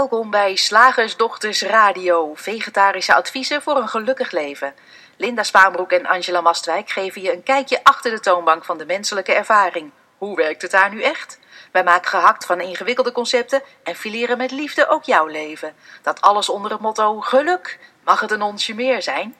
Welkom 0.00 0.30
bij 0.30 0.56
Slagersdochters 0.56 1.62
Radio, 1.62 2.32
vegetarische 2.34 3.14
adviezen 3.14 3.62
voor 3.62 3.76
een 3.76 3.88
gelukkig 3.88 4.30
leven. 4.30 4.74
Linda 5.16 5.42
Spaanbroek 5.42 5.92
en 5.92 6.06
Angela 6.06 6.40
Mastwijk 6.40 6.90
geven 6.90 7.22
je 7.22 7.32
een 7.32 7.42
kijkje 7.42 7.84
achter 7.84 8.10
de 8.10 8.20
toonbank 8.20 8.64
van 8.64 8.78
de 8.78 8.86
menselijke 8.86 9.34
ervaring. 9.34 9.90
Hoe 10.18 10.36
werkt 10.36 10.62
het 10.62 10.70
daar 10.70 10.90
nu 10.90 11.02
echt? 11.02 11.38
Wij 11.72 11.84
maken 11.84 12.10
gehakt 12.10 12.46
van 12.46 12.60
ingewikkelde 12.60 13.12
concepten 13.12 13.62
en 13.82 13.94
fileren 13.94 14.38
met 14.38 14.50
liefde 14.50 14.88
ook 14.88 15.04
jouw 15.04 15.26
leven. 15.26 15.72
Dat 16.02 16.20
alles 16.20 16.48
onder 16.48 16.70
het 16.70 16.80
motto 16.80 17.20
geluk. 17.20 17.78
Mag 18.04 18.20
het 18.20 18.30
een 18.30 18.42
onsje 18.42 18.74
meer 18.74 19.02
zijn? 19.02 19.34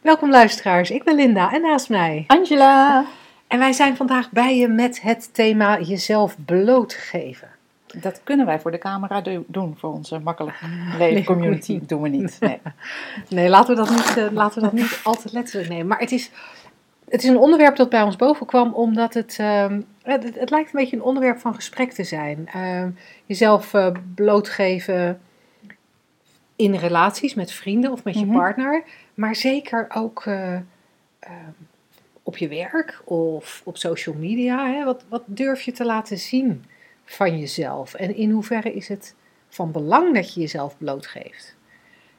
Welkom 0.00 0.30
luisteraars, 0.30 0.90
ik 0.90 1.04
ben 1.04 1.14
Linda 1.14 1.52
en 1.52 1.60
naast 1.60 1.88
mij 1.88 2.24
Angela. 2.26 3.04
En 3.48 3.58
wij 3.58 3.72
zijn 3.72 3.96
vandaag 3.96 4.30
bij 4.30 4.56
je 4.56 4.68
met 4.68 5.00
het 5.00 5.34
thema 5.34 5.78
jezelf 5.78 6.34
blootgeven. 6.44 7.51
Dat 8.00 8.20
kunnen 8.24 8.46
wij 8.46 8.60
voor 8.60 8.70
de 8.70 8.78
camera 8.78 9.20
do- 9.20 9.44
doen, 9.46 9.74
voor 9.78 9.92
onze 9.92 10.18
makkelijk 10.18 10.60
leven 10.98 11.24
community. 11.24 11.80
doen 11.86 12.02
we 12.02 12.08
niet. 12.08 12.36
Nee. 12.40 12.60
Nee, 13.28 13.48
laten 13.48 13.76
we 13.76 13.80
dat 13.82 13.90
niet, 13.90 14.16
eh, 14.16 14.32
laten 14.32 14.54
we 14.60 14.60
dat 14.68 14.72
niet 14.72 15.00
al 15.04 15.14
te 15.14 15.28
letterlijk 15.32 15.68
nemen. 15.68 15.86
Maar 15.86 15.98
het 15.98 16.12
is, 16.12 16.30
het 17.08 17.22
is 17.22 17.28
een 17.28 17.38
onderwerp 17.38 17.76
dat 17.76 17.88
bij 17.90 18.02
ons 18.02 18.16
boven 18.16 18.46
kwam, 18.46 18.72
omdat 18.74 19.14
het, 19.14 19.36
ehm, 19.38 19.80
het, 20.02 20.24
het 20.38 20.50
lijkt 20.50 20.72
een 20.74 20.80
beetje 20.80 20.96
een 20.96 21.02
onderwerp 21.02 21.38
van 21.38 21.54
gesprek 21.54 21.92
te 21.92 22.04
zijn. 22.04 22.48
Ehm, 22.52 22.90
jezelf 23.26 23.74
eh, 23.74 23.90
blootgeven 24.14 25.20
in 26.56 26.74
relaties 26.74 27.34
met 27.34 27.52
vrienden 27.52 27.92
of 27.92 28.04
met 28.04 28.18
je 28.18 28.26
Mhm. 28.26 28.36
partner, 28.36 28.82
maar 29.14 29.36
zeker 29.36 29.86
ook 29.94 30.22
eh, 30.26 30.54
ehm, 30.54 30.62
op 32.22 32.36
je 32.36 32.48
werk 32.48 33.00
of 33.04 33.60
op 33.64 33.76
social 33.76 34.14
media. 34.14 34.66
Hè? 34.72 34.84
Wat, 34.84 35.04
wat 35.08 35.22
durf 35.26 35.62
je 35.62 35.72
te 35.72 35.84
laten 35.84 36.18
zien 36.18 36.64
van 37.14 37.38
jezelf? 37.38 37.94
En 37.94 38.16
in 38.16 38.30
hoeverre 38.30 38.72
is 38.72 38.88
het 38.88 39.14
van 39.48 39.72
belang 39.72 40.14
dat 40.14 40.34
je 40.34 40.40
jezelf 40.40 40.78
blootgeeft? 40.78 41.56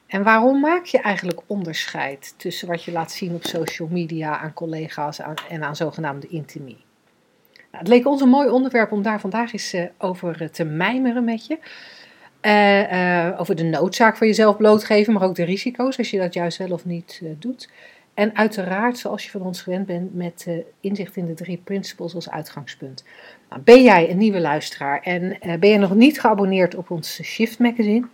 En 0.06 0.22
waarom 0.22 0.60
maak 0.60 0.84
je 0.84 0.98
eigenlijk 0.98 1.40
onderscheid 1.46 2.34
tussen 2.36 2.68
wat 2.68 2.84
je 2.84 2.92
laat 2.92 3.12
zien 3.12 3.34
op 3.34 3.44
social 3.44 3.88
media 3.88 4.38
aan 4.38 4.52
collega's 4.52 5.20
en 5.48 5.62
aan 5.62 5.76
zogenaamde 5.76 6.26
intimie? 6.26 6.84
Nou, 7.74 7.86
het 7.86 7.88
leek 7.88 8.06
ons 8.06 8.20
een 8.20 8.28
mooi 8.28 8.48
onderwerp 8.48 8.92
om 8.92 9.02
daar 9.02 9.20
vandaag 9.20 9.52
eens 9.52 9.72
eh, 9.72 9.84
over 9.98 10.42
eh, 10.42 10.48
te 10.48 10.64
mijmeren 10.64 11.24
met 11.24 11.46
je. 11.46 11.58
Eh, 12.40 13.40
over 13.40 13.54
de 13.54 13.62
noodzaak 13.62 14.16
van 14.16 14.26
jezelf 14.26 14.56
blootgeven, 14.56 15.12
maar 15.12 15.22
ook 15.22 15.34
de 15.34 15.44
risico's 15.44 15.98
als 15.98 16.10
je 16.10 16.18
dat 16.18 16.34
juist 16.34 16.58
wel 16.58 16.70
of 16.70 16.84
niet 16.84 17.22
doet. 17.38 17.70
En 18.14 18.36
uiteraard, 18.36 18.98
zoals 18.98 19.24
je 19.24 19.30
van 19.30 19.42
ons 19.42 19.62
gewend 19.62 19.86
bent, 19.86 20.14
met 20.14 20.48
inzicht 20.80 21.16
in 21.16 21.26
de 21.26 21.34
drie 21.34 21.60
principles 21.64 22.14
als 22.14 22.30
uitgangspunt. 22.30 23.04
Ben 23.60 23.82
jij 23.82 24.10
een 24.10 24.18
nieuwe 24.18 24.40
luisteraar 24.40 25.00
en 25.00 25.40
eh, 25.40 25.58
ben 25.58 25.70
je 25.70 25.78
nog 25.78 25.94
niet 25.94 26.20
geabonneerd 26.20 26.74
op 26.74 26.90
ons 26.90 27.22
Shift 27.22 27.58
Magazine? 27.58 28.06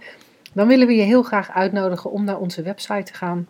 Dan 0.52 0.68
willen 0.68 0.86
we 0.86 0.94
je 0.94 1.02
heel 1.02 1.22
graag 1.22 1.50
uitnodigen 1.50 2.10
om 2.10 2.24
naar 2.24 2.38
onze 2.38 2.62
website 2.62 3.02
te 3.02 3.14
gaan, 3.14 3.48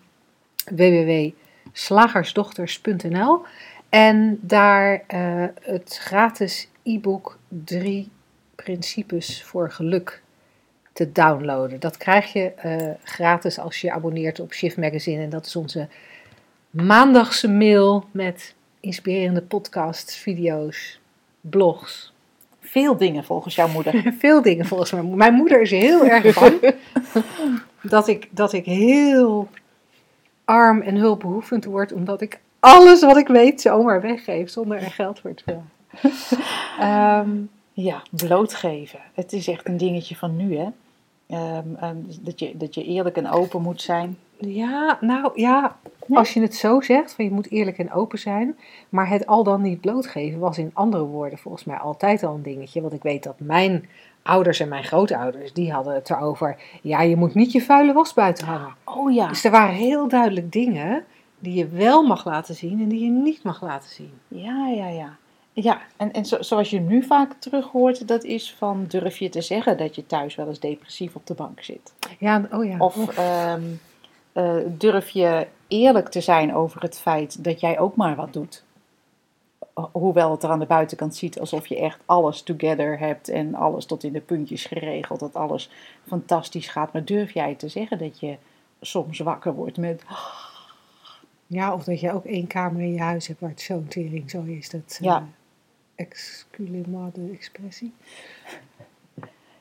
www.slagersdochters.nl. 0.74 3.42
En 3.88 4.38
daar 4.42 5.02
eh, 5.06 5.44
het 5.62 5.98
gratis 6.00 6.68
e-book 6.82 7.38
Drie 7.48 8.10
Principes 8.54 9.44
voor 9.44 9.70
Geluk 9.70 10.22
te 10.92 11.12
downloaden. 11.12 11.80
Dat 11.80 11.96
krijg 11.96 12.32
je 12.32 12.52
eh, 12.52 12.90
gratis 13.02 13.58
als 13.58 13.80
je 13.80 13.86
je 13.86 13.92
abonneert 13.92 14.40
op 14.40 14.52
Shift 14.52 14.76
Magazine. 14.76 15.22
En 15.22 15.30
dat 15.30 15.46
is 15.46 15.56
onze 15.56 15.88
maandagse 16.70 17.48
mail 17.48 18.04
met 18.10 18.54
inspirerende 18.80 19.42
podcasts, 19.42 20.16
video's, 20.16 20.99
blogs. 21.40 22.12
Veel 22.60 22.96
dingen 22.96 23.24
volgens 23.24 23.54
jouw 23.54 23.68
moeder. 23.68 24.12
Veel 24.18 24.42
dingen 24.42 24.66
volgens 24.66 24.92
mij. 24.92 25.02
Mijn 25.02 25.34
moeder 25.34 25.60
is 25.60 25.70
heel 25.70 26.06
erg 26.06 26.34
bang 26.34 26.74
dat 27.82 28.08
ik, 28.08 28.28
dat 28.30 28.52
ik 28.52 28.64
heel 28.64 29.48
arm 30.44 30.80
en 30.80 30.96
hulpbehoevend 30.96 31.64
word, 31.64 31.92
omdat 31.92 32.20
ik 32.20 32.40
alles 32.60 33.00
wat 33.00 33.16
ik 33.16 33.28
weet 33.28 33.60
zomaar 33.60 34.00
weggeef 34.00 34.50
zonder 34.50 34.76
er 34.76 34.90
geld 34.90 35.20
voor 35.20 35.34
te 35.34 35.42
vragen. 35.42 35.70
Ehm, 36.78 37.30
Ja, 37.72 38.02
blootgeven. 38.10 39.00
Het 39.14 39.32
is 39.32 39.48
echt 39.48 39.68
een 39.68 39.76
dingetje 39.76 40.16
van 40.16 40.36
nu, 40.36 40.56
hè. 40.56 40.68
Ehm, 41.26 41.74
ehm, 41.80 41.96
dat, 42.20 42.38
je, 42.38 42.56
dat 42.56 42.74
je 42.74 42.84
eerlijk 42.84 43.16
en 43.16 43.30
open 43.30 43.62
moet 43.62 43.82
zijn. 43.82 44.18
Ja, 44.40 44.98
nou 45.00 45.30
ja, 45.34 45.76
Ja. 46.06 46.16
als 46.16 46.32
je 46.34 46.40
het 46.40 46.54
zo 46.54 46.80
zegt, 46.80 47.14
van 47.14 47.24
je 47.24 47.30
moet 47.30 47.50
eerlijk 47.50 47.78
en 47.78 47.92
open 47.92 48.18
zijn, 48.18 48.56
maar 48.88 49.08
het 49.08 49.26
al 49.26 49.44
dan 49.44 49.62
niet 49.62 49.80
blootgeven 49.80 50.38
was 50.40 50.58
in 50.58 50.70
andere 50.72 51.04
woorden 51.04 51.38
volgens 51.38 51.64
mij 51.64 51.76
altijd 51.76 52.22
al 52.22 52.34
een 52.34 52.42
dingetje. 52.42 52.80
Want 52.80 52.92
ik 52.92 53.02
weet 53.02 53.22
dat 53.22 53.34
mijn 53.40 53.88
ouders 54.22 54.60
en 54.60 54.68
mijn 54.68 54.84
grootouders, 54.84 55.52
die 55.52 55.72
hadden 55.72 55.94
het 55.94 56.10
erover, 56.10 56.56
ja, 56.82 57.02
je 57.02 57.16
moet 57.16 57.34
niet 57.34 57.52
je 57.52 57.62
vuile 57.62 57.92
was 57.92 58.14
buiten 58.14 58.46
hangen. 58.46 58.74
Oh 58.84 59.12
ja. 59.12 59.28
Dus 59.28 59.44
er 59.44 59.50
waren 59.50 59.74
heel 59.74 60.08
duidelijk 60.08 60.52
dingen 60.52 61.04
die 61.38 61.54
je 61.54 61.68
wel 61.68 62.02
mag 62.06 62.24
laten 62.24 62.54
zien 62.54 62.80
en 62.80 62.88
die 62.88 63.04
je 63.04 63.10
niet 63.10 63.42
mag 63.42 63.62
laten 63.62 63.90
zien. 63.90 64.12
Ja, 64.28 64.66
ja, 64.68 64.88
ja. 64.88 65.16
Ja, 65.52 65.80
en, 65.96 66.12
en 66.12 66.24
zo- 66.24 66.42
zoals 66.42 66.70
je 66.70 66.80
nu 66.80 67.02
vaak 67.02 67.32
terug 67.38 67.66
hoort, 67.66 68.08
dat 68.08 68.24
is 68.24 68.54
van 68.58 68.84
durf 68.88 69.16
je 69.18 69.28
te 69.28 69.40
zeggen 69.40 69.76
dat 69.76 69.94
je 69.94 70.06
thuis 70.06 70.34
wel 70.34 70.46
eens 70.48 70.60
depressief 70.60 71.14
op 71.14 71.26
de 71.26 71.34
bank 71.34 71.62
zit. 71.62 71.92
Ja, 72.18 72.48
oh 72.52 72.64
ja. 72.64 72.76
Of 72.78 72.96
eh, 74.32 74.56
durf 74.66 75.10
je 75.10 75.46
eerlijk 75.68 76.08
te 76.08 76.20
zijn 76.20 76.54
over 76.54 76.82
het 76.82 76.98
feit 76.98 77.44
dat 77.44 77.60
jij 77.60 77.78
ook 77.78 77.96
maar 77.96 78.16
wat 78.16 78.32
doet. 78.32 78.64
Ho- 79.74 79.88
Hoewel 79.92 80.30
het 80.30 80.42
er 80.42 80.50
aan 80.50 80.58
de 80.58 80.66
buitenkant 80.66 81.14
ziet 81.16 81.40
alsof 81.40 81.66
je 81.66 81.78
echt 81.80 81.98
alles 82.04 82.42
together 82.42 82.98
hebt 82.98 83.28
en 83.28 83.54
alles 83.54 83.86
tot 83.86 84.04
in 84.04 84.12
de 84.12 84.20
puntjes 84.20 84.64
geregeld, 84.64 85.20
dat 85.20 85.34
alles 85.36 85.70
fantastisch 86.06 86.68
gaat. 86.68 86.92
Maar 86.92 87.04
durf 87.04 87.32
jij 87.32 87.54
te 87.54 87.68
zeggen 87.68 87.98
dat 87.98 88.20
je 88.20 88.36
soms 88.80 89.18
wakker 89.18 89.54
wordt 89.54 89.76
met. 89.76 90.02
ja, 91.46 91.74
of 91.74 91.84
dat 91.84 92.00
je 92.00 92.12
ook 92.12 92.24
één 92.24 92.46
kamer 92.46 92.80
in 92.82 92.92
je 92.92 93.00
huis 93.00 93.26
hebt 93.26 93.40
waar 93.40 93.50
het 93.50 93.60
zo'n 93.60 93.86
tering 93.88 94.30
zo 94.30 94.42
is. 94.42 94.70
Dat, 94.70 94.98
Ja. 95.00 95.16
eh, 95.16 95.22
excusez-moi 96.06 97.10
de 97.14 97.30
expressie. 97.34 97.92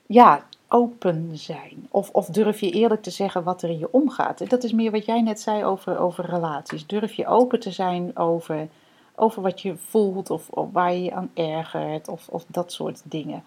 ja, 0.06 0.48
open 0.70 1.38
zijn. 1.38 1.88
Of, 1.90 2.10
of 2.10 2.26
durf 2.28 2.60
je 2.60 2.72
eerlijk 2.72 3.02
te 3.02 3.10
zeggen 3.10 3.44
wat 3.44 3.62
er 3.62 3.70
in 3.70 3.80
je 3.80 3.92
omgaat. 3.92 4.50
Dat 4.50 4.64
is 4.64 4.74
meer 4.74 4.92
wat 4.92 5.06
jij 5.06 5.22
net 5.22 5.42
zei 5.42 5.64
over, 5.64 6.00
over 6.00 6.26
relaties. 6.26 6.88
Durf 6.88 7.14
je 7.14 7.28
open 7.28 7.60
te 7.60 7.72
zijn 7.72 8.18
over, 8.18 8.68
over 9.16 9.42
wat 9.42 9.62
je 9.62 9.78
voelt 9.78 10.30
of, 10.30 10.50
of 10.50 10.72
waar 10.72 10.94
je 10.94 11.04
je 11.04 11.14
aan 11.14 11.32
ergert 11.34 12.08
of, 12.08 12.28
of 12.30 12.46
dat 12.48 12.72
soort 12.72 13.02
dingen. 13.04 13.44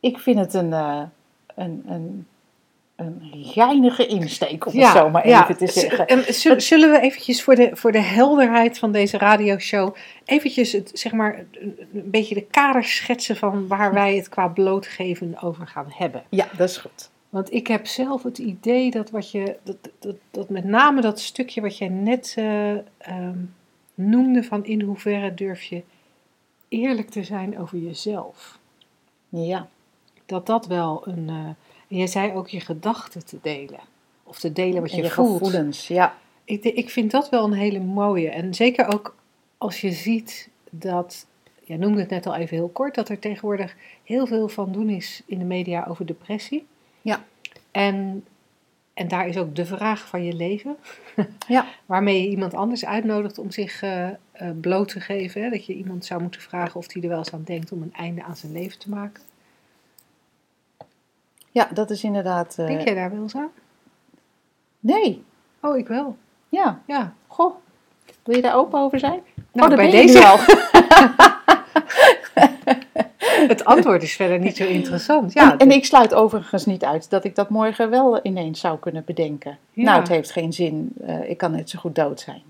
Ik 0.00 0.18
vind 0.18 0.38
het 0.38 0.54
een, 0.54 0.72
eh, 0.72 1.02
een, 1.54 1.84
een, 1.86 2.26
een 2.96 3.30
geinige 3.32 4.06
insteek, 4.06 4.66
om 4.66 4.78
het 4.78 4.96
zo 4.96 5.10
maar 5.10 5.24
even 5.24 5.56
te 5.56 5.66
zeggen. 5.66 6.60
zullen 6.62 6.90
we 6.90 7.00
eventjes 7.00 7.42
voor 7.42 7.54
de, 7.54 7.70
voor 7.72 7.92
de 7.92 8.00
helderheid 8.00 8.78
van 8.78 8.92
deze 8.92 9.18
radioshow 9.18 9.94
eventjes 10.24 10.72
het, 10.72 10.90
zeg 10.94 11.12
maar, 11.12 11.44
een 11.60 12.10
beetje 12.10 12.34
de 12.34 12.46
kaders 12.46 12.96
schetsen 12.96 13.36
van 13.36 13.66
waar 13.66 13.92
wij 13.92 14.16
het 14.16 14.28
qua 14.28 14.48
blootgeven 14.48 15.42
over 15.42 15.66
gaan 15.66 15.86
hebben. 15.88 16.22
Ja, 16.28 16.48
dat 16.56 16.68
is 16.68 16.76
goed. 16.76 17.10
Want 17.28 17.52
ik 17.52 17.66
heb 17.66 17.86
zelf 17.86 18.22
het 18.22 18.38
idee 18.38 18.90
dat 18.90 19.10
wat 19.10 19.30
je, 19.30 19.56
dat, 19.62 19.76
dat, 19.98 20.16
dat 20.30 20.48
met 20.48 20.64
name 20.64 21.00
dat 21.00 21.20
stukje 21.20 21.60
wat 21.60 21.78
jij 21.78 21.88
net 21.88 22.34
ehm, 22.36 23.38
noemde 23.94 24.42
van 24.42 24.64
in 24.64 24.80
hoeverre 24.80 25.34
durf 25.34 25.62
je 25.62 25.82
eerlijk 26.68 27.10
te 27.10 27.24
zijn 27.24 27.58
over 27.58 27.78
jezelf. 27.78 28.58
Ja, 29.28 29.68
Dat 30.26 30.46
dat 30.46 30.66
wel 30.66 31.02
een, 31.06 31.28
eh, 31.28 31.48
en 31.88 31.96
jij 31.96 32.06
zei 32.06 32.32
ook 32.32 32.48
je 32.48 32.60
gedachten 32.60 33.26
te 33.26 33.38
delen. 33.42 33.80
Of 34.22 34.38
te 34.38 34.52
delen 34.52 34.80
wat 34.80 34.90
en 34.90 34.96
je, 34.96 35.02
je 35.02 35.10
voelt. 35.10 35.38
gevoelens. 35.38 35.88
Ja, 35.88 36.14
Ik, 36.44 36.64
ik 36.64 36.90
vind 36.90 37.10
dat 37.10 37.28
wel 37.28 37.44
een 37.44 37.52
hele 37.52 37.80
mooie. 37.80 38.28
En 38.28 38.54
zeker 38.54 38.94
ook 38.94 39.14
als 39.58 39.80
je 39.80 39.92
ziet 39.92 40.48
dat, 40.70 41.26
jij 41.64 41.76
noemde 41.76 42.00
het 42.00 42.10
net 42.10 42.26
al 42.26 42.34
even 42.34 42.56
heel 42.56 42.68
kort, 42.68 42.94
dat 42.94 43.08
er 43.08 43.18
tegenwoordig 43.18 43.76
heel 44.04 44.26
veel 44.26 44.48
van 44.48 44.72
doen 44.72 44.88
is 44.88 45.22
in 45.26 45.38
de 45.38 45.44
media 45.44 45.86
over 45.88 46.06
depressie. 46.06 46.66
Ja. 47.02 47.24
En, 47.70 48.24
en 48.94 49.08
daar 49.08 49.28
is 49.28 49.36
ook 49.36 49.56
de 49.56 49.66
vraag 49.66 50.08
van 50.08 50.24
je 50.24 50.32
leven, 50.32 50.76
ja. 51.48 51.66
waarmee 51.86 52.22
je 52.22 52.28
iemand 52.28 52.54
anders 52.54 52.84
uitnodigt 52.84 53.38
om 53.38 53.50
zich 53.50 53.82
eh, 53.82 54.08
eh, 54.08 54.14
bloot 54.60 54.88
te 54.88 55.00
geven. 55.00 55.42
Hè? 55.42 55.50
Dat 55.50 55.66
je 55.66 55.74
iemand 55.74 56.04
zou 56.04 56.22
moeten 56.22 56.40
vragen 56.40 56.76
of 56.76 56.92
hij 56.92 57.02
er 57.02 57.08
wel 57.08 57.18
eens 57.18 57.32
aan 57.32 57.42
denkt 57.44 57.72
om 57.72 57.82
een 57.82 57.94
einde 57.94 58.22
aan 58.22 58.36
zijn 58.36 58.52
leven 58.52 58.78
te 58.78 58.90
maken. 58.90 59.22
Ja 61.56 61.68
dat 61.74 61.90
is 61.90 62.04
inderdaad. 62.04 62.54
eh, 62.58 62.66
Denk 62.66 62.80
jij 62.80 62.94
daar 62.94 63.10
wel 63.10 63.22
eens 63.22 63.36
aan? 63.36 63.50
Nee, 64.80 65.24
Oh, 65.60 65.76
ik 65.78 65.88
wel. 65.88 66.16
ja. 66.48 66.80
Ja. 66.86 67.12
Goh, 67.26 67.54
wil 68.24 68.36
je 68.36 68.42
daar 68.42 68.56
open 68.56 68.80
over 68.80 68.98
zijn? 68.98 69.20
Nou, 69.52 69.68
daar 69.68 69.78
bij 69.78 69.90
deze 69.90 70.26
al. 70.26 70.38
Het 73.48 73.64
antwoord 73.64 74.02
is 74.02 74.16
verder 74.16 74.38
niet 74.38 74.56
zo 74.56 74.64
interessant. 74.66 75.32
Ja, 75.32 75.52
en, 75.52 75.58
en 75.58 75.70
ik 75.70 75.84
sluit 75.84 76.14
overigens 76.14 76.66
niet 76.66 76.84
uit 76.84 77.10
dat 77.10 77.24
ik 77.24 77.34
dat 77.34 77.48
morgen 77.50 77.90
wel 77.90 78.20
ineens 78.22 78.60
zou 78.60 78.78
kunnen 78.78 79.02
bedenken. 79.04 79.58
Ja. 79.72 79.82
Nou, 79.84 79.98
het 79.98 80.08
heeft 80.08 80.30
geen 80.30 80.52
zin. 80.52 80.92
eh, 81.00 81.30
ik 81.30 81.38
kan 81.38 81.50
net 81.52 81.70
zo 81.70 81.78
goed 81.78 81.94
dood 81.94 82.20
zijn. 82.20 82.42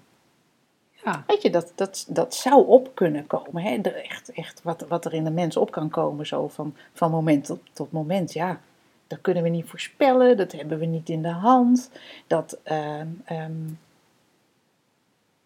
ja. 1.04 1.24
Weet 1.26 1.42
je, 1.42 1.50
dat, 1.50 1.72
dat, 1.74 2.06
dat 2.08 2.34
zou 2.34 2.66
op 2.66 2.90
kunnen 2.94 3.26
komen. 3.26 3.62
Hè? 3.62 3.76
Echt, 3.80 4.32
echt 4.32 4.60
wat, 4.62 4.84
wat 4.88 5.04
er 5.04 5.12
in 5.14 5.24
de 5.24 5.30
mens 5.30 5.56
op 5.56 5.70
kan 5.70 5.88
komen, 5.90 6.26
zo 6.26 6.48
van, 6.48 6.74
van 6.92 7.10
moment 7.10 7.44
tot, 7.44 7.58
tot 7.72 7.92
moment. 7.92 8.32
Ja, 8.32 8.60
dat 9.06 9.20
kunnen 9.20 9.42
we 9.42 9.48
niet 9.48 9.68
voorspellen, 9.68 10.36
dat 10.36 10.52
hebben 10.52 10.78
we 10.78 10.86
niet 10.86 11.08
in 11.08 11.22
de 11.22 11.28
hand. 11.28 11.90
Dat, 12.26 12.58
ehm, 12.62 13.08
ehm, 13.24 13.52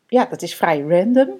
ja, 0.09 0.25
dat 0.25 0.43
is 0.43 0.55
vrij 0.55 0.81
random. 0.81 1.31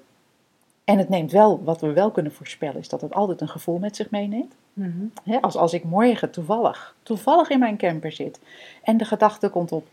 En 0.83 0.97
het 0.97 1.09
neemt 1.09 1.31
wel, 1.31 1.63
wat 1.63 1.81
we 1.81 1.93
wel 1.93 2.11
kunnen 2.11 2.31
voorspellen, 2.33 2.79
is 2.79 2.89
dat 2.89 3.01
het 3.01 3.13
altijd 3.13 3.41
een 3.41 3.49
gevoel 3.49 3.77
met 3.77 3.95
zich 3.95 4.09
meeneemt. 4.09 4.53
Mhm. 4.73 5.37
Als, 5.41 5.55
als 5.55 5.73
ik 5.73 5.83
morgen 5.83 6.31
toevallig, 6.31 6.95
toevallig 7.03 7.49
in 7.49 7.59
mijn 7.59 7.77
camper 7.77 8.11
zit 8.11 8.39
en 8.83 8.97
de 8.97 9.05
gedachte 9.05 9.49
komt 9.49 9.71
op, 9.71 9.87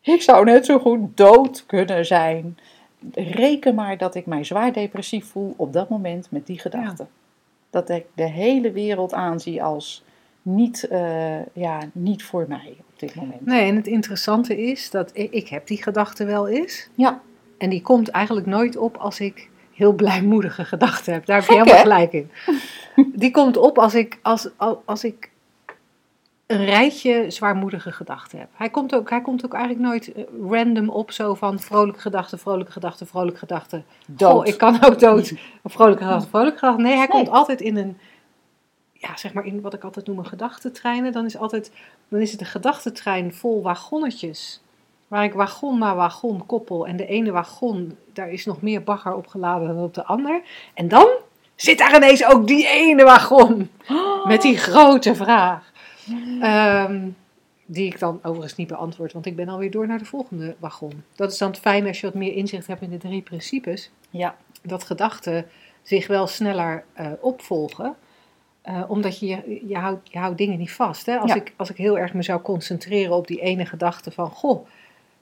ik 0.00 0.22
zou 0.22 0.44
net 0.44 0.66
zo 0.66 0.78
goed 0.78 1.16
dood 1.16 1.66
kunnen 1.66 2.06
zijn. 2.06 2.58
Reken 3.12 3.74
maar 3.74 3.98
dat 3.98 4.14
ik 4.14 4.26
mij 4.26 4.44
zwaar 4.44 4.72
depressief 4.72 5.26
voel 5.26 5.54
op 5.56 5.72
dat 5.72 5.88
moment 5.88 6.30
met 6.30 6.46
die 6.46 6.58
gedachte. 6.58 7.06
Dat 7.70 7.88
ik 7.88 8.06
de 8.14 8.28
hele 8.28 8.72
wereld 8.72 9.12
aanzie 9.12 9.62
als 9.62 10.04
niet, 10.44 10.88
eh, 10.88 11.46
ja, 11.52 11.78
niet 11.92 12.24
voor 12.24 12.44
mij 12.48 12.76
op 12.92 12.98
dit 12.98 13.14
moment. 13.14 13.46
Nee, 13.46 13.68
en 13.70 13.76
het 13.76 13.86
interessante 13.86 14.62
is 14.62 14.90
dat 14.90 15.10
ik, 15.12 15.32
ik 15.32 15.48
heb 15.48 15.66
die 15.66 15.82
gedachte 15.82 16.24
wel 16.24 16.48
eens. 16.48 16.88
Ja, 16.94 17.20
En 17.58 17.70
die 17.70 17.82
komt 17.82 18.08
eigenlijk 18.08 18.46
nooit 18.46 18.76
op 18.76 18.96
als 18.96 19.20
ik 19.20 19.48
heel 19.72 19.92
blijmoedige 19.92 20.64
gedachten 20.74 21.12
heb. 21.12 21.26
Daar 21.26 21.36
heb 21.40 21.48
je 21.48 21.52
helemaal 21.54 21.82
gelijk 21.82 22.12
in. 22.12 22.30
Die 23.14 23.30
komt 23.30 23.56
op 23.56 23.78
als 23.78 23.94
ik, 23.94 24.18
als, 24.22 24.48
als, 24.56 24.76
als 24.84 25.04
ik 25.04 25.30
een 26.46 26.64
rijtje 26.64 27.24
zwaarmoedige 27.30 27.92
gedachten 27.92 28.38
heb. 28.38 28.48
Hij 28.54 28.70
komt 28.70 28.94
ook, 28.94 29.10
hij 29.10 29.20
komt 29.20 29.44
ook 29.44 29.54
eigenlijk 29.54 29.84
nooit 29.84 30.12
eh, 30.12 30.24
random 30.50 30.88
op, 30.88 31.10
zo 31.10 31.34
van 31.34 31.58
vrolijke 31.60 32.00
gedachten, 32.00 32.38
vrolijke 32.38 32.72
gedachten, 32.72 33.06
vrolijke 33.06 33.38
gedachten. 33.38 33.84
dood. 34.06 34.30
Goh, 34.32 34.46
ik 34.46 34.58
kan 34.58 34.84
ook 34.84 34.98
dood. 34.98 35.32
Vrolijke 35.64 36.02
gedachte, 36.04 36.28
vrolijke 36.28 36.58
gedachte. 36.58 36.82
Nee, 36.82 36.90
hij 36.96 37.06
Nee. 37.06 37.08
komt 37.08 37.28
altijd 37.28 37.60
in 37.60 37.76
een, 37.76 37.98
ja, 39.06 39.16
zeg 39.16 39.32
maar 39.32 39.46
in 39.46 39.60
wat 39.60 39.74
ik 39.74 39.84
altijd 39.84 40.06
noem 40.06 40.18
een 40.18 40.26
gedachtentreinen. 40.26 41.12
Dan 41.12 41.24
is, 41.24 41.36
altijd, 41.36 41.70
dan 42.08 42.20
is 42.20 42.32
het 42.32 42.40
een 42.40 42.46
gedachtentrein 42.46 43.34
vol 43.34 43.62
wagonnetjes. 43.62 44.60
Waar 45.08 45.24
ik 45.24 45.32
wagon 45.32 45.78
na 45.78 45.94
wagon 45.94 46.46
koppel. 46.46 46.86
En 46.86 46.96
de 46.96 47.06
ene 47.06 47.30
wagon, 47.30 47.96
daar 48.12 48.30
is 48.30 48.44
nog 48.44 48.62
meer 48.62 48.82
bagger 48.82 49.14
opgeladen 49.14 49.68
dan 49.68 49.84
op 49.84 49.94
de 49.94 50.04
ander. 50.04 50.42
En 50.74 50.88
dan 50.88 51.08
zit 51.54 51.78
daar 51.78 51.96
ineens 51.96 52.24
ook 52.24 52.46
die 52.46 52.68
ene 52.68 53.04
wagon. 53.04 53.70
Met 54.24 54.42
die 54.42 54.58
grote 54.58 55.14
vraag. 55.14 55.72
Ehm, 56.40 57.08
die 57.66 57.86
ik 57.86 57.98
dan 57.98 58.18
overigens 58.22 58.56
niet 58.56 58.68
beantwoord, 58.68 59.12
want 59.12 59.26
ik 59.26 59.36
ben 59.36 59.48
alweer 59.48 59.70
door 59.70 59.86
naar 59.86 59.98
de 59.98 60.04
volgende 60.04 60.54
wagon. 60.58 61.04
Dat 61.14 61.32
is 61.32 61.38
dan 61.38 61.50
het 61.50 61.58
fijne 61.58 61.88
als 61.88 62.00
je 62.00 62.06
wat 62.06 62.14
meer 62.14 62.32
inzicht 62.32 62.66
hebt 62.66 62.82
in 62.82 62.90
de 62.90 62.96
drie 62.96 63.22
principes 63.22 63.90
Ja, 64.10 64.36
dat 64.62 64.84
gedachten 64.84 65.46
zich 65.82 66.06
wel 66.06 66.26
sneller 66.26 66.84
eh, 66.92 67.06
opvolgen. 67.20 67.96
Eh, 68.64 68.82
omdat 68.88 69.18
je, 69.18 69.26
je, 69.26 69.62
je, 69.66 69.76
houdt, 69.76 70.12
je 70.12 70.18
houdt 70.18 70.38
dingen 70.38 70.58
niet 70.58 70.72
vast. 70.72 71.06
Hè? 71.06 71.16
Als, 71.18 71.30
Ja. 71.30 71.36
ik, 71.36 71.52
als 71.56 71.70
ik 71.70 71.76
heel 71.76 71.98
erg 71.98 72.14
me 72.14 72.22
zou 72.22 72.40
concentreren 72.40 73.16
op 73.16 73.26
die 73.26 73.40
ene 73.40 73.66
gedachte 73.66 74.10
van... 74.10 74.30
Goh, 74.30 74.66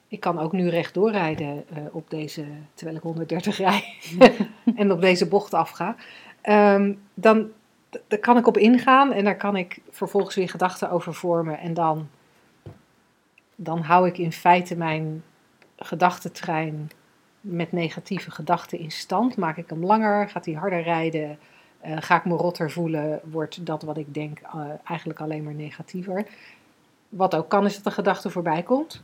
ik 0.08 0.20
kan 0.20 0.38
ook 0.38 0.52
nu 0.52 0.68
rechtdoor 0.68 1.10
rijden 1.10 1.64
eh, 1.68 1.82
op 1.90 2.10
deze, 2.10 2.44
terwijl 2.74 2.96
ik 2.96 3.02
130 3.02 3.56
rij 3.56 3.94
en 4.76 4.92
op 4.92 5.00
deze 5.00 5.28
bocht 5.28 5.54
afga. 5.54 5.96
Ehm, 6.40 6.94
dan, 7.14 7.48
daar 8.08 8.18
kan 8.18 8.36
ik 8.36 8.46
op 8.46 8.56
ingaan 8.58 9.12
en 9.12 9.24
daar 9.24 9.36
kan 9.36 9.56
ik 9.56 9.78
vervolgens 9.90 10.34
weer 10.34 10.48
gedachten 10.48 10.90
over 10.90 11.14
vormen. 11.14 11.58
En 11.58 11.74
dan, 11.74 12.08
dan 13.56 13.80
hou 13.80 14.06
ik 14.06 14.18
in 14.18 14.32
feite 14.32 14.76
mijn 14.76 15.24
gedachtentrein 15.76 16.90
met 17.40 17.72
negatieve 17.72 18.30
gedachten 18.30 18.78
in 18.78 18.90
stand. 18.90 19.36
Maak 19.36 19.56
ik 19.56 19.70
hem 19.70 19.84
langer? 19.84 20.28
Gaat 20.28 20.44
hij 20.44 20.54
harder 20.54 20.82
rijden? 20.82 21.38
Eh, 21.82 21.96
ga 22.00 22.16
ik 22.16 22.24
me 22.24 22.34
rotter 22.34 22.70
voelen? 22.70 23.20
Wordt 23.24 23.66
dat 23.66 23.82
wat 23.82 23.96
ik 23.96 24.14
denk 24.14 24.38
eh, 24.38 24.60
eigenlijk 24.84 25.20
alleen 25.20 25.42
maar 25.42 25.54
negatiever? 25.54 26.26
Wat 27.08 27.34
ook 27.34 27.48
kan 27.48 27.64
is 27.64 27.74
dat 27.74 27.84
de 27.84 27.90
gedachte 27.90 28.30
voorbij 28.30 28.62
komt. 28.62 29.02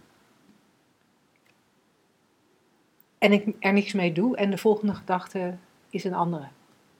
En 3.18 3.32
ik 3.32 3.46
er 3.58 3.72
niks 3.72 3.92
mee 3.92 4.12
doe 4.12 4.36
en 4.36 4.50
de 4.50 4.58
volgende 4.58 4.94
gedachte 4.94 5.54
is 5.90 6.04
een 6.04 6.14
andere. 6.14 6.46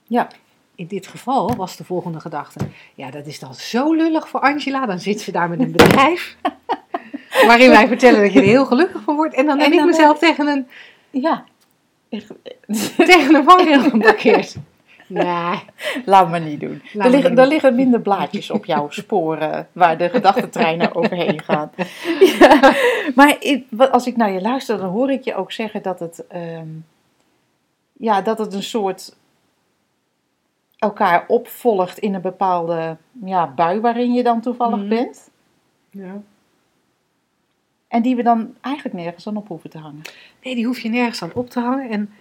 ja. 0.07 0.29
In 0.75 0.87
dit 0.87 1.07
geval 1.07 1.57
was 1.57 1.77
de 1.77 1.85
volgende 1.85 2.21
gedachte. 2.21 2.69
Ja, 2.95 3.11
dat 3.11 3.27
is 3.27 3.39
dan 3.39 3.55
zo 3.55 3.93
lullig 3.93 4.29
voor 4.29 4.41
Angela. 4.41 4.87
Dan 4.87 4.99
zit 4.99 5.21
ze 5.21 5.33
daar 5.33 5.49
met 5.49 5.61
een 5.61 5.73
bedrijf. 5.73 6.37
waarin 7.47 7.71
wij 7.71 7.89
vertellen 7.89 8.21
dat 8.21 8.33
je 8.33 8.39
er 8.41 8.47
heel 8.47 8.67
gelukkig 8.67 9.03
van 9.03 9.17
wordt. 9.17 9.35
En 9.35 9.47
dan 9.47 9.59
heb 9.59 9.73
ik 9.73 9.85
mezelf 9.85 10.19
tegen 10.19 10.47
een, 10.47 10.69
ja. 11.11 11.45
tegen 12.97 13.35
een 13.35 13.45
vangrail 13.45 13.83
geblokkeerd. 13.83 14.57
Nee. 15.09 15.61
Laat 16.05 16.31
maar 16.31 16.41
niet 16.41 16.61
doen. 16.61 16.83
Er 16.99 17.11
liggen, 17.11 17.39
er 17.39 17.47
liggen 17.47 17.75
minder 17.75 18.01
blaadjes 18.01 18.51
op 18.51 18.65
jouw 18.65 18.91
sporen 18.91 19.69
waar 19.73 19.99
de 19.99 20.09
gedachtentreinen 20.09 20.95
overheen 20.95 21.43
gaan. 21.43 21.71
Ja, 22.39 22.75
maar 23.15 23.39
als 23.91 24.07
ik 24.07 24.17
naar 24.17 24.31
je 24.33 24.41
luister, 24.41 24.79
dan 24.79 24.89
hoor 24.91 25.11
ik 25.11 25.25
je 25.25 25.35
ook 25.35 25.53
zeggen 25.53 25.83
dat 25.83 26.01
het, 26.01 26.27
ehm, 26.27 26.67
ja, 27.93 28.21
dat 28.23 28.39
het 28.39 28.55
een 28.55 28.63
soort 28.63 29.17
elkaar 30.79 31.25
opvolgt 31.29 31.99
in 31.99 32.15
een 32.15 32.21
bepaalde 32.21 32.97
ja, 33.25 33.47
bui 33.47 33.81
waarin 33.81 34.13
je 34.13 34.23
dan 34.23 34.41
toevallig 34.41 34.79
Mhm. 34.79 34.89
bent. 34.89 35.31
Ja. 35.91 36.21
En 37.89 38.03
die 38.03 38.17
we 38.17 38.23
dan 38.23 38.55
eigenlijk 38.61 38.95
nergens 38.97 39.27
aan 39.27 39.37
op 39.37 39.49
hoeven 39.49 39.71
te 39.71 39.79
hangen. 39.79 40.03
Nee, 40.43 40.55
die 40.55 40.67
hoef 40.67 40.79
je 40.81 40.89
nergens 40.89 41.23
aan 41.23 41.35
op 41.35 41.51
te 41.51 41.61
hangen. 41.61 41.91
En, 41.91 42.13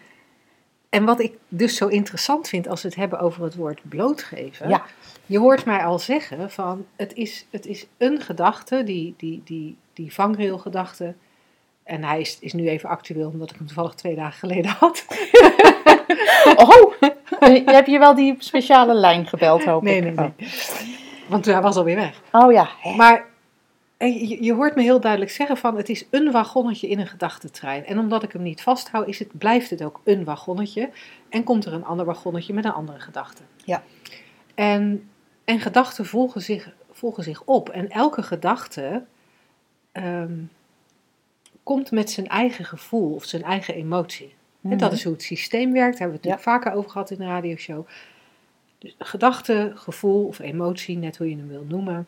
en 0.89 1.06
wat 1.06 1.19
ik 1.19 1.34
dus 1.48 1.75
zo 1.75 1.88
interessant 1.88 2.48
vind 2.50 2.68
als 2.68 2.81
we 2.81 2.88
het 2.88 2.98
hebben 2.98 3.19
over 3.19 3.44
het 3.44 3.56
woord 3.56 3.80
blootgeven. 3.89 4.69
Ja. 4.69 4.86
Je 5.25 5.39
hoort 5.39 5.66
mij 5.66 5.86
al 5.86 6.00
zeggen 6.00 6.51
van 6.51 6.86
het 6.95 7.13
is, 7.13 7.45
het 7.50 7.66
is 7.66 7.86
een 7.98 8.22
gedachte, 8.22 8.84
die, 8.84 9.13
die, 9.18 9.42
die, 9.45 9.78
die 9.94 10.13
vangrailgedachte. 10.13 11.13
En 11.84 12.04
hij 12.04 12.19
is, 12.19 12.38
is 12.39 12.54
nu 12.54 12.69
even 12.69 12.89
actueel 12.89 13.30
omdat 13.30 13.50
ik 13.50 13.56
hem 13.57 13.66
toevallig 13.68 13.94
twee 13.94 14.16
dagen 14.16 14.39
geleden 14.39 14.72
had. 14.80 15.06
Oh, 16.56 16.94
je 17.39 17.62
hebt 17.66 17.88
je 17.89 18.00
wel 18.00 18.16
die 18.16 18.36
speciale 18.39 18.94
lijn 18.94 19.28
gebeld, 19.28 19.66
hoop 19.66 19.81
Nee, 19.81 19.98
ik. 19.98 20.04
nee, 20.04 20.13
nee. 20.38 20.50
Want 21.28 21.45
hij 21.45 21.62
was 21.62 21.75
alweer 21.75 21.95
weg. 21.95 22.22
Oh 22.31 22.51
ja, 22.51 22.69
hè. 22.81 22.95
Maar 22.95 23.25
en 23.98 24.28
je, 24.28 24.44
je 24.44 24.54
hoort 24.54 24.76
me 24.76 24.82
heel 24.82 25.00
duidelijk 25.00 25.32
zeggen 25.32 25.58
van 25.58 25.78
het 25.78 25.90
is 25.90 26.06
een 26.10 26.32
wagonnetje 26.32 26.88
in 26.88 27.00
een 27.00 27.08
gedachtentrein. 27.08 27.86
En 27.86 28.00
omdat 28.00 28.24
ik 28.24 28.32
hem 28.32 28.42
niet 28.42 28.62
vasthoud, 28.62 29.08
is 29.08 29.20
het, 29.20 29.38
blijft 29.38 29.70
het 29.70 29.84
ook 29.84 30.02
een 30.04 30.24
wagonnetje. 30.24 30.90
En 31.30 31.44
komt 31.44 31.66
er 31.66 31.74
een 31.74 31.86
ander 31.86 32.06
wagonnetje 32.06 32.54
met 32.54 32.66
een 32.66 32.72
andere 32.72 33.00
gedachte. 33.00 33.42
Ja. 33.66 33.84
En, 34.56 35.10
en 35.44 35.60
gedachten 35.60 36.06
volgen 36.06 36.42
zich, 36.42 36.74
volgen 36.92 37.24
zich 37.24 37.44
op. 37.44 37.70
En 37.70 37.89
elke 37.89 38.24
gedachte 38.24 39.04
ehm, 39.92 40.39
komt 41.63 41.92
met 41.92 42.10
zijn 42.10 42.27
eigen 42.27 42.66
gevoel 42.66 43.13
of 43.13 43.24
zijn 43.24 43.44
eigen 43.44 43.74
emotie. 43.74 44.36
En 44.62 44.77
dat 44.77 44.94
is 44.94 45.04
hoe 45.04 45.13
het 45.13 45.24
systeem 45.24 45.72
werkt. 45.72 45.98
Daar 45.98 46.08
hebben 46.08 46.22
we 46.22 46.27
het 46.27 46.39
natuurlijk 46.39 46.63
vaker 46.63 46.80
over 46.80 46.92
gehad 46.92 47.12
in 47.12 47.18
de 47.18 47.25
radioshow. 47.25 47.88
Dus 48.77 48.96
gedachte, 49.00 49.72
gevoel 49.75 50.25
of 50.25 50.39
emotie, 50.39 50.98
net 50.98 51.18
hoe 51.18 51.30
je 51.30 51.36
hem 51.36 51.48
wil 51.48 51.66
noemen. 51.68 52.08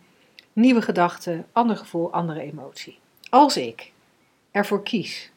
Nieuwe 0.60 0.82
gedachte, 0.82 1.44
ander 1.52 1.78
gevoel, 1.78 2.12
andere 2.12 2.42
emotie. 2.42 3.00
Als 3.30 3.58
ik 3.58 3.92
ervoor 4.52 4.84
kies, 4.84 5.32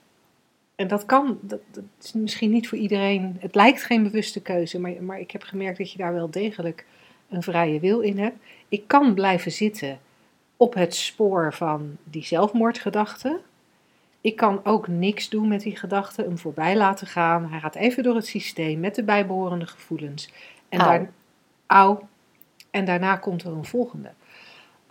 en 0.74 0.88
dat 0.88 1.06
kan, 1.06 1.38
dat, 1.40 1.60
dat 1.70 1.84
is 2.02 2.12
misschien 2.12 2.50
niet 2.50 2.68
voor 2.68 2.78
iedereen, 2.78 3.36
het 3.40 3.54
lijkt 3.54 3.82
geen 3.82 4.02
bewuste 4.02 4.40
keuze, 4.40 4.80
maar, 4.80 5.02
maar 5.02 5.20
ik 5.20 5.30
heb 5.30 5.42
gemerkt 5.42 5.78
dat 5.78 5.92
je 5.92 5.98
daar 5.98 6.14
wel 6.14 6.30
degelijk 6.30 6.86
een 7.28 7.42
vrije 7.42 7.80
wil 7.80 8.00
in 8.00 8.18
hebt. 8.18 8.36
Ik 8.68 8.88
kan 8.88 9.14
blijven 9.14 9.52
zitten 9.52 10.00
op 10.56 10.74
het 10.74 10.94
spoor 10.94 11.54
van 11.54 11.96
die 12.04 12.24
zelfmoordgedachte. 12.24 13.40
Ik 14.20 14.36
kan 14.36 14.64
ook 14.64 14.88
niks 14.88 15.28
doen 15.28 15.48
met 15.48 15.60
die 15.60 15.76
gedachte, 15.76 16.22
hem 16.22 16.38
voorbij 16.38 16.76
laten 16.76 17.06
gaan. 17.06 17.50
Hij 17.50 17.60
gaat 17.60 17.74
even 17.74 18.02
door 18.02 18.14
het 18.14 18.26
systeem 18.26 18.80
met 18.80 18.94
de 18.94 19.02
bijbehorende 19.02 19.66
gevoelens. 19.66 20.32
En, 20.68 20.80
Auw. 20.80 20.88
daar, 20.88 21.10
auw. 21.66 22.08
en 22.70 22.84
daarna 22.84 23.16
komt 23.16 23.42
er 23.42 23.52
een 23.52 23.64
volgende. 23.64 24.10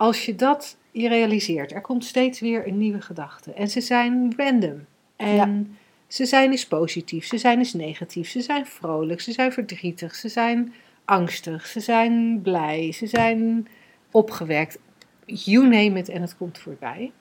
Als 0.02 0.24
je 0.24 0.34
dat 0.34 0.76
je 0.90 1.08
realiseert, 1.08 1.72
er 1.72 1.80
komt 1.80 2.04
steeds 2.04 2.40
weer 2.40 2.66
een 2.66 2.78
nieuwe 2.78 3.00
gedachte. 3.00 3.52
En 3.52 3.68
ze 3.70 3.80
zijn 3.80 4.34
random. 4.36 4.84
En 5.16 5.34
Ja. 5.34 5.76
ze 6.06 6.26
zijn 6.26 6.50
eens 6.50 6.66
positief, 6.66 7.26
ze 7.26 7.38
zijn 7.38 7.58
eens 7.58 7.72
negatief, 7.72 8.28
ze 8.28 8.40
zijn 8.40 8.66
vrolijk, 8.66 9.20
ze 9.20 9.32
zijn 9.32 9.52
verdrietig, 9.52 10.14
ze 10.14 10.28
zijn 10.28 10.74
angstig, 11.04 11.66
ze 11.66 11.80
zijn 11.80 12.40
blij, 12.42 12.92
ze 12.92 13.06
zijn 13.06 13.68
opgewekt. 14.10 14.78
You 15.26 15.62
name 15.62 15.98
it 15.98 16.08
en 16.08 16.20
het 16.20 16.36
komt 16.36 16.58
voorbij. 16.58 17.12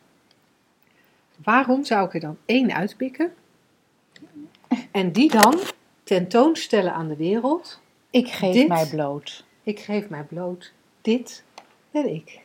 Waarom 1.44 1.84
zou 1.86 2.06
ik 2.06 2.14
er 2.14 2.20
dan 2.20 2.38
één 2.46 2.74
uitpikken 2.76 3.34
en 4.92 5.12
die 5.12 5.30
dan 5.32 5.60
tentoonstellen 6.04 6.94
aan 6.94 7.08
de 7.08 7.16
wereld? 7.16 7.82
Ik 8.10 8.28
geef 8.28 8.54
Dit- 8.54 8.68
mij 8.68 8.88
bloot. 8.88 9.46
Ik 9.64 9.80
geef 9.80 10.10
mij 10.10 10.24
bloot. 10.24 10.74
Dit 11.02 11.44
ben 11.92 12.14
ik. 12.14 12.41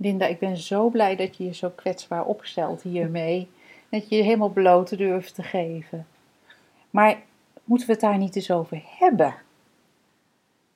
Linda, 0.00 0.26
ik 0.26 0.38
ben 0.38 0.56
zo 0.56 0.88
blij 0.88 1.16
dat 1.16 1.36
je 1.36 1.44
je 1.44 1.54
zo 1.54 1.72
kwetsbaar 1.74 2.24
opstelt 2.24 2.82
hiermee. 2.82 3.48
Dat 3.88 4.08
je 4.08 4.16
je 4.16 4.22
helemaal 4.22 4.48
bloot 4.48 4.98
durft 4.98 5.34
te 5.34 5.42
geven. 5.42 6.06
Maar 6.90 7.16
moeten 7.64 7.86
we 7.86 7.92
het 7.92 8.02
daar 8.02 8.18
niet 8.18 8.36
eens 8.36 8.50
over 8.50 8.82
hebben? 8.98 9.34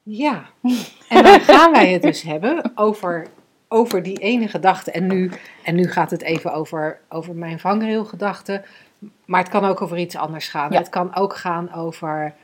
Ja. 0.02 0.44
En 1.08 1.22
dan 1.22 1.40
gaan 1.50 1.72
wij 1.72 1.92
het 1.92 2.02
dus 2.02 2.22
hebben 2.22 2.72
over, 2.74 3.26
over 3.68 4.02
die 4.02 4.18
ene 4.18 4.48
gedachte. 4.48 4.90
En 4.90 5.06
nu, 5.06 5.30
en 5.64 5.74
nu 5.74 5.88
gaat 5.88 6.10
het 6.10 6.22
even 6.22 6.52
over, 6.52 7.00
over 7.08 7.34
mijn 7.34 7.60
vangrailgedachte. 7.60 8.64
Maar 9.24 9.40
het 9.40 9.50
kan 9.50 9.64
ook 9.64 9.82
over 9.82 9.98
iets 9.98 10.16
anders 10.16 10.48
gaan. 10.48 10.72
Ja. 10.72 10.78
Het 10.78 10.88
kan 10.88 11.14
ook 11.14 11.36
gaan 11.36 11.74
over. 11.74 12.34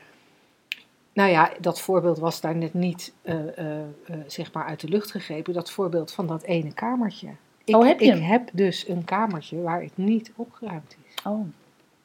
Nou 1.19 1.31
ja, 1.31 1.51
dat 1.59 1.81
voorbeeld 1.81 2.19
was 2.19 2.41
daar 2.41 2.55
net 2.55 2.73
niet 2.73 3.13
eh, 3.21 3.57
eh, 3.57 3.79
eh, 4.05 4.15
zeg 4.27 4.53
maar 4.53 4.65
uit 4.65 4.79
de 4.79 4.87
lucht 4.87 5.11
gegrepen. 5.11 5.53
Dat 5.53 5.71
voorbeeld 5.71 6.11
van 6.11 6.27
dat 6.27 6.43
ene 6.43 6.73
kamertje. 6.73 7.27
Ik, 7.63 7.75
Oh, 7.75 7.85
heb 7.85 7.99
je 7.99 8.13
ik 8.13 8.21
heb 8.21 8.49
dus 8.53 8.87
een 8.87 9.03
kamertje 9.03 9.61
waar 9.61 9.81
het 9.81 9.97
niet 9.97 10.31
opgeruimd 10.35 10.95
is. 11.05 11.23
Oh, 11.23 11.45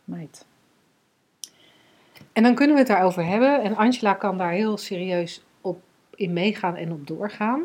meid. 0.05 0.45
En 2.33 2.43
dan 2.43 2.55
kunnen 2.55 2.75
we 2.75 2.83
het 2.83 2.91
daarover 2.91 3.27
hebben. 3.27 3.63
En 3.63 3.77
Angela 3.77 4.15
kan 4.15 4.39
daar 4.39 4.53
heel 4.53 4.77
serieus 4.77 5.43
op 5.61 5.83
in 6.15 6.33
meegaan 6.33 6.77
en 6.77 6.93
op 6.93 7.07
doorgaan. 7.07 7.63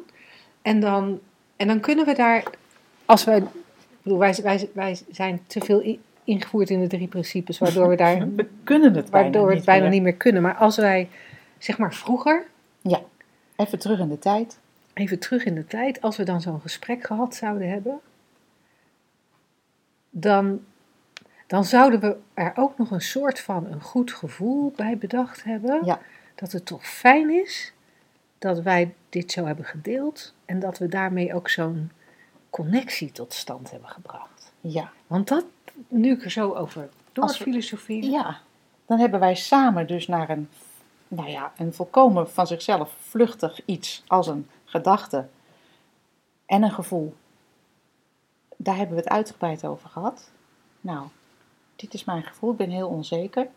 En 0.62 0.80
dan, 0.80 1.20
en 1.56 1.68
dan 1.68 1.80
kunnen 1.80 2.06
we 2.06 2.14
daar, 2.14 2.44
als 3.06 3.24
wij, 3.24 3.44
bedoel, 4.02 4.20
wij, 4.20 4.36
wij, 4.44 4.70
wij 4.74 5.00
zijn 5.12 5.40
te 5.48 5.60
veel 5.60 5.98
ingevoerd 6.24 6.70
in 6.70 6.80
de 6.80 6.88
drie 6.88 7.08
principes, 7.08 7.58
waardoor 7.58 7.90
we 7.90 7.96
daar, 7.96 8.28
We 8.36 8.48
kunnen 8.64 8.94
het 8.94 9.10
bijna 9.10 9.24
waardoor 9.24 9.44
we 9.44 9.50
het 9.50 9.58
niet 9.58 9.66
bijna 9.66 9.82
meer. 9.82 9.92
niet 9.92 10.04
meer 10.04 10.16
kunnen. 10.16 10.42
Maar 10.42 10.56
als 10.56 10.78
wij, 10.78 11.08
zeg 11.60 11.78
maar 11.78 11.94
vroeger, 11.94 12.46
Even 13.56 13.80
terug 13.80 14.00
in 14.00 14.10
de 14.10 14.20
tijd. 14.20 14.60
even 14.94 15.20
terug 15.20 15.46
in 15.46 15.56
de 15.56 15.66
tijd, 15.66 16.02
als 16.02 16.18
we 16.18 16.24
dan 16.24 16.42
zo'n 16.42 16.62
gesprek 16.62 17.06
gehad 17.06 17.36
zouden 17.36 17.70
hebben, 17.70 18.00
dan, 20.10 20.66
dan 21.48 21.66
zouden 21.66 22.00
we 22.00 22.18
er 22.34 22.52
ook 22.56 22.78
nog 22.78 22.92
een 22.92 23.02
soort 23.02 23.40
van 23.40 23.66
een 23.66 23.82
goed 23.82 24.12
gevoel 24.14 24.74
bij 24.76 24.98
bedacht 24.98 25.44
hebben. 25.44 25.86
Ja. 25.86 26.00
Dat 26.36 26.52
het 26.52 26.66
toch 26.66 26.88
fijn 26.88 27.30
is 27.30 27.74
dat 28.38 28.62
wij 28.62 28.94
dit 29.10 29.32
zo 29.32 29.46
hebben 29.46 29.66
gedeeld 29.66 30.34
en 30.46 30.60
dat 30.60 30.78
we 30.78 30.88
daarmee 30.88 31.34
ook 31.34 31.50
zo'n 31.50 31.92
connectie 32.50 33.12
tot 33.12 33.34
stand 33.34 33.72
hebben 33.72 33.90
gebracht. 33.90 34.52
Ja. 34.62 34.92
Want 35.08 35.28
dat, 35.28 35.46
nu 35.88 36.12
ik 36.12 36.24
er 36.24 36.32
zo 36.32 36.54
over 36.54 36.90
doorfilosofeer, 37.12 38.04
ja, 38.04 38.40
dan 38.86 39.00
hebben 39.00 39.20
wij 39.20 39.36
samen 39.36 39.88
dus 39.88 40.08
naar 40.08 40.30
een, 40.30 40.50
nou 41.12 41.30
ja, 41.30 41.52
een 41.58 41.74
volkomen 41.74 42.30
van 42.30 42.48
zichzelf 42.48 42.96
vluchtig 43.00 43.66
iets 43.66 44.04
als 44.08 44.28
een 44.28 44.48
gedachte 44.66 45.28
en 46.46 46.64
een 46.64 46.72
gevoel. 46.72 47.16
Daar 48.58 48.76
hebben 48.78 48.96
we 48.96 49.02
het 49.02 49.12
uitgebreid 49.12 49.66
over 49.66 49.90
gehad. 49.90 50.32
Nou, 50.82 51.08
dit 51.76 51.94
is 51.94 52.04
mijn 52.04 52.24
gevoel, 52.24 52.52
ik 52.52 52.58
ben 52.58 52.70
heel 52.70 52.88
onzeker. 52.88 53.48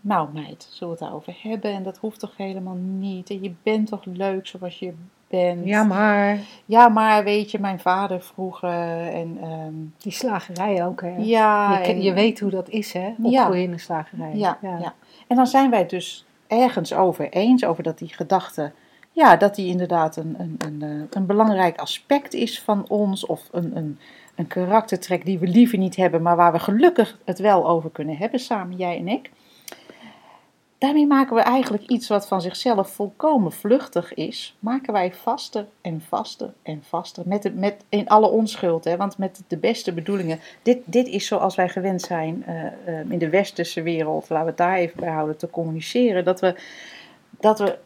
Nou 0.00 0.28
meid, 0.32 0.62
zullen 0.70 0.94
we 0.94 0.98
het 0.98 0.98
daarover 0.98 1.36
hebben? 1.42 1.72
En 1.72 1.82
dat 1.82 1.98
hoeft 1.98 2.18
toch 2.20 2.36
helemaal 2.36 2.74
niet? 2.74 3.30
En 3.30 3.42
je 3.42 3.52
bent 3.62 3.88
toch 3.88 4.04
leuk 4.04 4.46
zoals 4.46 4.78
je 4.78 4.92
bent? 5.28 5.66
ja 5.66 5.82
maar 5.84 6.38
Ja, 6.64 6.88
maar 6.88 7.24
weet 7.24 7.50
je, 7.50 7.58
mijn 7.58 7.80
vader 7.80 8.22
vroeger 8.22 9.06
en... 9.12 9.38
ehm, 9.42 9.74
die 9.98 10.12
slagerij 10.12 10.84
ook 10.86 11.00
hè. 11.00 11.14
ja, 11.18 11.76
je, 11.78 11.82
ken- 11.84 11.94
en- 11.94 12.02
je 12.02 12.12
weet 12.12 12.40
hoe 12.40 12.50
dat 12.50 12.68
is 12.68 12.92
hè, 12.92 13.14
Ja. 13.22 13.40
opgroeien 13.42 13.62
in 13.64 13.72
een 13.72 13.80
slagerij. 13.80 14.34
Ja, 14.36 14.58
ja. 14.62 14.94
En 15.26 15.36
dan 15.36 15.46
zijn 15.46 15.70
wij 15.70 15.86
dus 15.86 16.24
ergens 16.50 16.92
over 16.94 17.28
eens, 17.28 17.64
over 17.64 17.82
dat 17.82 17.98
die 17.98 18.08
gedachte, 18.08 18.72
ja, 19.12 19.36
dat 19.36 19.54
die 19.54 19.66
inderdaad 19.66 20.16
een, 20.16 20.34
een, 20.38 20.56
een, 20.58 20.82
eh, 20.82 21.06
een 21.10 21.26
belangrijk 21.26 21.78
aspect 21.78 22.34
is 22.34 22.60
van 22.60 22.88
ons, 22.88 23.26
of 23.26 23.48
een, 23.52 23.76
een, 23.76 23.98
een 24.34 24.46
karaktertrek 24.46 25.24
die 25.24 25.38
we 25.38 25.46
liever 25.46 25.78
niet 25.78 25.96
hebben, 25.96 26.22
maar 26.22 26.36
waar 26.36 26.52
we 26.52 26.58
gelukkig 26.58 27.18
het 27.24 27.38
wel 27.38 27.68
over 27.68 27.90
kunnen 27.90 28.16
hebben, 28.16 28.40
samen 28.40 28.76
jij 28.76 28.98
en 28.98 29.08
ik. 29.08 29.30
Daarmee 30.80 31.06
maken 31.06 31.34
we 31.34 31.40
eigenlijk 31.40 31.86
iets 31.86 32.08
wat 32.08 32.28
van 32.28 32.40
zichzelf 32.40 32.90
volkomen 32.90 33.52
vluchtig 33.52 34.14
is, 34.14 34.56
maken 34.58 34.92
wij 34.92 35.12
vaster 35.12 35.66
en 35.80 36.00
vaster 36.00 36.52
en 36.62 36.82
vaster, 36.82 37.22
met, 37.26 37.54
met 37.54 37.84
in 37.88 38.08
alle 38.08 38.28
onschuld, 38.28 38.84
hè, 38.84 38.96
want 38.96 39.18
met 39.18 39.42
de 39.46 39.56
beste 39.56 39.92
bedoelingen. 39.92 40.40
Dit, 40.62 40.78
dit 40.84 41.06
is 41.06 41.26
zoals 41.26 41.54
wij 41.54 41.68
gewend 41.68 42.02
zijn 42.02 42.44
eh, 42.46 42.66
eh, 42.66 43.10
in 43.10 43.18
de 43.18 43.28
westerse 43.28 43.82
wereld, 43.82 44.28
laten 44.28 44.44
we 44.44 44.50
het 44.50 44.58
daar 44.58 44.76
even 44.76 45.00
bij 45.00 45.10
houden, 45.10 45.36
te 45.36 45.50
communiceren, 45.50 46.24
dat 46.24 46.40
we, 46.40 46.54
dat 47.30 47.58
we 47.58 47.78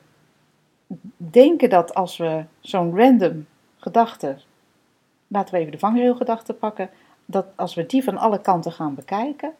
denken 1.16 1.70
dat 1.70 1.94
als 1.94 2.16
we 2.16 2.44
zo'n 2.60 2.96
random 2.96 3.46
gedachte, 3.76 4.36
laten 5.26 5.54
we 5.54 5.60
even 5.60 5.72
de 5.72 5.78
vangrailgedachte 5.78 6.52
pakken, 6.52 6.90
dat 7.26 7.46
als 7.54 7.74
we 7.74 7.86
die 7.86 8.04
van 8.04 8.18
alle 8.18 8.40
kanten 8.40 8.72
gaan 8.72 8.94
bekijken, 8.94 9.52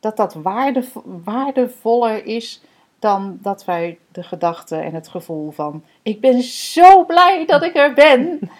dat 0.00 0.16
dat 0.16 0.34
waardev- 0.34 1.04
waardevoller 1.04 2.24
is 2.24 2.62
dan 2.98 3.38
dat 3.42 3.64
wij 3.64 3.98
de 4.12 4.22
gedachte 4.22 4.76
en 4.76 4.94
het 4.94 5.08
gevoel 5.08 5.50
van 5.50 5.84
ik 6.02 6.20
ben 6.20 6.42
zo 6.42 7.04
blij 7.04 7.46
dat 7.46 7.62
ik 7.62 7.76
er 7.76 7.94
ben, 7.94 8.50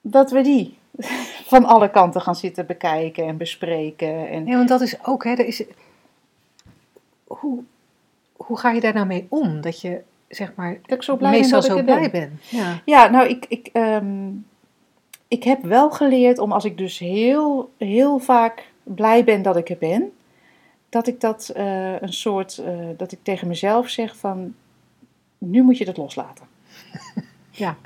dat 0.00 0.30
we 0.30 0.42
die 0.42 0.78
van 1.52 1.64
alle 1.64 1.90
kanten 1.90 2.20
gaan 2.20 2.36
zitten 2.36 2.66
bekijken 2.66 3.26
en 3.26 3.36
bespreken. 3.36 4.28
En, 4.28 4.46
Ja, 4.46 4.56
want 4.56 4.68
dat 4.68 4.80
is 4.80 5.04
ook, 5.06 5.24
hè, 5.24 5.30
er 5.30 5.46
is, 5.46 5.64
hoe, 7.24 7.62
hoe 8.36 8.58
ga 8.58 8.70
je 8.70 8.80
daar 8.80 8.94
nou 8.94 9.06
mee 9.06 9.26
om? 9.28 9.60
Dat 9.60 9.80
je, 9.80 10.02
zeg 10.28 10.52
maar, 10.54 10.78
dat 10.82 10.96
ik 10.96 11.02
zo 11.02 11.16
blij 11.16 11.30
ben 11.30 11.40
meestal 11.40 11.60
dat 11.60 11.70
zo 11.70 11.82
blij 11.82 12.00
ben. 12.00 12.10
bent. 12.10 12.48
Ja. 12.48 12.80
Ja, 12.84 13.08
nou, 13.08 13.28
ik, 13.28 13.46
ik, 13.48 13.68
ehm, 13.72 14.30
ik 15.28 15.44
heb 15.44 15.62
wel 15.62 15.90
geleerd 15.90 16.38
om 16.38 16.52
als 16.52 16.64
ik 16.64 16.78
dus 16.78 16.98
heel, 16.98 17.70
heel 17.78 18.18
vaak 18.18 18.72
blij 18.82 19.24
ben 19.24 19.42
dat 19.42 19.56
ik 19.56 19.68
er 19.68 19.78
ben, 19.78 20.12
dat 20.94 21.06
ik 21.06 21.20
dat 21.20 21.48
eh, 21.48 22.00
een 22.00 22.12
soort, 22.12 22.58
eh, 22.58 22.78
dat 22.96 23.12
ik 23.12 23.18
tegen 23.22 23.48
mezelf 23.48 23.88
zeg 23.88 24.16
van, 24.16 24.54
nu 25.38 25.62
moet 25.62 25.78
je 25.78 25.84
dat 25.84 25.96
loslaten. 25.96 26.46
Ja. 27.56 27.76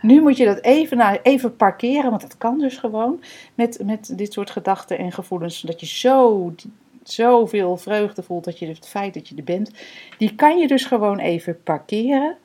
Nu 0.00 0.22
moet 0.22 0.36
je 0.36 0.44
dat 0.44 0.60
even, 0.60 0.96
nou, 0.96 1.18
even 1.22 1.56
parkeren, 1.56 2.10
want 2.10 2.22
dat 2.22 2.38
kan 2.38 2.58
dus 2.58 2.76
gewoon 2.76 3.22
met, 3.54 3.80
met 3.84 4.18
dit 4.18 4.32
soort 4.32 4.50
gedachten 4.50 4.98
en 4.98 5.12
gevoelens, 5.12 5.60
dat 5.60 5.80
je 5.80 5.86
zo, 5.86 6.54
zoveel 7.02 7.76
vreugde 7.76 8.22
voelt 8.22 8.44
dat 8.44 8.58
je 8.58 8.66
het 8.66 8.88
feit 8.88 9.14
dat 9.14 9.28
je 9.28 9.36
er 9.36 9.44
bent, 9.44 9.70
die 10.18 10.34
kan 10.34 10.58
je 10.58 10.66
dus 10.66 10.84
gewoon 10.84 11.18
even 11.18 11.62
parkeren. 11.62 12.36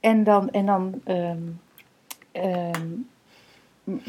En 0.00 0.24
dan, 0.24 0.50
en 0.50 0.66
dan 0.66 1.00
ehm, 1.04 1.42
ehm, 2.32 2.88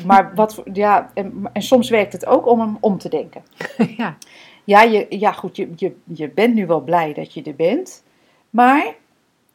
maar 0.05 0.35
wat, 0.35 0.63
ja, 0.73 1.11
en, 1.13 1.49
en 1.53 1.61
soms 1.61 1.89
werkt 1.89 2.13
het 2.13 2.25
ook 2.25 2.47
om 2.47 2.59
hem 2.59 2.77
om 2.79 2.97
te 2.97 3.09
denken. 3.09 3.43
ja. 3.97 4.17
Ja, 4.63 4.81
je, 4.81 5.05
ja 5.09 5.31
goed, 5.31 5.55
je, 5.55 5.69
je, 5.75 5.95
je 6.03 6.29
bent 6.29 6.53
nu 6.53 6.67
wel 6.67 6.81
blij 6.81 7.13
dat 7.13 7.33
je 7.33 7.43
er 7.43 7.55
bent, 7.55 8.03
maar 8.49 8.95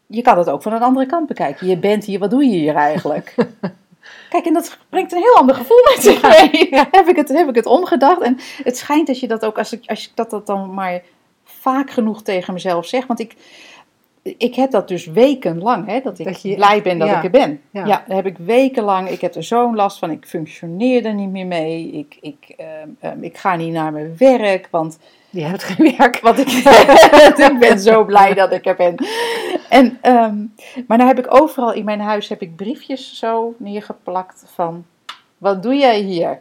je 0.06 0.22
kan 0.22 0.38
het 0.38 0.50
ook 0.50 0.62
van 0.62 0.72
een 0.72 0.82
andere 0.82 1.06
kant 1.06 1.26
bekijken. 1.26 1.66
Je 1.66 1.78
bent 1.78 2.04
hier, 2.04 2.18
wat 2.18 2.30
doe 2.30 2.44
je 2.44 2.56
hier 2.56 2.74
eigenlijk? 2.74 3.34
Kijk, 4.30 4.46
en 4.46 4.52
dat 4.52 4.78
brengt 4.88 5.12
een 5.12 5.22
heel 5.22 5.36
ander 5.36 5.54
gevoel 5.54 5.82
met 5.94 6.02
zich 6.02 6.22
mee. 6.22 6.68
Heb, 6.90 7.08
ik 7.08 7.16
het, 7.16 7.28
heb 7.28 7.48
ik 7.48 7.54
het 7.54 7.66
omgedacht. 7.66 8.20
En 8.20 8.38
het 8.62 8.78
schijnt 8.78 9.06
dat 9.06 9.20
je 9.20 9.28
dat 9.28 9.44
ook, 9.44 9.58
als 9.58 9.72
ik, 9.72 9.82
als 9.86 10.06
ik 10.08 10.12
dat, 10.14 10.30
dat 10.30 10.46
dan 10.46 10.74
maar 10.74 11.02
vaak 11.44 11.90
genoeg 11.90 12.22
tegen 12.22 12.54
mezelf 12.54 12.86
zeg. 12.86 13.06
Want 13.06 13.20
ik, 13.20 13.34
ik 14.38 14.54
heb 14.54 14.70
dat 14.70 14.88
dus 14.88 15.06
wekenlang, 15.06 15.86
hè, 15.86 16.00
dat 16.00 16.18
ik 16.18 16.24
Dat 16.26 16.42
je- 16.42 16.54
blij 16.54 16.82
ben 16.82 16.98
dat 16.98 17.08
ja. 17.08 17.16
ik 17.16 17.24
er 17.24 17.30
ben. 17.30 17.60
Ja. 17.70 17.86
Ja. 17.86 18.04
dat 18.06 18.16
heb 18.16 18.26
ik 18.26 18.38
wekenlang. 18.38 19.08
Ik 19.08 19.20
heb 19.20 19.34
er 19.34 19.44
zo'n 19.44 19.74
last 19.74 19.98
van. 19.98 20.10
Ik 20.10 20.26
functioneer 20.26 21.04
er 21.04 21.14
niet 21.14 21.30
meer 21.30 21.46
mee. 21.46 21.90
Ik, 21.90 22.18
ik, 22.20 22.54
ehm, 22.56 22.88
ehm, 23.00 23.22
ik 23.22 23.36
ga 23.36 23.56
niet 23.56 23.72
naar 23.72 23.92
mijn 23.92 24.14
werk, 24.18 24.68
want 24.70 24.98
Je 25.30 25.42
hebt 25.44 25.62
geen 25.62 25.94
werk. 25.98 26.20
want 26.26 26.38
ik, 26.38 26.48
ik 27.52 27.56
ben 27.58 27.78
zo 27.80 28.04
blij 28.04 28.34
dat 28.34 28.52
ik 28.52 28.66
er 28.66 28.76
ben. 28.76 28.94
En, 29.68 29.98
ehm, 30.00 30.36
maar 30.86 30.98
nou 30.98 31.08
heb 31.08 31.18
ik 31.18 31.34
overal 31.34 31.72
in 31.72 31.84
mijn 31.84 32.00
huis 32.00 32.28
heb 32.28 32.42
ik 32.42 32.56
briefjes 32.56 33.18
zo 33.18 33.54
neergeplakt 33.58 34.44
van... 34.54 34.84
Wat 35.38 35.62
doe 35.62 35.74
jij 35.74 35.98
hier? 36.00 36.40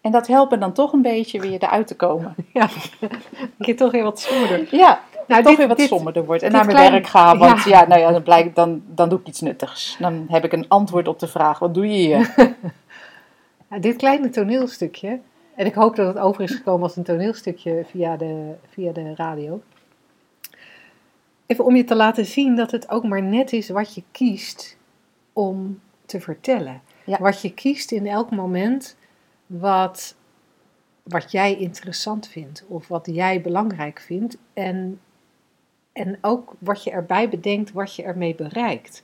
En 0.00 0.12
dat 0.12 0.26
helpt 0.26 0.50
me 0.50 0.58
dan 0.58 0.72
toch 0.72 0.92
een 0.92 1.02
beetje 1.02 1.40
weer 1.40 1.62
eruit 1.62 1.86
te 1.86 1.96
komen. 1.96 2.34
Ja. 2.52 2.68
Een 3.00 3.10
keer 3.58 3.76
toch 3.76 3.90
weer 3.92 4.02
wat 4.02 4.20
somberder. 4.20 4.66
Ja, 4.70 5.00
Nou, 5.26 5.40
toch 5.42 5.50
dit- 5.50 5.58
weer 5.58 5.68
wat 5.68 5.76
dit- 5.76 5.88
somberder 5.88 6.24
wordt. 6.24 6.42
En 6.42 6.52
naar 6.52 6.64
mijn 6.64 6.76
klein- 6.76 6.92
werk 6.92 7.06
gaan, 7.06 7.38
want 7.38 7.62
ja. 7.62 7.80
ja, 7.80 7.86
nou 7.86 8.00
ja, 8.00 8.12
dan, 8.12 8.22
blijk, 8.22 8.54
dan, 8.54 8.82
dan 8.86 9.08
doe 9.08 9.18
ik 9.18 9.26
iets 9.26 9.40
nuttigs. 9.40 9.96
Dan 9.98 10.26
heb 10.28 10.44
ik 10.44 10.52
een 10.52 10.68
antwoord 10.68 11.08
op 11.08 11.18
de 11.18 11.26
vraag, 11.28 11.58
wat 11.58 11.74
doe 11.74 11.86
je 11.86 11.96
hier? 11.96 12.34
Dit 13.80 13.96
kleine 13.96 14.30
toneelstukje, 14.30 15.20
en 15.54 15.66
ik 15.66 15.74
hoop 15.74 15.96
dat 15.96 16.06
het 16.06 16.18
over 16.18 16.42
is 16.42 16.54
gekomen 16.54 16.82
als 16.82 16.96
een 16.96 17.02
toneelstukje 17.02 17.84
via 17.90 18.16
de, 18.16 18.54
via 18.68 18.92
de 18.92 19.14
radio. 19.14 19.62
Even 21.46 21.64
om 21.64 21.76
je 21.76 21.84
te 21.84 21.94
laten 21.96 22.26
zien 22.26 22.56
dat 22.56 22.70
het 22.70 22.90
ook 22.90 23.04
maar 23.04 23.22
net 23.22 23.52
is 23.52 23.68
wat 23.68 23.94
je 23.94 24.02
kiest 24.12 24.76
om 25.32 25.80
te 26.06 26.20
vertellen. 26.20 26.80
Ja. 27.04 27.18
Wat 27.20 27.40
je 27.40 27.54
kiest 27.54 27.92
in 27.92 28.06
elk 28.06 28.30
moment 28.30 28.96
wat, 29.46 30.14
wat 31.02 31.30
jij 31.32 31.56
interessant 31.56 32.28
vindt 32.28 32.64
of 32.68 32.88
wat 32.88 33.08
jij 33.10 33.40
belangrijk 33.40 34.00
vindt. 34.00 34.36
En, 34.52 35.00
en 35.96 36.18
ook 36.20 36.52
wat 36.58 36.84
je 36.84 36.90
erbij 36.90 37.28
bedenkt, 37.28 37.72
wat 37.72 37.94
je 37.94 38.02
ermee 38.02 38.34
bereikt. 38.34 39.02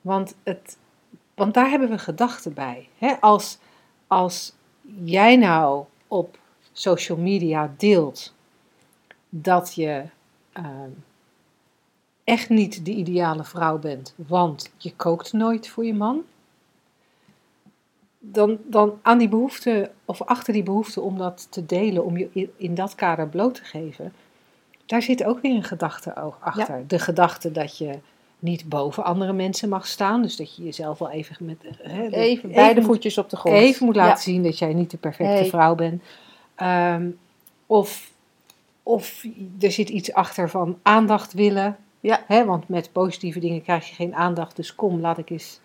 Want, 0.00 0.36
het, 0.42 0.78
want 1.34 1.54
daar 1.54 1.70
hebben 1.70 1.88
we 1.88 1.98
gedachten 1.98 2.54
bij. 2.54 2.88
Als, 3.20 3.58
als 4.06 4.52
jij 5.04 5.36
nou 5.36 5.84
op 6.06 6.38
social 6.72 7.18
media 7.18 7.74
deelt 7.76 8.34
dat 9.28 9.74
je 9.74 10.04
ehm, 10.52 10.90
echt 12.24 12.48
niet 12.48 12.84
de 12.84 12.90
ideale 12.90 13.44
vrouw 13.44 13.78
bent, 13.78 14.14
want 14.16 14.72
je 14.76 14.94
kookt 14.96 15.32
nooit 15.32 15.68
voor 15.68 15.84
je 15.84 15.94
man. 15.94 16.22
dan, 18.18 18.58
dan 18.64 18.98
aan 19.02 19.18
die 19.18 19.28
behoefte, 19.28 19.90
of 20.04 20.22
achter 20.22 20.52
die 20.52 20.62
behoefte 20.62 21.00
om 21.00 21.18
dat 21.18 21.46
te 21.50 21.66
delen, 21.66 22.04
om 22.04 22.16
je 22.16 22.48
in 22.56 22.74
dat 22.74 22.94
kader 22.94 23.28
bloot 23.28 23.54
te 23.54 23.64
geven, 23.64 24.12
daar 24.88 25.02
zit 25.02 25.24
ook 25.24 25.40
weer 25.40 25.54
een 25.56 25.64
gedachte 25.64 26.14
achter. 26.40 26.84
De 26.86 26.98
gedachte 26.98 27.52
dat 27.52 27.78
je 27.78 27.98
niet 28.38 28.68
boven 28.68 29.04
andere 29.04 29.32
mensen 29.32 29.68
mag 29.68 29.86
staan, 29.86 30.22
dus 30.22 30.36
dat 30.36 30.56
je 30.56 30.62
jezelf 30.64 30.98
wel 30.98 31.10
even 31.10 31.36
met 31.40 31.56
hè, 31.82 32.08
de- 32.08 32.16
Even 32.16 32.52
beide 32.52 32.82
voetjes 32.82 33.18
op 33.18 33.30
de 33.30 33.36
grond. 33.36 33.56
even 33.56 33.86
moet 33.86 33.96
laten 33.96 34.12
Ja. 34.12 34.20
zien 34.20 34.42
dat 34.42 34.58
jij 34.58 34.72
niet 34.74 34.90
de 34.90 34.96
perfecte 34.96 35.32
Nee. 35.32 35.48
vrouw 35.48 35.74
bent. 35.74 36.02
Ehm, 36.54 37.08
of, 37.66 38.10
of 38.82 39.24
er 39.60 39.72
zit 39.72 39.88
iets 39.88 40.12
achter 40.12 40.50
van 40.50 40.78
aandacht 40.82 41.32
willen. 41.32 41.76
Ja. 42.00 42.24
Hè, 42.26 42.44
want 42.44 42.68
met 42.68 42.92
positieve 42.92 43.38
dingen 43.38 43.62
krijg 43.62 43.88
je 43.88 43.94
geen 43.94 44.14
aandacht. 44.14 44.56
Dus 44.56 44.74
kom, 44.74 45.00
laat 45.00 45.18
ik 45.18 45.30
eens. 45.30 45.60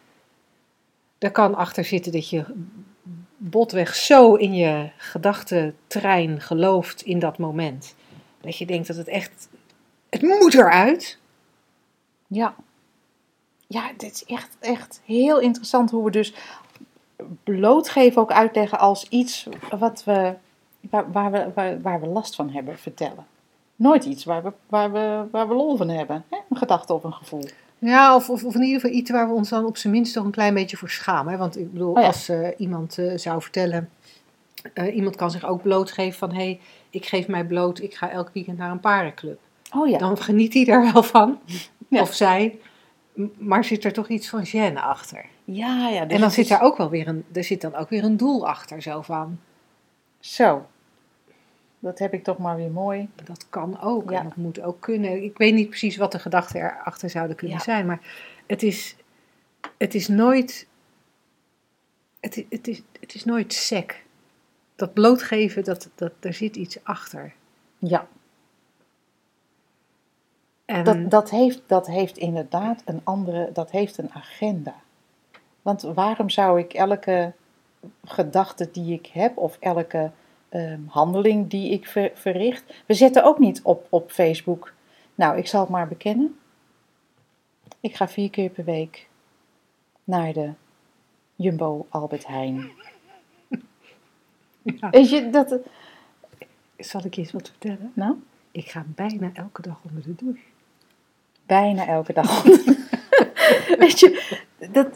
Er 1.18 1.32
kan 1.32 1.56
achter 1.56 1.86
zitten 1.86 2.12
dat 2.12 2.30
je 2.30 2.46
botweg 3.38 3.96
zo 3.96 4.34
in 4.36 4.54
je 4.54 4.90
gedachtentrein 4.98 6.42
gelooft 6.42 7.02
in 7.02 7.20
dat 7.20 7.38
moment. 7.38 7.96
Dat 8.44 8.58
je 8.58 8.66
denkt 8.66 8.88
dat 8.88 8.96
het 8.96 9.08
echt. 9.08 9.48
Het 10.10 10.22
moet 10.22 10.54
eruit. 10.54 11.18
Ja. 12.28 12.56
Ja, 13.68 13.92
dit 13.98 14.12
is 14.12 14.26
echt, 14.26 14.58
echt 14.60 15.02
heel 15.06 15.40
interessant 15.40 15.92
hoe 15.92 16.04
we 16.04 16.12
dus 16.12 16.34
blootgeven 17.44 18.22
ook 18.22 18.32
uitleggen 18.32 18.80
als 18.80 19.10
iets 19.10 19.48
wat 19.80 20.04
we, 20.04 20.34
waar, 20.90 21.12
waar 21.12 21.32
we, 21.32 21.52
waar, 21.56 21.82
waar 21.82 22.02
we 22.02 22.08
last 22.08 22.36
van 22.36 22.50
hebben 22.50 22.78
vertellen. 22.78 23.26
Nooit 23.76 24.06
iets 24.06 24.24
waar 24.24 24.44
we, 24.44 24.52
waar 24.68 24.92
we, 24.92 25.26
waar 25.32 25.48
we 25.48 25.54
lol 25.54 25.78
van 25.78 25.90
hebben. 25.90 26.26
Hè? 26.30 26.38
Een 26.50 26.58
gedachte 26.58 26.94
of 26.94 27.04
een 27.04 27.14
gevoel. 27.14 27.44
Ja, 27.80 28.16
of, 28.16 28.30
of, 28.30 28.44
of 28.44 28.56
in 28.56 28.62
ieder 28.64 28.82
geval 28.82 28.96
iets 28.96 29.12
waar 29.12 29.28
we 29.28 29.34
ons 29.34 29.50
dan 29.50 29.66
op 29.66 29.78
zijn 29.78 29.94
minst 29.94 30.14
toch 30.14 30.26
een 30.26 30.32
klein 30.32 30.54
beetje 30.54 30.78
voor 30.78 30.90
schamen. 30.90 31.32
Hè? 31.32 31.38
Want 31.40 31.58
ik 31.58 31.72
bedoel, 31.72 31.94
Oh 31.94 32.02
ja. 32.02 32.08
als 32.08 32.30
eh, 32.30 32.48
iemand 32.58 32.98
eh, 32.98 33.18
zou 33.18 33.42
vertellen, 33.42 33.90
eh, 34.74 34.96
iemand 34.96 35.16
kan 35.16 35.32
zich 35.32 35.46
ook 35.46 35.62
blootgeven 35.62 36.18
van, 36.18 36.30
hé, 36.30 36.36
hey, 36.36 36.60
ik 36.90 37.06
geef 37.06 37.28
mij 37.28 37.46
bloot, 37.46 37.80
ik 37.82 37.96
ga 37.96 38.10
elk 38.10 38.30
weekend 38.34 38.58
naar 38.58 38.72
een 38.72 38.80
parenclub. 38.80 39.40
Oh 39.76 39.88
ja. 39.90 39.98
Dan 39.98 40.18
geniet 40.18 40.54
hij 40.54 40.64
daar 40.66 40.94
wel 40.94 41.04
van, 41.04 41.40
Ja. 41.88 42.02
of 42.02 42.14
zij, 42.14 42.60
maar 43.38 43.64
zit 43.66 43.84
er 43.86 43.94
toch 43.94 44.08
iets 44.08 44.30
van 44.30 44.46
gêne 44.48 44.76
achter. 44.82 45.26
Ja, 45.46 45.90
ja. 45.90 46.06
dus 46.06 46.14
en 46.16 46.22
dan 46.22 46.32
zit 46.32 46.44
is- 46.44 46.50
daar 46.50 46.62
ook 46.62 46.78
wel 46.78 46.90
weer 46.90 47.08
een, 47.08 47.26
er 47.34 47.44
zit 47.44 47.62
dan 47.62 47.76
ook 47.76 47.90
weer 47.90 48.04
een 48.04 48.18
doel 48.18 48.48
achter, 48.48 48.82
zo 48.82 49.02
van, 49.02 49.40
Zo. 50.20 50.66
Dat 51.80 52.00
heb 52.00 52.14
ik 52.14 52.24
toch 52.24 52.38
maar 52.38 52.56
weer 52.56 52.72
mooi. 52.72 53.10
dat 53.24 53.46
kan 53.50 53.82
ook 53.82 54.10
Ja. 54.12 54.18
en 54.20 54.24
dat 54.24 54.36
moet 54.36 54.62
ook 54.62 54.82
kunnen. 54.82 55.24
Ik 55.24 55.38
weet 55.38 55.54
niet 55.54 55.70
precies 55.70 55.98
wat 55.98 56.12
de 56.12 56.20
gedachten 56.20 56.60
erachter 56.62 57.10
zouden 57.10 57.36
kunnen 57.36 57.58
Ja. 57.58 57.64
zijn, 57.64 57.86
maar 57.86 58.00
het 58.48 58.64
is, 58.64 58.96
het 59.78 59.94
is 59.96 60.08
nooit, 60.08 60.68
het, 62.20 62.46
het, 62.50 62.68
is, 62.68 62.82
het 63.00 63.16
is 63.16 63.26
nooit 63.26 63.54
sec. 63.54 64.03
Dat 64.84 64.94
blootgeven, 64.94 65.64
dat, 65.64 65.90
dat, 65.96 66.12
daar 66.20 66.34
zit 66.34 66.56
iets 66.56 66.84
achter. 66.84 67.34
Ja. 67.78 68.08
En, 70.66 70.84
Dat, 70.84 71.12
dat, 71.12 71.30
heeft, 71.30 71.62
dat 71.68 71.88
heeft 71.88 72.18
inderdaad 72.18 72.82
een 72.86 73.02
andere, 73.04 73.50
dat 73.54 73.72
heeft 73.72 73.98
een 73.98 74.12
agenda. 74.12 74.76
Want 75.62 75.82
waarom 75.82 76.30
zou 76.30 76.60
ik 76.60 76.74
elke 76.74 77.34
gedachte 78.06 78.70
die 78.72 78.94
ik 78.94 79.06
heb 79.06 79.38
of 79.38 79.58
elke 79.60 80.12
ehm, 80.50 80.80
handeling 80.88 81.50
die 81.50 81.72
ik 81.72 81.88
ver- 81.88 82.12
verricht, 82.14 82.84
we 82.86 82.94
zetten 82.94 83.24
ook 83.24 83.40
niet 83.40 83.62
op, 83.62 83.88
op 83.90 84.12
Facebook. 84.12 84.74
Nou, 85.16 85.38
ik 85.38 85.48
zal 85.48 85.62
het 85.62 85.70
maar 85.70 85.88
bekennen. 85.88 86.40
Ik 87.80 87.96
ga 87.96 88.08
vier 88.08 88.30
keer 88.30 88.50
per 88.50 88.64
week 88.64 89.10
naar 90.04 90.34
de 90.34 90.52
Jumbo 91.36 91.86
Albert 91.90 92.28
Heijn. 92.28 92.72
Ja. 94.64 94.90
Weet 94.90 95.10
je, 95.10 95.30
dat... 95.30 95.56
Zal 96.78 97.02
ik 97.06 97.14
je 97.14 97.22
eens 97.22 97.32
wat 97.32 97.48
vertellen? 97.50 97.92
Nou, 97.94 98.16
Ik 98.52 98.70
ga 98.70 98.84
bijna 98.88 99.30
elke 99.34 99.62
dag 99.62 99.80
onder 99.90 100.04
de 100.04 100.16
douche. 100.16 100.42
Bijna 101.46 101.88
elke 101.88 102.14
dag. 102.14 102.44
Weet 103.80 104.00
je, 104.00 104.40
dat, 104.72 104.88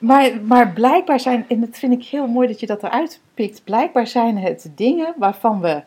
maar, 0.00 0.42
maar 0.42 0.72
blijkbaar 0.72 1.20
zijn, 1.20 1.44
en 1.48 1.60
dat 1.60 1.78
vind 1.78 1.92
ik 1.92 2.04
heel 2.04 2.26
mooi 2.26 2.48
dat 2.48 2.60
je 2.60 2.66
dat 2.66 2.82
eruit 2.82 3.20
pikt, 3.34 3.64
blijkbaar 3.64 4.06
zijn 4.06 4.38
het 4.38 4.70
dingen 4.74 5.14
waarvan 5.16 5.60
we 5.60 5.82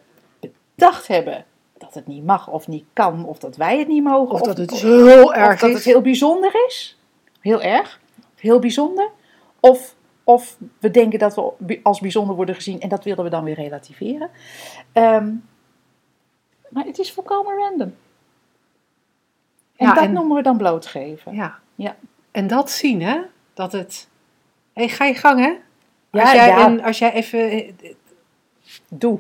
bedacht 0.76 1.08
hebben 1.08 1.46
dat 1.78 1.94
het 1.94 2.08
niet 2.08 2.26
mag 2.26 2.48
of 2.48 2.68
niet 2.68 2.86
kan, 2.94 3.26
of 3.26 3.38
dat 3.40 3.56
wij 3.56 3.80
het 3.80 3.88
niet 3.88 4.04
mogen, 4.04 4.34
Of 4.34 4.42
dat 4.42 4.58
het 4.58 4.72
of, 4.72 4.82
heel 4.82 5.24
of 5.24 5.32
erg 5.32 5.60
dat 5.60 5.70
is. 5.70 5.76
het 5.76 5.84
heel 5.84 6.02
bijzonder 6.02 6.52
is. 6.68 6.98
Heel 7.40 7.62
erg, 7.62 8.00
heel 8.36 8.60
bijzonder. 8.60 9.10
Of, 9.60 9.96
of 10.24 10.58
we 10.80 10.92
denken 10.92 11.20
dat 11.20 11.36
we 11.58 11.80
als 11.84 12.00
bijzonder 12.00 12.36
worden 12.36 12.56
gezien 12.56 12.80
en 12.82 12.90
dat 12.90 13.04
willen 13.04 13.24
we 13.24 13.30
dan 13.30 13.44
weer 13.44 13.56
relativeren. 13.56 14.30
Ehm, 14.92 15.34
maar 16.70 16.86
het 16.86 17.00
is 17.00 17.12
volkomen 17.12 17.58
random. 17.58 17.96
En 19.76 19.88
Ja, 19.88 19.94
dat 19.94 20.04
en- 20.04 20.14
noemen 20.14 20.36
we 20.36 20.44
dan 20.44 20.58
blootgeven. 20.58 21.34
Ja. 21.36 21.60
Ja. 21.76 21.96
En 22.32 22.48
dat 22.48 22.72
zien, 22.72 23.02
hè? 23.02 23.22
Dat 23.54 23.72
het... 23.72 24.10
Hé, 24.74 24.88
ga 24.88 25.06
je 25.06 25.14
gang, 25.14 25.40
hè? 25.40 25.58
Ja, 26.12 26.22
als, 26.22 26.32
jij, 26.32 26.48
ja. 26.48 26.66
en 26.66 26.82
als 26.82 27.00
jij 27.00 27.14
even... 27.14 27.76
Doe. 28.90 29.20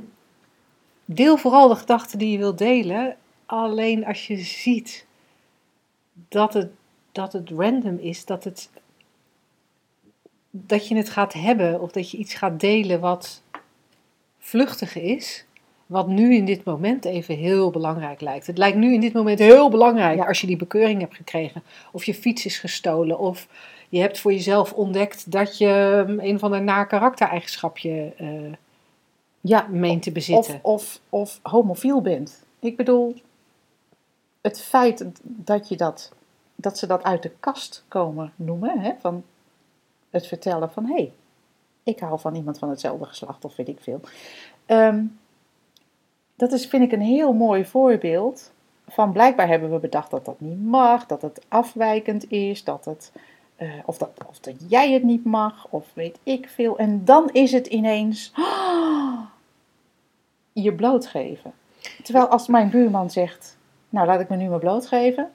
Deel 1.06 1.38
vooral 1.38 1.68
de 1.68 1.76
gedachten 1.76 2.20
die 2.20 2.32
je 2.32 2.38
wilt 2.38 2.58
delen. 2.58 3.16
Alleen 3.46 4.06
als 4.06 4.28
je 4.28 4.38
ziet 4.38 5.06
dat 6.14 6.54
het, 6.54 6.72
dat 7.12 7.34
het 7.34 7.50
random 7.50 7.98
is, 7.98 8.26
dat, 8.26 8.44
het, 8.44 8.70
dat 10.52 10.88
je 10.88 10.96
het 10.96 11.10
gaat 11.10 11.34
hebben 11.34 11.82
of 11.82 11.92
dat 11.92 12.12
je 12.12 12.18
iets 12.18 12.34
gaat 12.34 12.60
delen 12.60 13.00
wat 13.00 13.42
vluchtig 14.40 14.96
is. 14.96 15.46
Wat 15.86 16.08
nu 16.08 16.36
in 16.36 16.46
dit 16.46 16.64
moment 16.64 17.06
even 17.06 17.36
heel 17.36 17.72
belangrijk 17.72 18.22
lijkt. 18.22 18.48
Het 18.48 18.58
lijkt 18.58 18.78
nu 18.78 18.94
in 18.94 19.00
dit 19.02 19.14
moment 19.14 19.40
heel 19.40 19.70
belangrijk 19.70 20.18
Ja. 20.18 20.26
als 20.28 20.42
je 20.42 20.48
die 20.48 20.58
bekeuring 20.58 21.00
hebt 21.00 21.16
gekregen. 21.16 21.64
Of 21.92 22.04
je 22.04 22.14
fiets 22.14 22.46
is 22.46 22.60
gestolen. 22.60 23.20
Of 23.20 23.48
je 23.90 24.00
hebt 24.00 24.20
voor 24.20 24.32
jezelf 24.34 24.74
ontdekt 24.74 25.32
dat 25.32 25.58
je 25.58 26.04
mm, 26.08 26.20
een 26.20 26.40
van 26.40 26.52
de 26.52 26.60
naar 26.60 26.88
karaktereigenschapje 26.88 28.14
eh 28.18 28.28
Ja, 29.42 29.68
meent 29.70 30.02
te 30.04 30.10
of, 30.10 30.16
bezitten. 30.16 30.60
of, 30.62 31.00
of 31.10 31.40
homofiel 31.44 32.02
bent. 32.02 32.44
Ik 32.60 32.78
bedoel, 32.78 33.16
het 34.42 34.62
feit 34.62 35.06
dat, 35.24 35.68
je 35.68 35.76
dat, 35.78 36.12
dat 36.56 36.78
ze 36.78 36.88
dat 36.88 37.04
uit 37.04 37.24
de 37.24 37.32
kast 37.40 37.84
komen 37.88 38.34
noemen, 38.36 38.80
hè, 38.80 38.92
van 39.00 39.24
het 40.12 40.28
vertellen 40.28 40.71
van 40.71 40.86
hé, 40.86 40.93
hey, 40.93 41.12
ik 41.84 42.00
hou 42.00 42.19
van 42.19 42.36
iemand 42.36 42.60
van 42.60 42.69
hetzelfde 42.69 43.06
geslacht 43.06 43.45
of 43.45 43.56
weet 43.56 43.67
ik 43.67 43.80
veel. 43.82 44.00
Ehm, 44.65 45.04
dat 46.36 46.52
is, 46.52 46.65
vind 46.65 46.84
ik, 46.84 46.91
een 46.91 47.02
heel 47.02 47.34
mooi 47.34 47.65
voorbeeld 47.65 48.52
van 48.88 49.12
blijkbaar 49.12 49.47
hebben 49.47 49.71
we 49.71 49.80
bedacht 49.80 50.12
dat 50.12 50.26
dat 50.26 50.39
niet 50.39 50.65
mag, 50.65 51.06
dat 51.06 51.21
het 51.21 51.45
afwijkend 51.47 52.32
is, 52.32 52.63
dat 52.63 52.86
het, 52.86 53.12
eh, 53.56 53.69
of, 53.86 53.97
dat, 53.97 54.10
of 54.28 54.39
dat 54.39 54.56
jij 54.67 54.91
het 54.91 55.04
niet 55.04 55.26
mag, 55.26 55.67
of 55.69 55.88
weet 55.93 56.19
ik 56.24 56.50
veel. 56.50 56.78
En 56.78 57.06
dan 57.06 57.30
is 57.32 57.52
het 57.52 57.67
ineens 57.67 58.34
je 60.54 60.74
blootgeven. 60.74 61.54
Terwijl 62.04 62.28
als 62.28 62.47
mijn 62.47 62.69
buurman 62.69 63.10
zegt, 63.10 63.58
nou 63.89 64.08
laat 64.08 64.19
ik 64.19 64.30
me 64.30 64.36
nu 64.36 64.50
maar 64.50 64.60
blootgeven. 64.60 65.32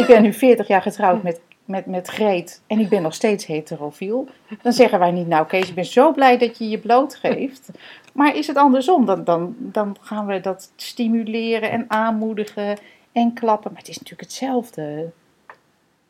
ik 0.00 0.04
ben 0.06 0.22
nu 0.22 0.32
40 0.32 0.66
jaar 0.66 0.82
getrouwd 0.82 1.22
met, 1.22 1.40
met, 1.64 1.86
met 1.86 2.08
Greet 2.08 2.62
en 2.66 2.78
ik 2.78 2.88
ben 2.88 3.02
nog 3.02 3.14
steeds 3.14 3.46
heterofiel. 3.46 4.28
Dan 4.62 4.72
zeggen 4.72 4.98
wij 4.98 5.10
niet, 5.10 5.26
nou 5.26 5.46
Kees, 5.46 5.68
ik 5.68 5.74
ben 5.74 5.84
zo 5.84 6.12
blij 6.12 6.38
dat 6.38 6.58
je 6.58 6.68
je 6.68 6.78
blootgeeft. 6.78 7.70
Maar 8.12 8.36
is 8.36 8.46
het 8.46 8.56
andersom, 8.56 9.06
dan, 9.06 9.24
dan, 9.24 9.54
dan 9.58 9.96
gaan 10.00 10.26
we 10.26 10.40
dat 10.40 10.72
stimuleren 10.76 11.70
en 11.70 11.84
aanmoedigen 11.88 12.78
en 13.12 13.32
klappen. 13.32 13.70
Maar 13.70 13.80
het 13.80 13.88
is 13.88 13.98
natuurlijk 13.98 14.28
hetzelfde. 14.28 15.10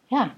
Ja, 0.06 0.34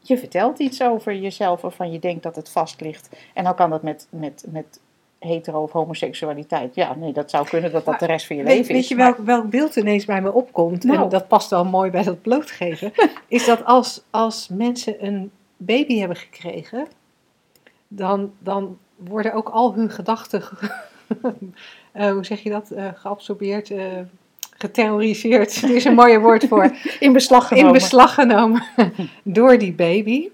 je 0.00 0.18
vertelt 0.18 0.58
iets 0.58 0.82
over 0.82 1.14
jezelf 1.14 1.60
waarvan 1.60 1.92
je 1.92 1.98
denkt 1.98 2.22
dat 2.22 2.36
het 2.36 2.50
vast 2.50 2.80
ligt. 2.80 3.16
En 3.34 3.44
dan 3.44 3.54
kan 3.54 3.70
dat 3.70 3.82
met, 3.82 4.06
met, 4.10 4.44
met 4.48 4.80
hetero 5.18 5.62
of 5.62 5.72
homoseksualiteit. 5.72 6.74
Ja, 6.74 6.94
nee, 6.94 7.12
dat 7.12 7.30
zou 7.30 7.46
kunnen 7.48 7.72
dat 7.72 7.84
dat 7.84 7.98
de 7.98 8.06
rest 8.06 8.26
van 8.26 8.36
je 8.36 8.42
Weet, 8.42 8.56
leven 8.56 8.72
weet 8.72 8.82
is. 8.82 8.88
je 8.88 8.96
maar- 8.96 9.04
welk, 9.14 9.26
welk 9.26 9.50
beeld 9.50 9.76
ineens 9.76 10.04
bij 10.04 10.22
me 10.22 10.32
opkomt? 10.32 10.84
En 10.84 10.90
Nou. 10.92 11.10
dat 11.10 11.28
past 11.28 11.50
wel 11.50 11.64
mooi 11.64 11.90
bij 11.90 12.02
dat 12.02 12.22
blootgeven. 12.22 12.92
is 13.28 13.44
dat 13.46 13.64
als, 13.64 14.02
als 14.10 14.48
mensen 14.48 15.06
een 15.06 15.30
baby 15.56 15.98
hebben 15.98 16.16
gekregen, 16.16 16.86
dan, 17.88 18.32
dan 18.38 18.78
worden 18.96 19.32
ook 19.34 19.48
al 19.48 19.74
hun 19.74 19.90
gedachten, 19.90 20.42
ge- 20.42 20.70
eh, 21.92 22.10
hoe 22.10 22.24
zeg 22.24 22.40
je 22.42 22.50
dat, 22.50 22.70
Eh, 22.70 22.88
geabsorbeerd, 22.94 23.70
eh, 23.70 23.86
geterroriseerd. 24.58 25.56
Er 25.62 25.74
is 25.74 25.84
een 25.84 25.94
mooie 25.94 26.20
woord 26.20 26.44
voor 26.46 26.76
in 27.00 27.12
beslag 27.12 27.48
genomen. 27.48 27.66
in 27.68 27.74
beslag 27.78 28.14
genomen 28.14 28.62
door 29.22 29.58
die 29.58 29.72
baby. 29.72 30.28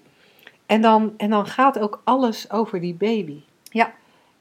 En 0.67 0.81
dan, 0.83 1.13
en 1.17 1.31
dan 1.31 1.47
gaat 1.47 1.79
ook 1.79 2.01
alles 2.05 2.51
over 2.51 2.81
die 2.81 2.95
baby. 2.95 3.41
Ja. 3.71 3.93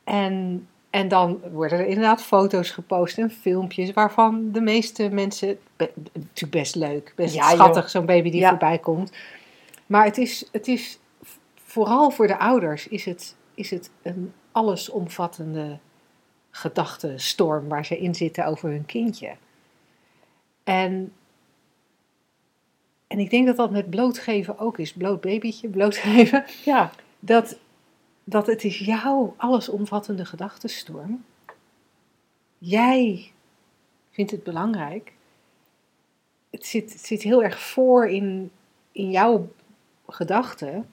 En, 0.04 0.68
en 0.90 1.08
dan 1.08 1.42
worden 1.52 1.80
er 1.80 1.86
inderdaad 1.86 2.22
foto's 2.24 2.70
gepost 2.72 3.18
en 3.18 3.32
filmpjes 3.32 3.94
waarvan 3.94 4.52
de 4.52 4.62
meeste 4.62 5.10
mensen, 5.10 5.60
be- 5.76 5.92
natuurlijk 6.14 6.52
best 6.52 6.76
leuk, 6.76 7.14
best 7.16 7.36
Ja, 7.36 7.50
schattig 7.50 7.90
zo'n 7.90 8.06
baby 8.06 8.30
die 8.30 8.40
Ja. 8.40 8.50
voorbij 8.50 8.80
komt. 8.80 9.12
Maar 9.86 10.06
het 10.06 10.18
is, 10.18 10.50
het 10.52 10.68
is 10.68 11.00
vooral 11.56 12.12
voor 12.12 12.28
de 12.28 12.38
ouders 12.40 12.88
is 12.88 13.06
het, 13.06 13.36
is 13.54 13.70
het 13.70 13.90
een 14.02 14.34
allesomvattende 14.52 15.78
gedachtenstorm 16.50 17.68
waar 17.68 17.86
ze 17.86 18.00
in 18.00 18.16
zitten 18.16 18.46
over 18.46 18.70
hun 18.70 18.86
kindje. 18.86 19.36
En, 20.64 21.14
en 23.08 23.20
ik 23.20 23.30
denk 23.30 23.46
dat 23.48 23.56
dat 23.58 23.72
met 23.72 23.90
blootgeven 23.90 24.60
ook 24.60 24.78
is. 24.78 24.94
Bloot 24.94 25.22
babytje, 25.22 25.68
blootgeven. 25.70 26.46
Ja, 26.66 26.92
Dat, 27.20 27.58
dat 28.32 28.48
het 28.48 28.64
is 28.64 28.80
jouw 28.80 29.34
allesomvattende 29.38 30.26
gedachtenstorm. 30.26 31.26
Jij 32.58 33.32
vindt 34.10 34.32
het 34.32 34.44
belangrijk. 34.44 35.14
Het 36.50 36.66
zit, 36.66 36.94
het 36.94 37.06
zit 37.06 37.22
heel 37.22 37.44
erg 37.44 37.60
voor 37.60 38.08
in, 38.08 38.52
in 38.92 39.12
jouw 39.12 39.52
gedachten. 40.08 40.92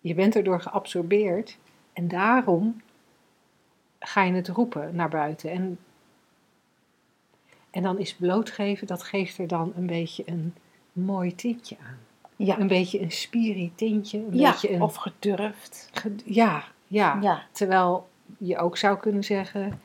Je 0.00 0.14
bent 0.14 0.36
erdoor 0.36 0.60
geabsorbeerd. 0.60 1.58
En 1.92 2.08
daarom 2.08 2.80
ga 3.98 4.22
je 4.22 4.32
het 4.32 4.48
roepen 4.48 4.96
naar 4.96 5.10
buiten. 5.10 5.50
En, 5.50 5.78
en 7.70 7.82
dan 7.82 7.98
is 7.98 8.14
blootgeven, 8.14 8.86
dat 8.86 9.02
geeft 9.02 9.38
er 9.38 9.48
dan 9.48 9.72
een 9.76 9.86
beetje 9.86 10.22
een 10.26 10.54
mooi 10.92 11.34
tintje 11.34 11.76
aan. 11.86 12.11
Ja. 12.36 12.58
Een 12.58 12.66
beetje 12.66 13.00
een 13.00 13.12
spiri 13.12 13.72
tintje. 13.74 14.18
Een 14.18 14.38
ja. 14.38 14.50
beetje 14.50 14.72
een, 14.72 14.82
of 14.82 14.94
gedurfd. 14.94 15.88
ge- 15.92 16.14
ja, 16.24 16.64
ja, 16.86 17.18
Ja. 17.20 17.42
Terwijl 17.52 18.08
je 18.38 18.58
ook 18.58 18.76
zou 18.76 18.98
kunnen 18.98 19.24
zeggen... 19.24 19.80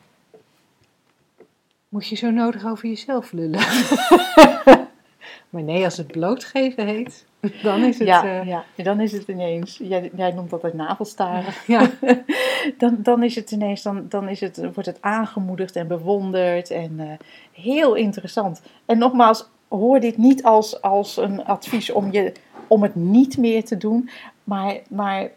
Moet 1.89 2.07
je 2.07 2.15
zo 2.15 2.29
nodig 2.29 2.65
over 2.65 2.87
jezelf 2.87 3.31
lullen? 3.31 3.59
maar 5.49 5.63
nee, 5.63 5.83
als 5.83 5.97
het 5.97 6.07
blootgeven 6.07 6.85
heet, 6.85 7.25
dan 7.63 7.83
is 7.83 7.99
het... 7.99 8.07
ja, 8.07 8.23
eh, 8.39 8.47
ja, 8.47 8.63
dan 8.75 8.99
is 8.99 9.11
het 9.11 9.27
ineens, 9.27 9.77
jij, 9.83 10.11
jij 10.15 10.31
noemt 10.31 10.49
dat 10.49 10.61
het 10.61 10.73
navelstaren. 10.73 11.53
ja. 11.67 11.89
dan, 12.77 12.97
dan 12.99 13.23
is 13.23 13.35
het 13.35 13.51
ineens, 13.51 13.81
dan, 13.81 14.05
dan 14.09 14.29
is 14.29 14.39
het, 14.39 14.57
wordt 14.57 14.85
het 14.85 15.01
aangemoedigd 15.01 15.75
en 15.75 15.87
bewonderd 15.87 16.71
en 16.71 16.99
eh, 16.99 17.11
heel 17.51 17.95
interessant. 17.95 18.61
En 18.85 18.97
nogmaals, 18.97 19.49
hoor 19.67 19.99
dit 19.99 20.17
niet 20.17 20.43
als, 20.43 20.81
als 20.81 21.17
een 21.17 21.45
advies 21.45 21.91
om, 21.91 22.11
je, 22.11 22.33
om 22.67 22.83
het 22.83 22.95
niet 22.95 23.37
meer 23.37 23.65
te 23.65 23.77
doen, 23.77 24.09
maar, 24.43 24.79
maar 24.89 25.29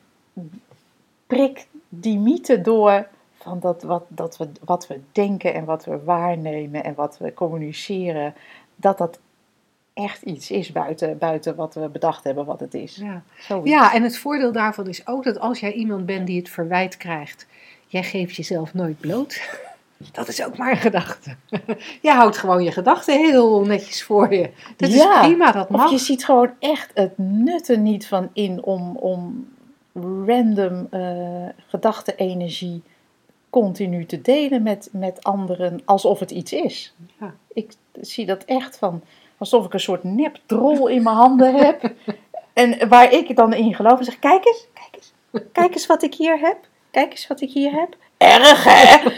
prik 1.27 1.67
die 1.89 2.19
mythe 2.19 2.61
door 2.61 3.07
van 3.35 3.61
dat 3.61 3.83
wat, 3.83 4.05
dat 4.09 4.37
we, 4.37 4.49
wat 4.65 4.87
we 4.87 5.01
denken 5.13 5.55
en 5.55 5.65
wat 5.65 5.85
we 5.85 6.05
waarnemen 6.05 6.85
en 6.85 6.95
wat 6.95 7.19
we 7.19 7.35
communiceren, 7.35 8.35
dat 8.77 8.99
dat 8.99 9.19
echt 9.93 10.23
iets 10.23 10.51
is 10.51 10.73
buiten, 10.73 11.19
buiten 11.19 11.57
wat 11.57 11.75
we 11.75 11.89
bedacht 11.89 12.25
hebben 12.25 12.45
wat 12.45 12.61
het 12.61 12.75
is. 12.75 12.97
Ja. 12.97 13.23
Zoiets. 13.39 13.71
ja, 13.71 13.95
en 13.95 14.03
het 14.03 14.19
voordeel 14.19 14.53
daarvan 14.53 14.89
is 14.89 15.07
ook 15.07 15.25
dat 15.25 15.39
als 15.39 15.61
jij 15.61 15.73
iemand 15.73 16.07
bent 16.07 16.27
die 16.27 16.39
het 16.39 16.49
verwijt 16.49 16.97
krijgt... 16.97 17.47
Jij 17.91 18.03
geeft 18.03 18.37
jezelf 18.37 18.75
nooit 18.75 19.01
bloot. 19.01 19.41
Dat 20.13 20.29
is 20.29 20.45
ook 20.45 20.57
maar 20.57 20.71
een 20.71 20.77
gedachte. 20.77 21.37
Je 22.03 22.11
houdt 22.11 22.37
gewoon 22.37 22.63
je 22.63 22.73
gedachten 22.73 23.19
heel 23.19 23.65
netjes 23.65 24.03
voor 24.03 24.35
je. 24.35 24.51
Dat 24.77 24.93
Ja, 24.93 25.21
is 25.21 25.27
prima, 25.27 25.53
dat 25.53 25.71
mag. 25.71 25.85
Of 25.85 25.91
je 25.91 25.99
ziet 25.99 26.25
gewoon 26.25 26.51
echt 26.59 26.91
het 26.95 27.19
nut 27.19 27.69
er 27.69 27.79
niet 27.79 28.07
van 28.07 28.31
in 28.33 28.63
om, 28.63 28.97
om 28.97 29.49
random 30.27 30.87
eh 30.91 31.49
gedachtenenergie 31.67 32.83
continu 33.51 34.07
te 34.07 34.21
delen 34.21 34.63
met, 34.63 34.89
met 34.93 35.25
anderen 35.25 35.83
alsof 35.85 36.19
het 36.19 36.31
iets 36.31 36.53
is. 36.53 36.95
Ja. 37.21 37.35
Ik 37.53 37.73
zie 38.01 38.27
dat 38.27 38.45
echt 38.45 38.79
van 38.79 39.03
alsof 39.39 39.65
ik 39.65 39.73
een 39.73 39.81
soort 39.81 40.05
nepdrol 40.05 40.89
in 40.89 41.03
mijn 41.03 41.17
handen 41.17 41.55
heb. 41.55 41.93
En 42.53 42.89
waar 42.89 43.13
ik 43.13 43.37
dan 43.37 43.53
in 43.53 43.75
geloof 43.75 43.99
en 43.99 44.05
zeg: 44.05 44.19
Kijk 44.19 44.47
eens, 44.47 44.67
kijk 44.73 44.95
eens, 44.95 45.13
kijk 45.53 45.75
eens 45.75 45.87
wat 45.87 46.03
ik 46.03 46.15
hier 46.15 46.39
heb. 46.39 46.57
Kijk 46.91 47.11
eens 47.11 47.27
wat 47.27 47.41
ik 47.41 47.51
hier 47.51 47.73
heb. 47.73 47.97
Erg 48.21 48.65
hè? 48.65 49.11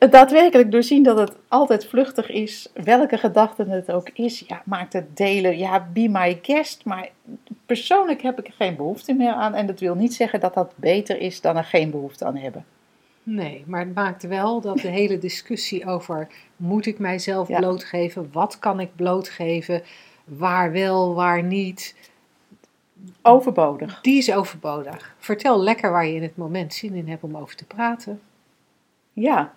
daadwerkelijk 0.10 0.70
doorzien 0.70 1.02
dat 1.02 1.18
het 1.18 1.36
altijd 1.48 1.86
vluchtig 1.86 2.30
is, 2.30 2.68
welke 2.74 3.18
gedachte 3.18 3.64
het 3.64 3.92
ook 3.92 4.08
is, 4.08 4.44
ja, 4.46 4.62
maakt 4.64 4.92
het 4.92 5.16
delen, 5.16 5.58
ja, 5.58 5.86
be 5.92 6.08
my 6.08 6.38
guest. 6.42 6.84
Maar 6.84 7.08
persoonlijk 7.66 8.22
heb 8.22 8.38
ik 8.38 8.46
er 8.46 8.52
geen 8.52 8.76
behoefte 8.76 9.12
meer 9.12 9.32
aan. 9.32 9.54
En 9.54 9.66
dat 9.66 9.80
wil 9.80 9.94
niet 9.94 10.14
zeggen 10.14 10.40
dat 10.40 10.54
dat 10.54 10.72
beter 10.76 11.18
is 11.20 11.40
dan 11.40 11.56
er 11.56 11.64
geen 11.64 11.90
behoefte 11.90 12.24
aan 12.24 12.36
hebben. 12.36 12.64
Nee, 13.22 13.64
maar 13.66 13.80
het 13.80 13.94
maakt 13.94 14.22
wel 14.22 14.60
dat 14.60 14.78
de 14.78 14.88
hele 14.88 15.18
discussie 15.18 15.86
over 15.86 16.28
moet 16.56 16.86
ik 16.86 16.98
mijzelf 16.98 17.48
Ja. 17.48 17.58
blootgeven, 17.58 18.28
wat 18.32 18.58
kan 18.58 18.80
ik 18.80 18.96
blootgeven, 18.96 19.82
waar 20.24 20.72
wel, 20.72 21.14
waar 21.14 21.42
niet, 21.42 21.94
Overbodig. 23.22 24.00
die 24.00 24.18
is 24.18 24.32
overbodig. 24.32 25.14
Vertel 25.18 25.62
lekker 25.62 25.90
waar 25.90 26.06
je 26.06 26.14
in 26.14 26.22
het 26.22 26.36
moment 26.36 26.74
zin 26.74 26.94
in 26.94 27.08
hebt 27.08 27.22
om 27.22 27.36
over 27.36 27.56
te 27.56 27.64
praten. 27.64 28.20
Ja. 29.12 29.54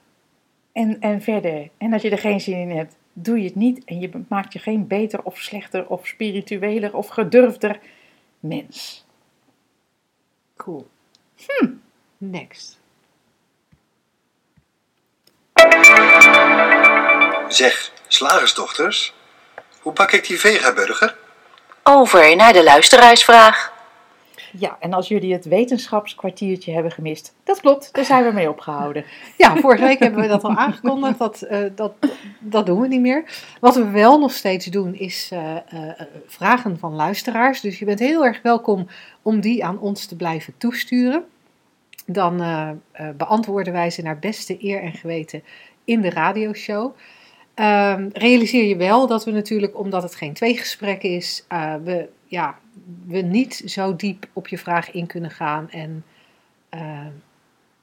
En, 0.71 0.99
en 0.99 1.21
verder. 1.21 1.69
En 1.77 1.93
als 1.93 2.01
je 2.01 2.09
er 2.09 2.17
geen 2.17 2.41
zin 2.41 2.57
in 2.57 2.77
hebt, 2.77 2.95
doe 3.13 3.37
je 3.37 3.45
het 3.45 3.55
niet. 3.55 3.83
En 3.85 3.99
je 3.99 4.09
maakt 4.27 4.53
je 4.53 4.59
geen 4.59 4.87
beter 4.87 5.23
of 5.23 5.37
slechter 5.37 5.87
of 5.87 6.07
spiritueler 6.07 6.95
of 6.95 7.07
gedurfder 7.07 7.79
mens. 8.39 9.05
Cool. 10.57 10.87
Hm. 11.35 11.69
Next. 12.17 12.79
Zeg, 17.47 17.91
slagersdochters, 18.07 19.13
hoe 19.81 19.93
bak 19.93 20.11
ik 20.11 20.27
die 20.27 20.39
vegaburger? 20.39 21.24
Over 21.89 22.35
naar 22.35 22.53
de 22.53 22.63
luisteraarsvraag. 22.63 23.73
Ja, 24.51 24.77
en 24.79 24.93
als 24.93 25.07
jullie 25.07 25.33
het 25.33 25.45
wetenschapskwartiertje 25.45 26.73
hebben 26.73 26.91
gemist, 26.91 27.33
dat 27.43 27.59
klopt, 27.59 27.89
daar 27.93 28.05
zijn 28.05 28.23
we 28.23 28.31
mee 28.31 28.49
opgehouden. 28.49 29.05
Ja, 29.37 29.55
vorige 29.55 29.83
week 29.83 29.99
hebben 29.99 30.21
we 30.21 30.27
dat 30.27 30.43
al 30.43 30.55
aangekondigd. 30.55 31.19
Dat, 31.19 31.41
eh, 31.41 31.59
dat, 31.75 31.93
dat 32.39 32.65
doen 32.65 32.81
we 32.81 32.87
niet 32.87 33.01
meer. 33.01 33.23
Wat 33.59 33.75
we 33.75 33.89
wel 33.89 34.19
nog 34.19 34.31
steeds 34.31 34.65
doen 34.65 34.95
is 34.95 35.29
eh, 35.31 35.55
eh, 35.55 35.61
vragen 36.27 36.79
van 36.79 36.95
luisteraars. 36.95 37.61
Dus 37.61 37.79
je 37.79 37.85
bent 37.85 37.99
heel 37.99 38.25
erg 38.25 38.41
welkom 38.41 38.87
om 39.21 39.39
die 39.39 39.65
aan 39.65 39.79
ons 39.79 40.05
te 40.05 40.15
blijven 40.15 40.53
toesturen. 40.57 41.25
Dan 42.05 42.41
eh, 42.41 42.69
eh, 42.91 43.09
beantwoorden 43.17 43.73
wij 43.73 43.89
ze 43.89 44.01
naar 44.01 44.19
beste 44.19 44.57
eer 44.59 44.81
en 44.81 44.93
geweten 44.93 45.43
in 45.83 46.01
de 46.01 46.09
radioshow. 46.09 46.95
Ehm, 47.55 48.09
realiseer 48.13 48.65
je 48.65 48.75
wel 48.75 49.07
dat 49.07 49.25
we 49.25 49.31
natuurlijk, 49.31 49.79
omdat 49.79 50.03
het 50.03 50.15
geen 50.15 50.33
tweegesprek 50.33 51.03
is, 51.03 51.45
eh, 51.47 51.75
we, 51.83 52.09
ja, 52.25 52.59
we 53.05 53.21
niet 53.21 53.61
zo 53.65 53.95
diep 53.95 54.27
op 54.33 54.47
je 54.47 54.57
vraag 54.57 54.91
in 54.91 55.05
kunnen 55.07 55.31
gaan. 55.31 55.69
En 55.69 56.03
eh, 56.69 57.05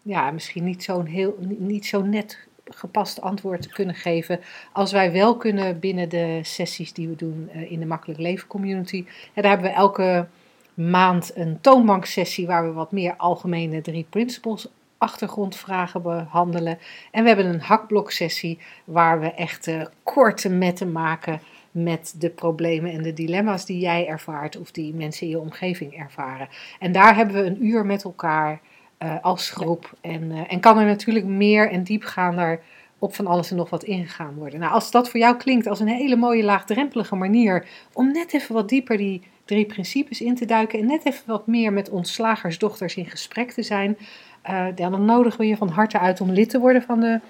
ja, 0.02 0.30
misschien 0.30 0.64
niet 0.64 0.82
zo'n 0.84 1.06
heel, 1.06 1.36
niet- 1.38 1.60
niet 1.60 1.86
zo 1.86 2.02
net 2.02 2.38
gepast 2.64 3.20
antwoord 3.20 3.66
kunnen 3.72 3.94
geven. 3.94 4.40
Als 4.72 4.92
wij 4.92 5.12
wel 5.12 5.36
kunnen 5.36 5.78
binnen 5.78 6.08
de 6.08 6.38
sessies 6.42 6.92
die 6.92 7.08
we 7.08 7.16
doen 7.16 7.48
eh, 7.52 7.70
in 7.72 7.80
de 7.80 7.86
Makkelijk 7.86 8.20
Leven 8.20 8.48
Community. 8.48 9.04
En 9.34 9.42
daar 9.42 9.52
hebben 9.52 9.70
we 9.70 9.76
elke 9.76 10.26
maand 10.74 11.30
een 11.34 11.60
toonbanksessie 11.60 12.46
waar 12.46 12.64
we 12.64 12.72
wat 12.72 12.92
meer 12.92 13.14
algemene 13.16 13.80
drie 13.80 14.06
principles 14.10 14.68
achtergrondvragen 15.02 16.02
behandelen. 16.02 16.78
En 17.10 17.22
we 17.22 17.28
hebben 17.28 17.46
een 17.46 17.60
hakbloksessie 17.60 18.58
waar 18.84 19.20
we 19.20 19.32
echt 19.32 19.66
eh, 19.66 19.82
korte 20.02 20.48
metten 20.48 20.92
maken 20.92 21.40
met 21.70 22.14
de 22.18 22.30
problemen 22.30 22.92
en 22.92 23.02
de 23.02 23.12
dilemma's 23.12 23.64
die 23.64 23.78
jij 23.78 24.06
ervaart 24.06 24.58
of 24.58 24.70
die 24.70 24.94
mensen 24.94 25.26
in 25.26 25.32
je 25.32 25.38
omgeving 25.38 25.98
ervaren. 25.98 26.48
En 26.78 26.92
daar 26.92 27.16
hebben 27.16 27.36
we 27.36 27.42
een 27.42 27.66
uur 27.66 27.86
met 27.86 28.04
elkaar 28.04 28.60
eh, 28.98 29.14
als 29.22 29.50
groep. 29.50 29.92
En, 30.00 30.32
eh, 30.32 30.52
en 30.52 30.60
kan 30.60 30.78
er 30.78 30.86
natuurlijk 30.86 31.26
meer 31.26 31.70
en 31.70 31.82
diepgaander 31.82 32.60
op 32.98 33.14
van 33.14 33.26
alles 33.26 33.50
en 33.50 33.56
nog 33.56 33.70
wat 33.70 33.84
ingegaan 33.84 34.34
worden. 34.34 34.60
Nou, 34.60 34.72
als 34.72 34.90
dat 34.90 35.10
voor 35.10 35.20
jou 35.20 35.36
klinkt 35.36 35.66
als 35.66 35.80
een 35.80 35.88
hele 35.88 36.16
mooie 36.16 36.44
laagdrempelige 36.44 37.16
manier 37.16 37.66
om 37.92 38.12
net 38.12 38.34
even 38.34 38.54
wat 38.54 38.68
dieper 38.68 38.96
die 38.96 39.22
drie 39.44 39.66
principes 39.66 40.20
in 40.20 40.34
te 40.34 40.44
duiken 40.44 40.78
en 40.78 40.86
net 40.86 41.06
even 41.06 41.26
wat 41.26 41.46
meer 41.46 41.72
met 41.72 41.90
ons 41.90 42.12
slagersdochters 42.12 42.96
in 42.96 43.06
gesprek 43.06 43.50
te 43.50 43.62
zijn, 43.62 43.96
eh, 44.42 44.66
ja, 44.74 44.90
dan 44.90 45.04
nodigen 45.04 45.40
we 45.40 45.46
je 45.46 45.56
van 45.56 45.68
harte 45.68 45.98
uit 45.98 46.20
om 46.20 46.30
lid 46.30 46.50
te 46.50 46.58
worden 46.58 46.82
van 46.82 47.00
de 47.00 47.20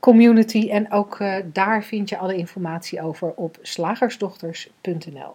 community. 0.00 0.68
En 0.70 0.92
ook 0.92 1.20
eh, 1.20 1.34
daar 1.52 1.84
vind 1.84 2.08
je 2.08 2.18
alle 2.18 2.36
informatie 2.36 3.02
over 3.02 3.32
op 3.34 3.58
slagersdochters.nl. 3.62 5.34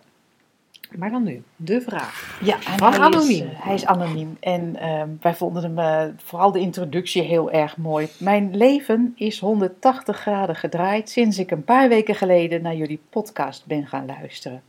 Maar 0.97 1.11
dan 1.11 1.23
nu, 1.23 1.43
de 1.55 1.81
vraag. 1.81 2.39
Ja, 2.43 2.57
Van 2.59 2.91
hij 2.91 2.99
anoniem. 2.99 3.45
Is, 3.45 3.53
eh, 3.53 3.63
hij 3.65 3.73
is 3.73 3.85
anoniem. 3.85 4.37
En 4.39 4.75
ehm, 4.75 5.09
wij 5.21 5.35
vonden 5.35 5.75
hem, 5.75 6.15
vooral 6.23 6.51
de 6.51 6.59
introductie, 6.59 7.21
heel 7.21 7.51
erg 7.51 7.77
mooi. 7.77 8.07
Mijn 8.19 8.57
leven 8.57 9.13
is 9.15 9.39
180 9.39 10.17
graden 10.17 10.55
gedraaid 10.55 11.09
sinds 11.09 11.39
ik 11.39 11.51
een 11.51 11.63
paar 11.63 11.89
weken 11.89 12.15
geleden 12.15 12.61
naar 12.61 12.75
jullie 12.75 13.01
podcast 13.09 13.65
ben 13.65 13.87
gaan 13.87 14.05
luisteren. 14.05 14.61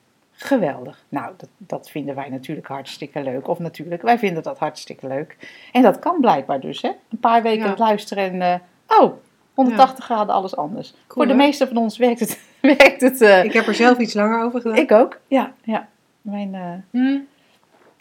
Geweldig. 0.44 1.04
Nou, 1.08 1.32
dat, 1.36 1.48
dat 1.56 1.90
vinden 1.90 2.14
wij 2.14 2.28
natuurlijk 2.28 2.66
hartstikke 2.66 3.22
leuk. 3.22 3.48
Of 3.48 3.58
natuurlijk, 3.58 4.02
wij 4.02 4.18
vinden 4.18 4.42
dat 4.42 4.58
hartstikke 4.58 5.06
leuk. 5.06 5.36
En 5.72 5.82
dat 5.82 5.98
kan 5.98 6.20
blijkbaar 6.20 6.60
dus, 6.60 6.82
hè? 6.82 6.88
Een 7.10 7.18
paar 7.20 7.42
weken 7.42 7.66
Ja. 7.66 7.74
luisteren 7.78 8.32
en, 8.32 8.42
eh, 8.42 8.98
oh, 9.00 9.12
180 9.54 10.04
graden 10.04 10.34
alles 10.34 10.56
anders. 10.56 10.94
Voor 11.08 11.24
de 11.26 11.30
hè? 11.32 11.36
meeste 11.36 11.66
van 11.66 11.76
ons 11.76 11.96
werkt 11.98 12.20
het, 12.20 12.40
werkt 12.78 13.00
het. 13.00 13.20
eh, 13.20 13.44
Ik 13.44 13.52
heb 13.52 13.66
er 13.66 13.74
zelf 13.74 13.98
iets 13.98 14.14
langer 14.14 14.44
over 14.44 14.60
gedaan. 14.60 14.76
ik 14.78 14.92
ook, 14.92 15.20
ja. 15.26 15.52
ja. 15.62 15.88
Mijn, 16.20 16.84
Hmm. 16.90 17.26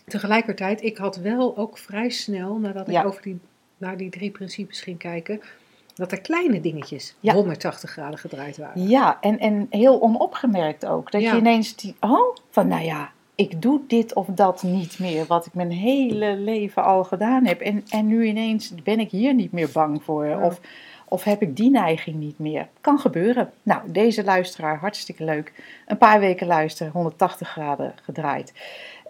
Tegelijkertijd, 0.08 0.84
ik 0.84 0.98
had 0.98 1.16
wel 1.18 1.58
ook 1.58 1.78
vrij 1.78 2.10
snel, 2.10 2.56
nadat 2.58 2.88
ik 2.88 3.06
over 3.06 3.22
die, 3.22 3.40
naar 3.78 3.98
die 3.98 4.10
drie 4.10 4.32
principes 4.32 4.82
ging 4.82 4.98
kijken, 4.98 5.42
dat 5.96 6.12
er 6.12 6.22
kleine 6.22 6.62
dingetjes 6.62 7.16
Ja. 7.20 7.34
180 7.34 7.90
graden 7.90 8.20
gedraaid 8.20 8.58
waren. 8.58 8.88
Ja, 8.88 9.18
en, 9.22 9.40
en 9.40 9.68
heel 9.70 10.02
onopgemerkt 10.02 10.86
ook. 10.86 11.12
Dat 11.12 11.22
Ja. 11.22 11.32
je 11.34 11.38
ineens 11.40 11.76
die, 11.76 11.96
oh, 12.00 12.36
van 12.50 12.68
nou 12.68 12.84
ja, 12.84 13.12
ik 13.36 13.62
doe 13.62 13.82
dit 13.88 14.14
of 14.14 14.28
dat 14.30 14.64
niet 14.64 15.00
meer, 15.00 15.26
wat 15.26 15.46
ik 15.46 15.54
mijn 15.54 15.72
hele 15.72 16.36
leven 16.36 16.84
al 16.84 17.04
gedaan 17.04 17.46
heb. 17.46 17.62
En, 17.62 17.84
en 17.90 18.08
nu 18.08 18.26
ineens 18.26 18.74
ben 18.84 19.00
ik 19.00 19.12
hier 19.12 19.34
niet 19.34 19.52
meer 19.52 19.70
bang 19.74 20.04
voor. 20.04 20.26
Ja. 20.26 20.46
Of, 20.46 20.60
of 21.08 21.24
heb 21.24 21.42
ik 21.42 21.56
die 21.56 21.70
neiging 21.70 22.16
niet 22.16 22.40
meer. 22.40 22.68
Kan 22.82 23.00
gebeuren. 23.00 23.52
Nou, 23.64 23.82
deze 23.92 24.24
luisteraar, 24.24 24.78
hartstikke 24.80 25.24
leuk. 25.24 25.54
Een 25.88 25.98
paar 25.98 26.20
weken 26.20 26.48
luisteren, 26.48 26.92
180 26.92 27.50
graden 27.50 27.94
gedraaid. 28.04 28.54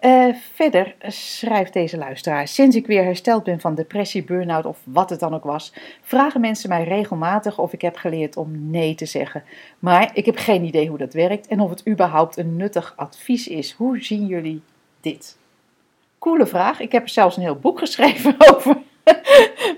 Eh, 0.00 0.28
verder 0.54 0.94
schrijft 1.08 1.72
deze 1.72 1.96
luisteraar: 1.96 2.48
Sinds 2.48 2.76
ik 2.76 2.86
weer 2.86 3.04
hersteld 3.04 3.42
ben 3.44 3.60
van 3.60 3.74
depressie, 3.74 4.24
burn-out 4.24 4.66
of 4.66 4.78
wat 4.84 5.10
het 5.10 5.20
dan 5.20 5.34
ook 5.34 5.44
was, 5.44 5.72
vragen 6.02 6.40
mensen 6.40 6.68
mij 6.68 6.84
regelmatig 6.84 7.58
of 7.58 7.72
ik 7.72 7.80
heb 7.82 7.96
geleerd 7.96 8.36
om 8.36 8.70
nee 8.70 8.94
te 8.94 9.06
zeggen. 9.06 9.42
Maar 9.78 10.10
ik 10.14 10.26
heb 10.26 10.36
geen 10.36 10.64
idee 10.64 10.88
hoe 10.88 10.98
dat 10.98 11.12
werkt 11.12 11.46
en 11.46 11.60
of 11.60 11.70
het 11.70 11.88
überhaupt 11.88 12.36
een 12.36 12.56
nuttig 12.56 12.92
advies 12.96 13.48
is. 13.48 13.72
Hoe 13.72 14.02
zien 14.04 14.26
jullie 14.26 14.62
dit? 15.00 15.36
Coole 16.18 16.46
vraag. 16.46 16.80
Ik 16.80 16.92
heb 16.92 17.02
er 17.02 17.08
zelfs 17.08 17.36
een 17.36 17.42
heel 17.42 17.56
boek 17.58 17.78
geschreven 17.78 18.34
over. 18.54 18.76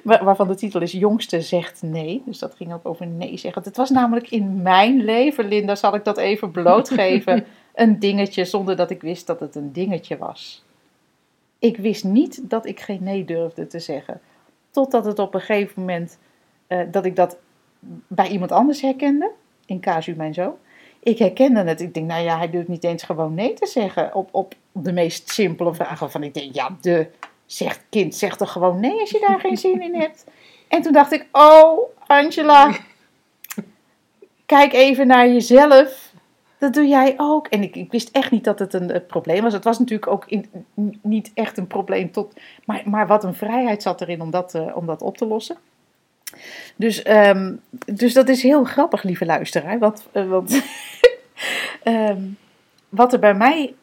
Waar- 0.02 0.24
Waarvan 0.24 0.48
de 0.48 0.54
titel 0.54 0.80
is 0.80 0.92
Jongste 0.92 1.40
zegt 1.40 1.82
nee. 1.82 2.22
Dus 2.26 2.38
dat 2.38 2.54
ging 2.54 2.72
ook 2.72 2.86
over 2.86 3.06
nee 3.06 3.36
zeggen. 3.36 3.62
Het 3.62 3.76
was 3.76 3.90
namelijk 3.90 4.30
in 4.30 4.62
mijn 4.62 5.04
leven, 5.04 5.48
Linda, 5.48 5.74
zal 5.74 5.94
ik 5.94 6.04
dat 6.04 6.18
even 6.18 6.50
blootgeven. 6.50 7.44
Een 7.76 7.98
dingetje 7.98 8.44
zonder 8.44 8.76
dat 8.76 8.90
ik 8.90 9.00
wist 9.00 9.26
dat 9.26 9.40
het 9.40 9.54
een 9.54 9.72
dingetje 9.72 10.18
was. 10.18 10.64
Ik 11.58 11.76
wist 11.76 12.04
niet 12.04 12.40
dat 12.50 12.66
ik 12.66 12.80
geen 12.80 13.02
nee 13.02 13.24
durfde 13.24 13.66
te 13.66 13.78
zeggen. 13.78 14.20
Totdat 14.70 15.04
het 15.04 15.18
op 15.18 15.34
een 15.34 15.40
gegeven 15.40 15.80
moment 15.80 16.18
eh, 16.66 16.80
dat 16.90 17.04
ik 17.04 17.16
dat 17.16 17.36
bij 18.06 18.28
iemand 18.28 18.52
anders 18.52 18.80
herkende. 18.80 19.30
In 19.66 19.80
casu 19.80 20.14
mijn 20.16 20.34
zoon. 20.34 20.54
Ik 21.00 21.18
herkende 21.18 21.64
het. 21.64 21.80
Ik 21.80 21.94
denk, 21.94 22.06
nou 22.06 22.22
ja, 22.22 22.36
hij 22.36 22.50
durft 22.50 22.68
niet 22.68 22.84
eens 22.84 23.02
gewoon 23.02 23.34
nee 23.34 23.54
te 23.54 23.66
zeggen. 23.66 24.14
Op, 24.14 24.28
op 24.32 24.54
de 24.72 24.92
meest 24.92 25.30
simpele 25.30 25.74
vragen. 25.74 26.10
Van 26.10 26.22
ik 26.22 26.34
denk, 26.34 26.54
ja, 26.54 26.76
de 26.80 27.08
zegt 27.46 27.84
kind, 27.88 28.14
zeg 28.14 28.36
toch 28.36 28.52
gewoon 28.52 28.80
nee 28.80 29.00
als 29.00 29.10
je 29.10 29.24
daar 29.26 29.40
geen 29.40 29.56
zin 29.56 29.82
in 29.82 29.94
hebt. 29.94 30.24
En 30.68 30.82
toen 30.82 30.92
dacht 30.92 31.12
ik, 31.12 31.26
oh, 31.32 31.78
Angela, 32.06 32.76
kijk 34.46 34.72
even 34.72 35.06
naar 35.06 35.28
jezelf. 35.28 36.05
Dat 36.58 36.74
doe 36.74 36.86
jij 36.86 37.14
ook. 37.16 37.46
En 37.46 37.62
ik, 37.62 37.76
ik 37.76 37.90
wist 37.90 38.08
echt 38.12 38.30
niet 38.30 38.44
dat 38.44 38.58
het 38.58 38.74
een, 38.74 38.90
eh, 38.90 39.00
probleem 39.06 39.42
was. 39.42 39.52
Het 39.52 39.64
was 39.64 39.78
natuurlijk 39.78 40.10
ook 40.10 40.26
niet 41.02 41.30
echt 41.34 41.58
een 41.58 41.66
probleem 41.66 42.10
tot. 42.10 42.40
Maar, 42.64 42.82
maar 42.84 43.06
wat 43.06 43.24
een 43.24 43.34
vrijheid 43.34 43.82
zat 43.82 44.00
erin 44.00 44.20
om 44.20 44.30
dat, 44.30 44.54
eh, 44.54 44.76
om 44.76 44.86
dat 44.86 45.02
op 45.02 45.16
te 45.16 45.26
lossen. 45.26 45.56
Dus, 46.76 47.02
ehm, 47.02 47.54
dus 47.94 48.12
dat 48.12 48.28
is 48.28 48.42
heel 48.42 48.64
grappig, 48.64 49.02
lieve 49.02 49.24
luisteraar. 49.24 49.78
Want, 49.78 50.06
eh, 50.12 50.28
want 50.28 50.62
ehm, 51.82 52.22
wat 52.88 53.12
er 53.12 53.18
bij 53.18 53.34
mij 53.34 53.74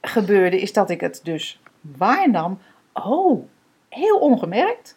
gebeurde, 0.00 0.60
is 0.60 0.72
dat 0.72 0.90
ik 0.90 1.00
het 1.00 1.20
dus 1.22 1.60
waarnam. 1.80 2.58
Oh, 2.92 3.44
heel 3.88 4.18
ongemerkt. 4.18 4.96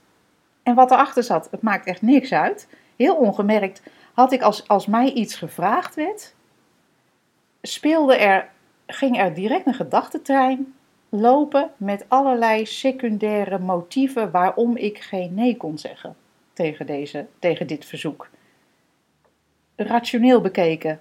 En 0.63 0.75
wat 0.75 0.91
erachter 0.91 1.23
zat, 1.23 1.47
het 1.51 1.61
maakt 1.61 1.85
echt 1.85 2.01
niks 2.01 2.33
uit. 2.33 2.67
Heel 2.95 3.15
ongemerkt 3.15 3.81
had 4.13 4.31
ik 4.31 4.41
als, 4.41 4.67
als 4.67 4.85
mij 4.85 5.11
iets 5.11 5.35
gevraagd 5.35 5.95
werd, 5.95 6.33
speelde 7.81 8.15
er, 8.15 8.49
ging 8.87 9.19
er 9.19 9.33
direct 9.33 9.65
een 9.65 9.73
gedachtentrein 9.73 10.73
lopen 11.09 11.71
met 11.77 12.05
allerlei 12.07 12.65
secundaire 12.65 13.59
motieven 13.59 14.31
waarom 14.31 14.77
ik 14.77 14.99
geen 14.99 15.33
nee 15.33 15.57
kon 15.57 15.77
zeggen 15.77 16.15
tegen, 16.53 16.85
deze, 16.85 17.25
tegen 17.39 17.67
dit 17.67 17.85
verzoek. 17.85 18.29
Rationeel 19.75 20.41
bekeken, 20.41 20.99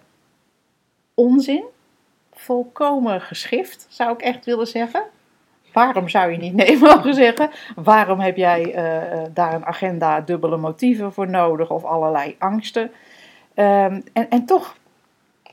onzin, 1.14 1.64
volkomen 2.33 3.21
geschift, 3.21 3.87
zou 3.88 4.12
ik 4.12 4.21
echt 4.21 4.45
willen 4.45 4.66
zeggen. 4.66 5.03
Waarom 5.73 6.09
zou 6.09 6.31
je 6.31 6.38
niet 6.38 6.55
nee 6.55 6.79
mogen 6.88 7.14
zeggen? 7.14 7.51
Waarom 7.75 8.21
heb 8.21 8.37
jij 8.37 8.75
eh, 8.75 9.12
eh, 9.12 9.31
daar 9.35 9.55
een 9.55 9.66
agenda 9.66 10.21
dubbele 10.21 10.57
motieven 10.57 11.12
voor 11.12 11.29
nodig 11.29 11.71
of 11.71 11.85
allerlei 11.85 12.37
angsten? 12.38 12.90
Ehm, 13.55 14.01
en, 14.12 14.31
en 14.31 14.45
toch 14.45 14.79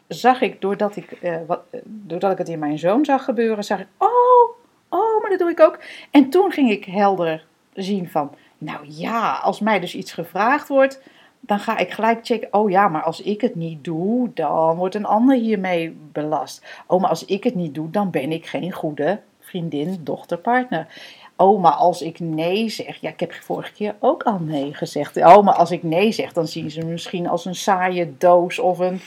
zag 0.08 0.42
ik, 0.42 0.62
doordat 0.62 0.96
ik, 0.96 1.12
eh, 1.12 1.36
wat, 1.48 1.62
eh, 1.70 1.80
doordat 1.84 2.32
ik 2.32 2.38
het 2.38 2.50
in 2.50 2.60
mijn 2.60 2.80
zoon 2.80 3.06
zag 3.06 3.24
gebeuren, 3.24 3.64
zag 3.64 3.80
ik, 3.80 3.88
oh, 3.98 4.56
oh, 4.90 5.22
maar 5.22 5.30
dat 5.30 5.40
doe 5.40 5.50
ik 5.50 5.60
ook. 5.60 5.80
En 6.12 6.30
toen 6.30 6.52
ging 6.52 6.72
ik 6.72 6.86
helder 6.86 7.46
zien 7.74 8.10
van, 8.10 8.32
nou 8.58 8.80
ja, 8.88 9.34
als 9.34 9.60
mij 9.60 9.80
dus 9.80 9.96
iets 9.96 10.12
gevraagd 10.12 10.68
wordt, 10.68 11.02
dan 11.40 11.60
ga 11.60 11.78
ik 11.78 11.92
gelijk 11.92 12.26
checken, 12.26 12.54
oh 12.54 12.70
ja, 12.70 12.88
maar 12.88 13.04
als 13.04 13.22
ik 13.22 13.42
het 13.42 13.56
niet 13.56 13.84
doe, 13.84 14.30
dan 14.34 14.76
wordt 14.76 14.96
een 14.96 15.06
ander 15.06 15.36
hiermee 15.36 15.98
belast. 16.12 16.66
Oh, 16.88 17.02
maar 17.02 17.10
als 17.10 17.26
ik 17.26 17.44
het 17.44 17.56
niet 17.56 17.76
doe, 17.76 17.90
dan 17.90 18.10
ben 18.10 18.32
ik 18.32 18.46
geen 18.46 18.72
goede 18.72 19.20
vriendin, 19.40 19.98
dochter, 20.02 20.38
partner. 20.38 20.88
Oh, 21.36 21.62
maar 21.62 21.72
als 21.72 22.02
ik 22.02 22.20
nee 22.20 22.70
zeg, 22.70 22.96
ja, 22.96 23.10
ik 23.10 23.20
heb 23.20 23.34
vorige 23.34 23.74
keer 23.74 23.96
ook 24.00 24.24
al 24.24 24.40
nee 24.40 24.74
gezegd. 24.74 25.18
Oh, 25.18 25.44
maar 25.44 25.54
als 25.54 25.72
ik 25.72 25.84
nee 25.84 26.12
zeg, 26.12 26.34
dan 26.34 26.48
zien 26.48 26.72
ze 26.72 26.80
me 26.80 26.92
misschien 26.92 27.28
als 27.28 27.46
een 27.46 27.56
saaie 27.56 28.18
doos 28.18 28.60
of 28.60 28.80
een, 28.80 29.02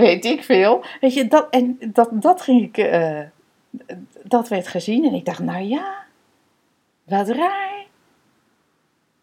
weet 0.00 0.24
ik 0.24 0.44
veel. 0.44 0.84
Weet 1.00 1.14
je, 1.14 1.28
dat, 1.28 1.46
en 1.50 1.78
dat, 1.92 2.08
dat 2.12 2.42
ging 2.42 2.62
ik, 2.62 2.76
eh, 2.76 3.20
dat 4.22 4.48
werd 4.48 4.68
gezien 4.68 5.04
en 5.04 5.14
ik 5.14 5.24
dacht, 5.24 5.38
nou 5.38 5.62
ja, 5.62 5.94
wat 7.04 7.28
raar. 7.28 7.72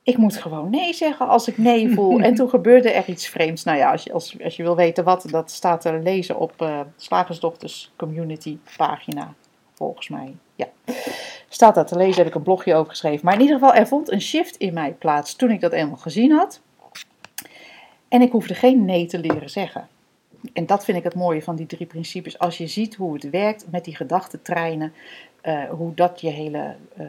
Ik 0.03 0.17
moet 0.17 0.37
gewoon 0.37 0.69
nee 0.69 0.93
zeggen 0.93 1.27
als 1.27 1.47
ik 1.47 1.57
nee 1.57 1.89
voel. 1.93 2.19
En 2.19 2.35
toen 2.35 2.49
gebeurde 2.49 2.91
er 2.91 3.09
iets 3.09 3.27
vreemds. 3.27 3.63
Nou 3.63 3.77
ja, 3.77 3.91
als 3.91 4.03
je, 4.03 4.13
als, 4.13 4.35
als 4.43 4.55
je 4.55 4.63
wil 4.63 4.75
weten 4.75 5.03
wat, 5.03 5.25
dat 5.29 5.51
staat 5.51 5.81
te 5.81 5.99
lezen 6.03 6.39
op 6.39 6.53
eh 6.57 6.79
Slagersdochters 6.95 7.91
Community 7.95 8.57
pagina. 8.77 9.33
Volgens 9.73 10.09
mij, 10.09 10.35
ja. 10.55 10.67
Staat 11.49 11.75
dat 11.75 11.87
te 11.87 11.95
lezen, 11.95 12.17
heb 12.17 12.27
ik 12.27 12.35
een 12.35 12.41
blogje 12.41 12.75
over 12.75 12.89
geschreven. 12.89 13.25
Maar 13.25 13.33
in 13.33 13.41
ieder 13.41 13.55
geval, 13.55 13.73
er 13.73 13.87
vond 13.87 14.11
een 14.11 14.21
shift 14.21 14.55
in 14.55 14.73
mij 14.73 14.91
plaats 14.91 15.35
toen 15.35 15.51
ik 15.51 15.61
dat 15.61 15.71
eenmaal 15.71 15.97
gezien 15.97 16.31
had. 16.31 16.61
En 18.07 18.21
ik 18.21 18.31
hoefde 18.31 18.53
geen 18.53 18.85
nee 18.85 19.05
te 19.05 19.19
leren 19.19 19.49
zeggen. 19.49 19.87
En 20.53 20.65
dat 20.65 20.85
vind 20.85 20.97
ik 20.97 21.03
het 21.03 21.15
mooie 21.15 21.41
van 21.41 21.55
die 21.55 21.65
drie 21.65 21.85
principes. 21.85 22.39
Als 22.39 22.57
je 22.57 22.67
ziet 22.67 22.95
hoe 22.95 23.13
het 23.13 23.29
werkt 23.29 23.71
met 23.71 23.85
die 23.85 23.95
gedachtentreinen, 23.95 24.93
eh, 25.41 25.69
hoe 25.69 25.93
dat 25.93 26.21
je 26.21 26.29
hele 26.29 26.75
eh, 26.95 27.05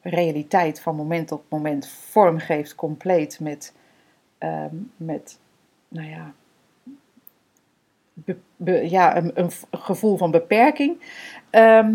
realiteit 0.00 0.80
van 0.80 0.96
moment 0.96 1.28
tot 1.28 1.42
moment 1.48 1.88
vormgeeft, 1.88 2.74
compleet 2.74 3.40
met, 3.40 3.74
ehm, 4.38 4.74
met 4.96 5.38
nou 5.88 6.08
ja, 6.08 6.34
ja 8.82 9.16
een, 9.16 9.30
een 9.34 9.50
gevoel 9.70 10.16
van 10.16 10.30
beperking. 10.30 11.00
Ehm, 11.50 11.94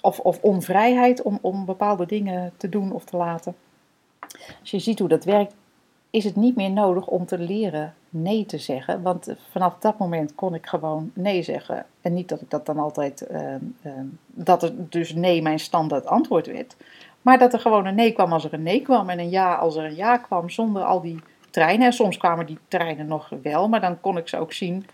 of, 0.00 0.18
of 0.18 0.42
onvrijheid 0.42 1.22
om, 1.22 1.38
om 1.40 1.64
bepaalde 1.64 2.06
dingen 2.06 2.52
te 2.56 2.68
doen 2.68 2.92
of 2.92 3.04
te 3.04 3.16
laten. 3.16 3.56
Als 4.60 4.70
je 4.70 4.78
ziet 4.78 4.98
hoe 4.98 5.08
dat 5.08 5.24
werkt, 5.24 5.54
is 6.10 6.24
het 6.24 6.36
niet 6.36 6.56
meer 6.56 6.70
nodig 6.70 7.06
om 7.06 7.26
te 7.26 7.38
leren 7.38 7.94
nee 8.10 8.46
te 8.46 8.58
zeggen. 8.58 9.02
Want 9.02 9.34
vanaf 9.50 9.78
dat 9.78 9.98
moment 9.98 10.34
kon 10.34 10.54
ik 10.54 10.66
gewoon 10.66 11.10
nee 11.14 11.42
zeggen. 11.42 11.86
En 12.00 12.14
niet 12.14 12.28
dat 12.28 12.40
ik 12.40 12.50
dat 12.50 12.66
dan 12.66 12.78
altijd, 12.78 13.26
ehm, 13.26 13.60
ehm, 13.82 14.06
dat 14.26 14.62
er 14.62 14.72
dus 14.90 15.14
nee 15.14 15.42
mijn 15.42 15.60
standaard 15.60 16.06
antwoord 16.06 16.46
werd. 16.46 16.76
Maar 17.22 17.38
dat 17.38 17.52
er 17.52 17.60
gewoon 17.60 17.86
een 17.86 17.94
nee 17.94 18.12
kwam 18.12 18.32
als 18.32 18.44
er 18.44 18.52
een 18.52 18.62
nee 18.62 18.82
kwam 18.82 19.08
en 19.08 19.18
een 19.18 19.30
ja 19.30 19.54
als 19.54 19.76
er 19.76 19.84
een 19.84 19.96
ja 19.96 20.16
kwam, 20.16 20.50
zonder 20.50 20.82
al 20.82 21.00
die 21.00 21.20
treinen. 21.50 21.86
En 21.86 21.92
soms 21.92 22.16
kwamen 22.16 22.46
die 22.46 22.58
treinen 22.68 23.06
nog 23.06 23.32
wel, 23.42 23.68
maar 23.68 23.80
dan 23.80 24.00
kon 24.00 24.16
ik 24.16 24.28
ze 24.28 24.38
ook 24.38 24.52
zien. 24.52 24.86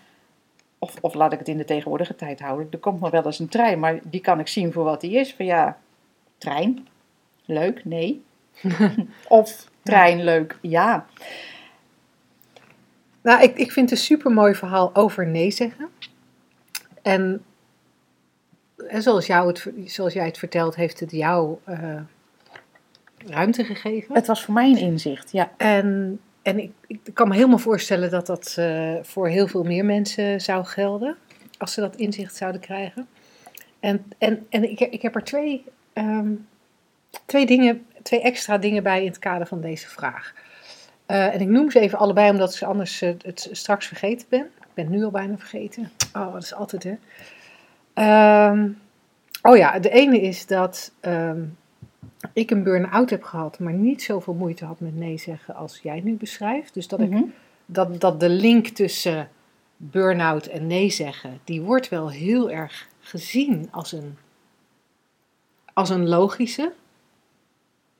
Of, 0.78 0.94
of 1.00 1.14
laat 1.14 1.32
ik 1.32 1.38
het 1.38 1.48
in 1.48 1.56
de 1.56 1.64
tegenwoordige 1.64 2.14
tijd 2.14 2.40
houden. 2.40 2.68
Er 2.70 2.78
komt 2.78 3.00
nog 3.00 3.10
wel 3.10 3.24
eens 3.24 3.38
een 3.38 3.48
trein, 3.48 3.78
maar 3.78 3.98
die 4.02 4.20
kan 4.20 4.40
ik 4.40 4.48
zien 4.48 4.72
voor 4.72 4.84
wat 4.84 5.00
die 5.00 5.12
is. 5.12 5.34
Van 5.34 5.44
ja, 5.44 5.78
trein, 6.38 6.88
leuk, 7.44 7.84
nee. 7.84 8.24
of 9.28 9.68
trein, 9.82 10.24
leuk, 10.24 10.58
ja. 10.60 11.06
Nou, 13.26 13.42
ik, 13.42 13.56
ik 13.56 13.72
vind 13.72 13.90
het 13.90 13.98
een 13.98 14.04
supermooi 14.04 14.54
verhaal 14.54 14.94
over 14.94 15.26
nee 15.26 15.50
zeggen. 15.50 15.88
En, 17.02 17.44
en 18.88 19.02
zoals, 19.02 19.26
jou 19.26 19.46
het, 19.46 19.66
zoals 19.84 20.12
jij 20.12 20.26
het 20.26 20.38
vertelt, 20.38 20.74
heeft 20.74 21.00
het 21.00 21.10
jou 21.10 21.56
eh, 21.64 22.00
ruimte 23.16 23.64
gegeven. 23.64 24.14
Het 24.14 24.26
was 24.26 24.44
voor 24.44 24.54
mij 24.54 24.70
een 24.70 24.78
inzicht, 24.78 25.32
ja. 25.32 25.52
En, 25.56 26.20
en 26.42 26.58
ik, 26.58 26.72
ik 26.86 27.00
kan 27.14 27.28
me 27.28 27.34
helemaal 27.34 27.58
voorstellen 27.58 28.10
dat 28.10 28.26
dat 28.26 28.54
eh, 28.58 28.94
voor 29.02 29.28
heel 29.28 29.46
veel 29.46 29.64
meer 29.64 29.84
mensen 29.84 30.40
zou 30.40 30.64
gelden. 30.64 31.16
Als 31.58 31.72
ze 31.72 31.80
dat 31.80 31.96
inzicht 31.96 32.36
zouden 32.36 32.60
krijgen. 32.60 33.08
En, 33.80 34.12
en, 34.18 34.46
en 34.48 34.70
ik, 34.70 34.80
ik 34.80 35.02
heb 35.02 35.14
er 35.14 35.24
twee, 35.24 35.64
ehm, 35.92 36.32
twee, 37.24 37.46
dingen, 37.46 37.86
twee 38.02 38.20
extra 38.20 38.58
dingen 38.58 38.82
bij 38.82 39.00
in 39.00 39.08
het 39.08 39.18
kader 39.18 39.46
van 39.46 39.60
deze 39.60 39.88
vraag. 39.88 40.34
Eh, 41.06 41.34
en 41.34 41.40
ik 41.40 41.48
noem 41.48 41.70
ze 41.70 41.80
even 41.80 41.98
allebei 41.98 42.30
omdat 42.30 42.50
ik 42.50 42.56
ze 42.56 42.66
anders 42.66 43.02
eh, 43.02 43.12
het 43.22 43.48
straks 43.52 43.86
vergeten 43.86 44.26
ben. 44.28 44.50
ben 44.74 44.84
het 44.84 44.94
nu 44.94 45.04
al 45.04 45.10
bijna 45.10 45.36
vergeten. 45.38 45.90
Oh, 46.12 46.32
dat 46.32 46.42
is 46.42 46.54
altijd 46.54 46.82
hè. 46.82 46.94
Ehm, 47.94 48.68
oh 49.42 49.56
ja, 49.56 49.78
de 49.78 49.90
ene 49.90 50.20
is 50.20 50.46
dat 50.46 50.92
ehm, 51.00 51.42
ik 52.32 52.50
een 52.50 52.62
burn-out 52.62 53.10
heb 53.10 53.22
gehad, 53.22 53.58
maar 53.58 53.72
niet 53.72 54.02
zoveel 54.02 54.34
moeite 54.34 54.64
had 54.64 54.80
met 54.80 54.96
nee 54.96 55.18
zeggen 55.18 55.54
als 55.54 55.80
jij 55.82 56.00
nu 56.04 56.14
beschrijft. 56.14 56.74
Dus 56.74 56.88
dat, 56.88 57.00
ik, 57.00 57.10
Mhm. 57.10 57.22
dat, 57.66 58.00
dat 58.00 58.20
de 58.20 58.28
link 58.28 58.66
tussen 58.68 59.28
burn-out 59.76 60.46
en 60.46 60.66
nee 60.66 60.90
zeggen, 60.90 61.40
die 61.44 61.60
wordt 61.62 61.88
wel 61.88 62.10
heel 62.10 62.50
erg 62.50 62.88
gezien 63.00 63.68
als 63.70 63.92
een, 63.92 64.16
als 65.72 65.90
een 65.90 66.08
logische. 66.08 66.72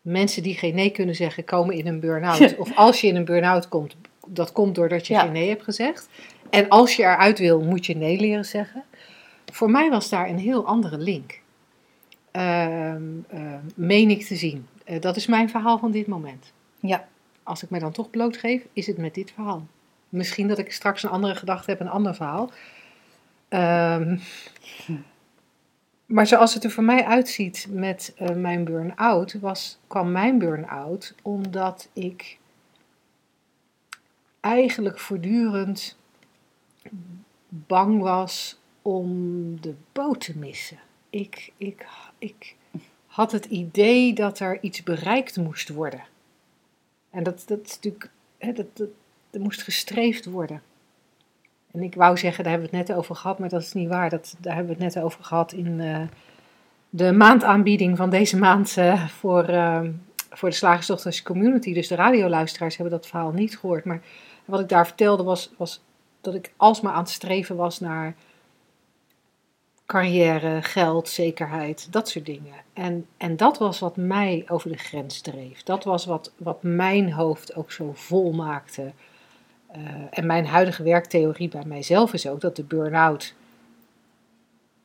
Mensen 0.07 0.43
die 0.43 0.55
geen 0.55 0.75
nee 0.75 0.91
kunnen 0.91 1.15
zeggen, 1.15 1.45
komen 1.45 1.75
in 1.75 1.87
een 1.87 2.01
burn-out. 2.01 2.57
Of 2.57 2.77
als 2.77 3.01
je 3.01 3.07
in 3.07 3.17
een 3.17 3.25
burn-out 3.25 3.69
komt, 3.69 3.97
dat 4.27 4.53
komt 4.53 4.75
doordat 4.75 5.07
je 5.07 5.15
Ja. 5.15 5.21
geen 5.21 5.33
nee 5.33 5.49
hebt 5.49 5.63
gezegd. 5.63 6.09
En 6.51 6.69
als 6.69 6.97
je 6.97 7.03
eruit 7.03 7.39
wil, 7.39 7.61
moet 7.61 7.87
je 7.87 7.97
nee 7.97 8.21
leren 8.21 8.45
zeggen. 8.45 8.85
Voor 9.53 9.71
mij 9.71 9.91
was 9.91 10.09
daar 10.09 10.29
een 10.29 10.39
heel 10.39 10.67
andere 10.67 10.99
link. 10.99 11.41
Ehm, 12.31 13.03
meen 13.75 14.11
ik 14.11 14.25
te 14.25 14.37
zien. 14.37 14.67
Eh, 14.85 15.01
dat 15.01 15.17
is 15.17 15.27
mijn 15.27 15.51
verhaal 15.51 15.79
van 15.79 15.91
dit 15.91 16.07
moment. 16.07 16.53
Ja. 16.81 17.09
Als 17.43 17.63
ik 17.63 17.71
mij 17.71 17.81
dan 17.81 17.93
toch 17.93 18.11
blootgeef, 18.11 18.63
is 18.73 18.87
het 18.87 18.99
met 18.99 19.15
dit 19.15 19.33
verhaal. 19.35 19.67
Misschien 20.09 20.49
dat 20.49 20.59
ik 20.59 20.73
straks 20.73 21.03
een 21.03 21.11
andere 21.11 21.35
gedachte 21.35 21.71
heb, 21.71 21.81
een 21.81 21.89
ander 21.89 22.15
verhaal. 22.15 22.51
Ehm, 23.49 24.17
maar 26.07 26.27
zoals 26.27 26.55
het 26.55 26.65
er 26.65 26.71
voor 26.71 26.85
mij 26.85 27.05
uitziet 27.05 27.67
met 27.71 28.13
eh, 28.17 28.31
mijn 28.31 28.65
burn-out, 28.65 29.33
was, 29.41 29.79
kwam 29.87 30.13
mijn 30.13 30.39
burn-out 30.39 31.15
omdat 31.23 31.89
ik 31.93 32.39
eigenlijk 34.41 34.99
voortdurend 34.99 35.97
bang 37.49 38.01
was 38.01 38.59
om 38.83 39.61
de 39.61 39.75
boot 39.93 40.21
te 40.21 40.39
missen. 40.39 40.79
Ik, 41.11 41.53
ik, 41.57 41.87
ik 42.19 42.57
had 43.07 43.33
het 43.33 43.45
idee 43.45 44.13
dat 44.13 44.39
er 44.39 44.63
iets 44.63 44.83
bereikt 44.83 45.37
moest 45.37 45.69
worden. 45.69 46.05
En 47.11 47.23
dat, 47.23 47.45
dat 47.47 47.61
is 47.65 47.75
natuurlijk, 47.75 48.11
hè, 48.39 48.53
dat, 48.53 48.77
dat, 48.77 48.89
moest 49.43 49.63
gestreefd 49.63 50.25
worden. 50.25 50.63
En 51.77 51.83
ik 51.83 51.95
wou 51.95 52.17
zeggen, 52.19 52.45
daar 52.45 52.53
hebben 52.53 52.71
we 52.71 52.77
het 52.77 52.89
net 52.89 52.97
over 52.97 53.15
gehad, 53.15 53.39
maar 53.39 53.49
dat 53.49 53.63
is 53.63 53.73
niet 53.73 53.89
waar. 53.89 54.11
Dat, 54.11 54.37
daar 54.39 54.55
hebben 54.55 54.77
we 54.77 54.85
het 54.85 54.95
net 54.95 55.05
over 55.05 55.25
gehad 55.25 55.53
in 55.53 55.81
eh, 55.81 56.01
de 56.91 57.13
maandaanbieding 57.13 57.97
van 57.97 58.11
deze 58.11 58.39
maand 58.39 58.77
eh, 58.77 59.07
voor, 59.07 59.45
eh, 59.45 59.81
voor 60.31 60.49
de 60.49 60.55
Slagersdochters 60.55 61.23
Community. 61.23 61.75
Dus 61.75 61.89
de 61.89 61.95
radioluisteraars 61.95 62.77
hebben 62.77 62.99
dat 62.99 63.07
verhaal 63.07 63.31
niet 63.31 63.59
gehoord. 63.59 63.85
Maar 63.85 64.01
wat 64.45 64.61
ik 64.61 64.69
daar 64.69 64.87
vertelde 64.87 65.23
was, 65.23 65.51
was 65.57 65.83
dat 66.21 66.35
ik 66.35 66.53
alsmaar 66.57 66.93
aan 66.93 66.99
het 67.03 67.11
streven 67.11 67.57
was 67.57 67.81
naar 67.81 68.15
carrière, 69.87 70.63
geld, 70.63 71.09
zekerheid, 71.09 71.93
dat 71.93 72.09
soort 72.09 72.27
dingen. 72.27 72.55
En, 72.73 73.07
en 73.17 73.37
dat 73.37 73.59
was 73.59 73.79
wat 73.79 73.97
mij 73.97 74.45
over 74.49 74.71
de 74.71 74.79
grens 74.79 75.21
dreef. 75.21 75.63
Dat 75.63 75.85
was 75.85 76.05
wat, 76.05 76.33
wat 76.37 76.63
mijn 76.63 77.13
hoofd 77.13 77.55
ook 77.55 77.73
zo 77.73 77.91
vol 77.95 78.33
maakte. 78.33 78.93
Eh, 79.67 79.81
en 80.11 80.27
mijn 80.27 80.47
huidige 80.47 80.83
werktheorie 80.83 81.49
bij 81.49 81.65
mijzelf 81.67 82.13
is 82.13 82.29
ook 82.29 82.41
dat 82.41 82.57
de 82.57 82.65
burn-out 82.65 83.35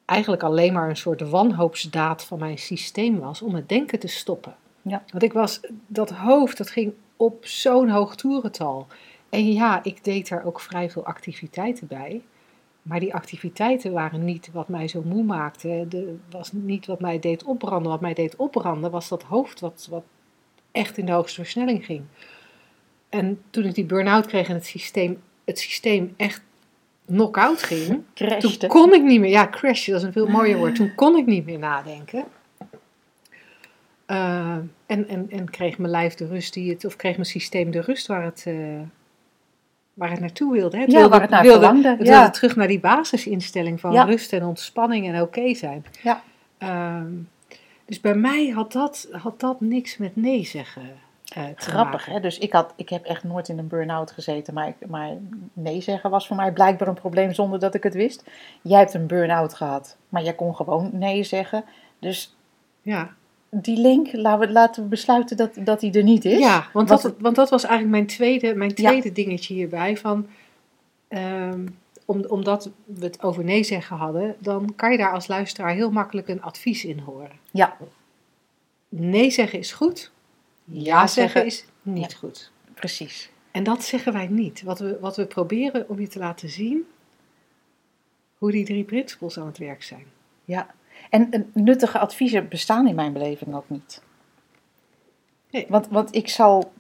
eigenlijk 0.06 0.44
alleen 0.44 0.74
maar 0.74 0.90
een 0.90 0.98
soort 0.98 1.30
wanhoopsdaad 1.30 2.24
van 2.24 2.40
mijn 2.40 2.58
systeem 2.58 3.20
was 3.20 3.42
om 3.42 3.56
het 3.56 3.70
denken 3.70 4.00
te 4.00 4.08
stoppen. 4.08 4.56
Ja. 4.82 5.04
Want 5.12 5.24
ik 5.24 5.34
was, 5.34 5.60
dat 5.88 6.10
hoofd, 6.10 6.58
dat 6.58 6.70
ging 6.70 6.94
op 7.18 7.46
zo'n 7.46 7.90
hoog 7.90 8.16
toerental. 8.16 8.88
En 9.30 9.54
ja, 9.54 9.84
ik 9.84 10.04
deed 10.04 10.30
er 10.30 10.44
ook 10.46 10.60
vrij 10.60 10.90
veel 10.90 11.06
activiteiten 11.06 11.88
bij. 11.88 12.22
Maar 12.82 13.00
die 13.00 13.14
activiteiten 13.14 13.92
waren 13.92 14.26
niet 14.26 14.52
wat 14.52 14.68
mij 14.68 14.88
zo 14.88 15.02
moe 15.06 15.24
maakte. 15.24 15.86
De, 15.90 16.16
was 16.30 16.52
niet 16.52 16.86
wat 16.86 17.00
mij 17.00 17.20
deed 17.20 17.44
opbranden. 17.44 17.92
Wat 17.92 18.02
mij 18.02 18.14
deed 18.14 18.36
opbranden 18.36 18.92
was 18.92 19.08
dat 19.08 19.24
hoofd 19.24 19.60
wat, 19.60 19.88
wat 19.90 20.04
echt 20.72 20.98
in 20.98 21.06
de 21.06 21.12
hoogste 21.12 21.42
versnelling 21.42 21.86
ging. 21.86 22.04
En 23.12 23.42
toen 23.50 23.64
ik 23.64 23.76
die 23.76 23.86
burn-out 23.86 24.26
kreeg 24.26 24.48
en 24.48 24.54
het 24.54 24.66
systeem, 24.66 25.22
het 25.46 25.60
systeem 25.60 26.14
echt 26.18 26.42
knock-out 27.06 27.64
ging, 27.64 27.88
toen 27.88 28.04
Crashte. 28.14 28.68
kon 28.68 28.94
ik 28.94 29.04
niet 29.04 29.20
meer, 29.20 29.30
ja, 29.30 29.48
crash, 29.48 29.88
dat 29.88 29.98
is 29.98 30.04
een 30.04 30.12
veel 30.12 30.28
mooier 30.28 30.58
woord. 30.58 30.76
Toen 30.76 30.96
kon 30.96 31.18
ik 31.18 31.26
niet 31.26 31.46
meer 31.46 31.60
nadenken. 31.60 32.24
Eh, 34.06 34.56
en, 34.86 35.08
en, 35.08 35.28
en 35.30 35.50
kreeg 35.50 35.78
mijn 35.78 35.92
lijf 35.92 36.14
de 36.16 36.28
rust 36.28 36.54
die 36.54 36.70
het, 36.72 36.86
of 36.86 36.96
kreeg 36.96 37.14
mijn 37.16 37.26
systeem 37.28 37.72
de 37.72 37.82
rust 37.82 38.08
waar 38.08 38.24
het, 38.24 38.44
eh, 38.48 38.56
waar 39.94 40.10
het 40.10 40.20
naartoe 40.20 40.52
wilde. 40.54 40.76
Hè. 40.78 40.82
Het 40.84 40.92
Ja, 40.92 40.98
wilde, 40.98 41.12
waar 41.12 41.22
het 41.22 41.30
naar 41.30 41.42
wilde, 41.42 41.60
verlangde, 41.60 41.90
Het 41.90 42.08
ja. 42.08 42.18
wilde 42.20 42.30
terug 42.34 42.56
naar 42.56 42.68
die 42.68 42.80
basisinstelling 42.80 43.80
van 43.80 43.92
Ja. 43.92 44.04
rust 44.04 44.34
en 44.34 44.44
ontspanning 44.44 45.08
en 45.08 45.22
oké 45.22 45.54
zijn. 45.56 45.86
Ja. 46.04 46.24
Ehm, 46.58 47.12
dus 47.86 48.00
bij 48.00 48.16
mij 48.16 48.48
had 48.48 48.72
dat, 48.72 49.08
had 49.12 49.40
dat 49.40 49.62
niks 49.62 49.98
met 49.98 50.16
nee 50.16 50.44
zeggen 50.46 50.82
Grappig, 51.56 51.92
maken. 52.00 52.12
hè? 52.14 52.20
Dus 52.20 52.38
ik, 52.38 52.52
had, 52.54 52.74
ik 52.76 52.90
heb 52.90 53.06
echt 53.06 53.24
nooit 53.24 53.48
in 53.50 53.58
een 53.58 53.68
burn-out 53.68 54.12
gezeten, 54.12 54.54
maar, 54.54 54.68
ik- 54.68 54.88
maar 54.88 55.18
nee 55.54 55.82
zeggen 55.82 56.10
was 56.10 56.28
voor 56.28 56.36
mij 56.36 56.52
blijkbaar 56.52 56.88
een 56.88 56.94
probleem 56.94 57.34
zonder 57.34 57.60
dat 57.60 57.74
ik 57.74 57.84
het 57.84 57.94
wist. 57.94 58.24
Jij 58.62 58.80
hebt 58.80 58.94
een 58.94 59.08
burn-out 59.08 59.54
gehad, 59.54 59.98
maar 60.10 60.24
jij 60.24 60.34
kon 60.34 60.56
gewoon 60.56 60.90
nee 60.94 61.24
zeggen. 61.24 61.64
Dus 62.00 62.36
Ja. 62.82 63.14
die 63.50 63.78
link, 63.78 64.14
laten 64.14 64.48
we, 64.48 64.54
laten 64.54 64.84
we 64.84 64.90
besluiten 64.90 65.38
dat, 65.38 65.52
dat 65.60 65.80
die 65.80 65.92
er 65.94 66.04
niet 66.04 66.26
is. 66.26 66.40
Ja, 66.40 66.68
want 66.74 66.90
Wat- 66.90 67.02
dat, 67.02 67.14
want 67.20 67.36
dat 67.36 67.50
was 67.50 67.64
eigenlijk 67.64 67.92
mijn 67.96 68.08
tweede, 68.08 68.56
mijn 68.56 68.72
Ja. 68.76 68.90
tweede 68.90 69.12
dingetje 69.12 69.54
hierbij. 69.54 69.98
Van, 69.98 70.28
ehm, 71.08 71.68
om, 72.06 72.26
omdat 72.28 72.70
we 72.86 73.06
het 73.06 73.24
over 73.24 73.44
nee 73.44 73.64
zeggen 73.64 73.98
hadden, 73.98 74.36
dan 74.40 74.74
kan 74.76 74.92
je 74.92 74.98
daar 74.98 75.14
als 75.14 75.28
luisteraar 75.28 75.72
heel 75.74 75.92
makkelijk 75.92 76.28
een 76.28 76.42
advies 76.42 76.86
in 76.86 77.00
horen. 77.00 77.32
Ja, 77.52 77.78
Nee 78.90 79.32
zeggen 79.32 79.60
is 79.60 79.72
goed, 79.72 80.12
ja, 80.72 81.08
zeggen, 81.08 81.46
is 81.46 81.66
niet 81.82 82.16
goed. 82.16 82.52
precies. 82.74 83.30
En 83.52 83.64
dat 83.64 83.84
zeggen 83.84 84.14
wij 84.14 84.28
niet. 84.28 84.62
Wat 84.62 84.80
we, 84.80 84.98
wat 85.00 85.16
we 85.16 85.26
proberen 85.26 85.90
om 85.90 86.00
je 86.00 86.08
te 86.08 86.20
laten 86.20 86.50
zien, 86.50 86.88
hoe 88.38 88.52
die 88.52 88.66
drie 88.66 88.84
principles 88.84 89.38
aan 89.40 89.46
het 89.46 89.58
werk 89.58 89.84
zijn. 89.84 90.06
Ja. 90.46 90.68
En 91.10 91.50
nuttige 91.54 92.00
adviezen 92.00 92.48
bestaan 92.48 92.88
in 92.88 92.96
mijn 92.96 93.14
beleving 93.14 93.56
ook 93.56 93.70
niet. 93.70 94.02
Nee. 95.50 95.66
Want, 95.70 95.88
want 95.88 96.16
ik 96.16 96.30
zal 96.30 96.72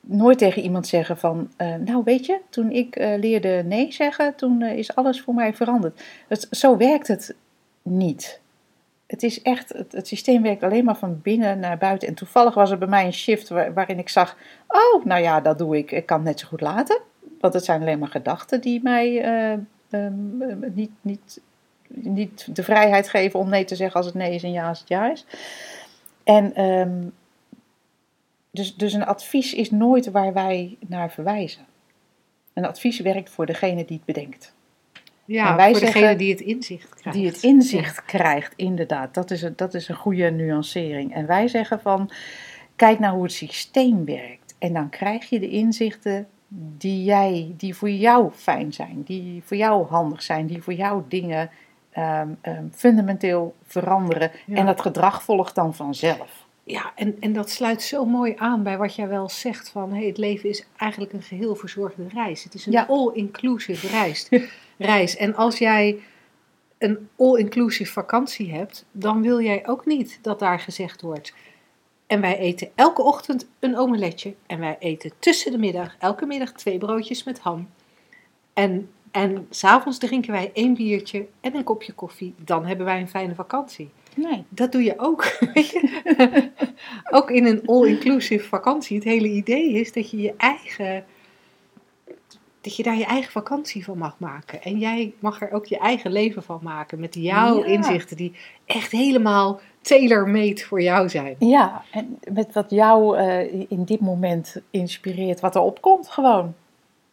nooit 0.00 0.38
tegen 0.38 0.62
iemand 0.62 0.86
zeggen 0.86 1.18
van, 1.18 1.50
eh, 1.56 1.74
nou 1.74 2.02
weet 2.04 2.26
je, 2.26 2.40
toen 2.48 2.70
ik 2.70 2.96
eh, 2.96 3.18
leerde 3.18 3.62
nee 3.66 3.92
zeggen, 3.92 4.34
toen 4.34 4.62
eh, 4.62 4.78
is 4.78 4.94
alles 4.94 5.20
voor 5.20 5.34
mij 5.34 5.54
veranderd. 5.54 6.02
Het, 6.28 6.46
zo 6.50 6.76
werkt 6.76 7.08
het 7.08 7.34
niet. 7.82 8.40
Het 9.08 9.22
is 9.22 9.42
echt, 9.42 9.72
het, 9.90 10.06
systeem 10.06 10.42
werkt 10.42 10.62
alleen 10.62 10.84
maar 10.84 10.96
van 10.96 11.20
binnen 11.22 11.58
naar 11.58 11.78
buiten. 11.78 12.08
En 12.08 12.14
toevallig 12.14 12.54
was 12.54 12.70
er 12.70 12.78
bij 12.78 12.88
mij 12.88 13.04
een 13.04 13.12
shift 13.12 13.48
waar- 13.48 13.74
waarin 13.74 13.98
ik 13.98 14.08
zag, 14.08 14.36
oh, 14.68 15.04
nou 15.04 15.22
ja, 15.22 15.40
dat 15.40 15.58
doe 15.58 15.76
ik. 15.76 15.90
Ik 15.90 16.06
kan 16.06 16.16
het 16.16 16.26
net 16.26 16.40
zo 16.40 16.46
goed 16.46 16.60
laten. 16.60 17.00
Want 17.40 17.54
het 17.54 17.64
zijn 17.64 17.80
alleen 17.80 17.98
maar 17.98 18.08
gedachten 18.08 18.60
die 18.60 18.82
mij 18.82 19.22
eh, 19.22 19.52
ehm, 19.90 20.42
eh, 20.42 20.70
niet, 20.72 20.90
niet, 21.00 21.40
niet 21.88 22.56
de 22.56 22.62
vrijheid 22.62 23.08
geven 23.08 23.40
om 23.40 23.48
nee 23.48 23.64
te 23.64 23.76
zeggen 23.76 23.96
als 23.96 24.06
het 24.06 24.14
nee 24.14 24.34
is 24.34 24.42
en 24.42 24.52
ja 24.52 24.68
als 24.68 24.78
het 24.78 24.88
ja 24.88 25.10
is. 25.10 25.26
En 26.24 26.54
ehm, 26.54 27.02
dus, 28.50 28.76
dus 28.76 28.92
een 28.92 29.06
advies 29.06 29.54
is 29.54 29.70
nooit 29.70 30.10
waar 30.10 30.32
wij 30.32 30.76
naar 30.86 31.10
verwijzen. 31.10 31.66
Een 32.52 32.66
advies 32.66 33.00
werkt 33.00 33.30
voor 33.30 33.46
degene 33.46 33.84
die 33.84 33.96
het 33.96 34.04
bedenkt. 34.04 34.56
Ja, 35.28 35.50
En 35.50 35.56
wij 35.56 35.70
voor 35.70 35.80
degene 35.80 35.98
zeggen- 36.00 36.18
die 36.18 36.30
het 36.30 36.40
inzicht 36.40 36.94
krijgt. 36.94 37.18
Die 37.18 37.26
het 37.26 37.42
inzicht 37.42 38.04
krijgt, 38.04 38.52
inderdaad. 38.56 39.14
Dat 39.14 39.30
is, 39.30 39.42
een, 39.42 39.52
dat 39.56 39.74
is 39.74 39.88
een 39.88 39.94
goede 39.96 40.30
nuancering. 40.30 41.14
En 41.14 41.26
wij 41.26 41.48
zeggen 41.48 41.80
van, 41.80 42.10
kijk 42.76 42.98
naar 42.98 43.12
hoe 43.12 43.22
het 43.22 43.32
systeem 43.32 44.04
werkt. 44.04 44.54
En 44.58 44.72
dan 44.72 44.88
krijg 44.88 45.28
je 45.28 45.40
de 45.40 45.48
inzichten 45.48 46.26
die, 46.78 47.04
jij, 47.04 47.54
die 47.56 47.74
voor 47.74 47.90
jou 47.90 48.30
fijn 48.34 48.72
zijn. 48.72 49.02
Die 49.04 49.42
voor 49.44 49.56
jou 49.56 49.86
handig 49.86 50.22
zijn. 50.22 50.46
Die 50.46 50.62
voor 50.62 50.72
jou 50.74 51.02
dingen 51.08 51.50
ehm, 51.90 52.28
ehm, 52.40 52.64
fundamenteel 52.74 53.54
veranderen. 53.66 54.30
Ja. 54.46 54.56
En 54.56 54.66
dat 54.66 54.80
gedrag 54.80 55.22
volgt 55.22 55.54
dan 55.54 55.74
vanzelf. 55.74 56.46
Ja, 56.64 56.92
en, 56.94 57.16
en 57.20 57.32
dat 57.32 57.50
sluit 57.50 57.82
zo 57.82 58.04
mooi 58.04 58.34
aan 58.36 58.62
bij 58.62 58.76
wat 58.78 58.94
jij 58.94 59.08
wel 59.08 59.28
zegt 59.28 59.68
van 59.68 59.92
hey, 59.92 60.06
het 60.06 60.18
leven 60.18 60.48
is 60.48 60.66
eigenlijk 60.76 61.12
een 61.12 61.22
geheel 61.22 61.54
verzorgde 61.54 62.02
reis. 62.14 62.44
Het 62.44 62.54
is 62.54 62.66
een 62.66 62.72
Ja. 62.72 62.86
all-inclusive 62.88 63.86
reis, 63.88 64.28
reis. 64.78 65.16
En 65.16 65.34
als 65.34 65.58
jij 65.58 65.98
een 66.78 67.08
all-inclusive 67.16 67.92
vakantie 67.92 68.52
hebt, 68.52 68.84
dan 68.92 69.22
wil 69.22 69.40
jij 69.40 69.66
ook 69.66 69.86
niet 69.86 70.18
dat 70.22 70.38
daar 70.38 70.60
gezegd 70.60 71.00
wordt. 71.00 71.32
En 72.06 72.20
wij 72.20 72.38
eten 72.38 72.70
elke 72.74 73.02
ochtend 73.02 73.48
een 73.58 73.76
omeletje. 73.76 74.34
En 74.46 74.58
wij 74.58 74.76
eten 74.78 75.12
tussen 75.18 75.52
de 75.52 75.58
middag, 75.58 75.96
elke 75.98 76.26
middag 76.26 76.52
twee 76.52 76.78
broodjes 76.78 77.24
met 77.24 77.38
ham. 77.38 77.68
En, 78.52 78.90
en 79.10 79.46
s'avonds 79.50 79.98
drinken 79.98 80.32
wij 80.32 80.50
één 80.54 80.74
biertje 80.74 81.26
en 81.40 81.54
een 81.54 81.64
kopje 81.64 81.92
koffie. 81.92 82.34
Dan 82.36 82.66
hebben 82.66 82.86
wij 82.86 83.00
een 83.00 83.08
fijne 83.08 83.34
vakantie. 83.34 83.90
Nee. 84.14 84.44
Dat 84.48 84.72
doe 84.72 84.82
je 84.82 84.94
ook. 84.96 85.38
weet 85.54 85.70
je. 85.72 86.50
ook 87.10 87.30
in 87.30 87.46
een 87.46 87.66
all-inclusive 87.66 88.48
vakantie. 88.48 88.96
Het 88.96 89.04
hele 89.04 89.28
idee 89.28 89.72
is 89.72 89.92
dat 89.92 90.10
je 90.10 90.16
je 90.20 90.34
eigen, 90.36 91.04
dat 92.68 92.76
je 92.76 92.82
daar 92.82 92.98
je 92.98 93.04
eigen 93.04 93.32
vakantie 93.32 93.84
van 93.84 93.98
mag 93.98 94.14
maken. 94.18 94.62
En 94.62 94.78
jij 94.78 95.12
mag 95.18 95.40
er 95.40 95.52
ook 95.52 95.66
je 95.66 95.78
eigen 95.78 96.12
leven 96.12 96.42
van 96.42 96.60
maken 96.62 97.00
met 97.00 97.14
jouw 97.14 97.58
Ja. 97.58 97.64
inzichten 97.64 98.16
die 98.16 98.34
echt 98.66 98.92
helemaal 98.92 99.60
tailor-made 99.80 100.60
voor 100.60 100.82
jou 100.82 101.08
zijn. 101.08 101.36
Ja, 101.38 101.82
en 101.90 102.18
met 102.32 102.52
wat 102.52 102.70
jou 102.70 103.18
eh, 103.18 103.52
in 103.70 103.84
dit 103.84 104.00
moment 104.00 104.56
inspireert, 104.70 105.40
wat 105.40 105.54
er 105.54 105.60
opkomt 105.60 106.08
gewoon. 106.08 106.54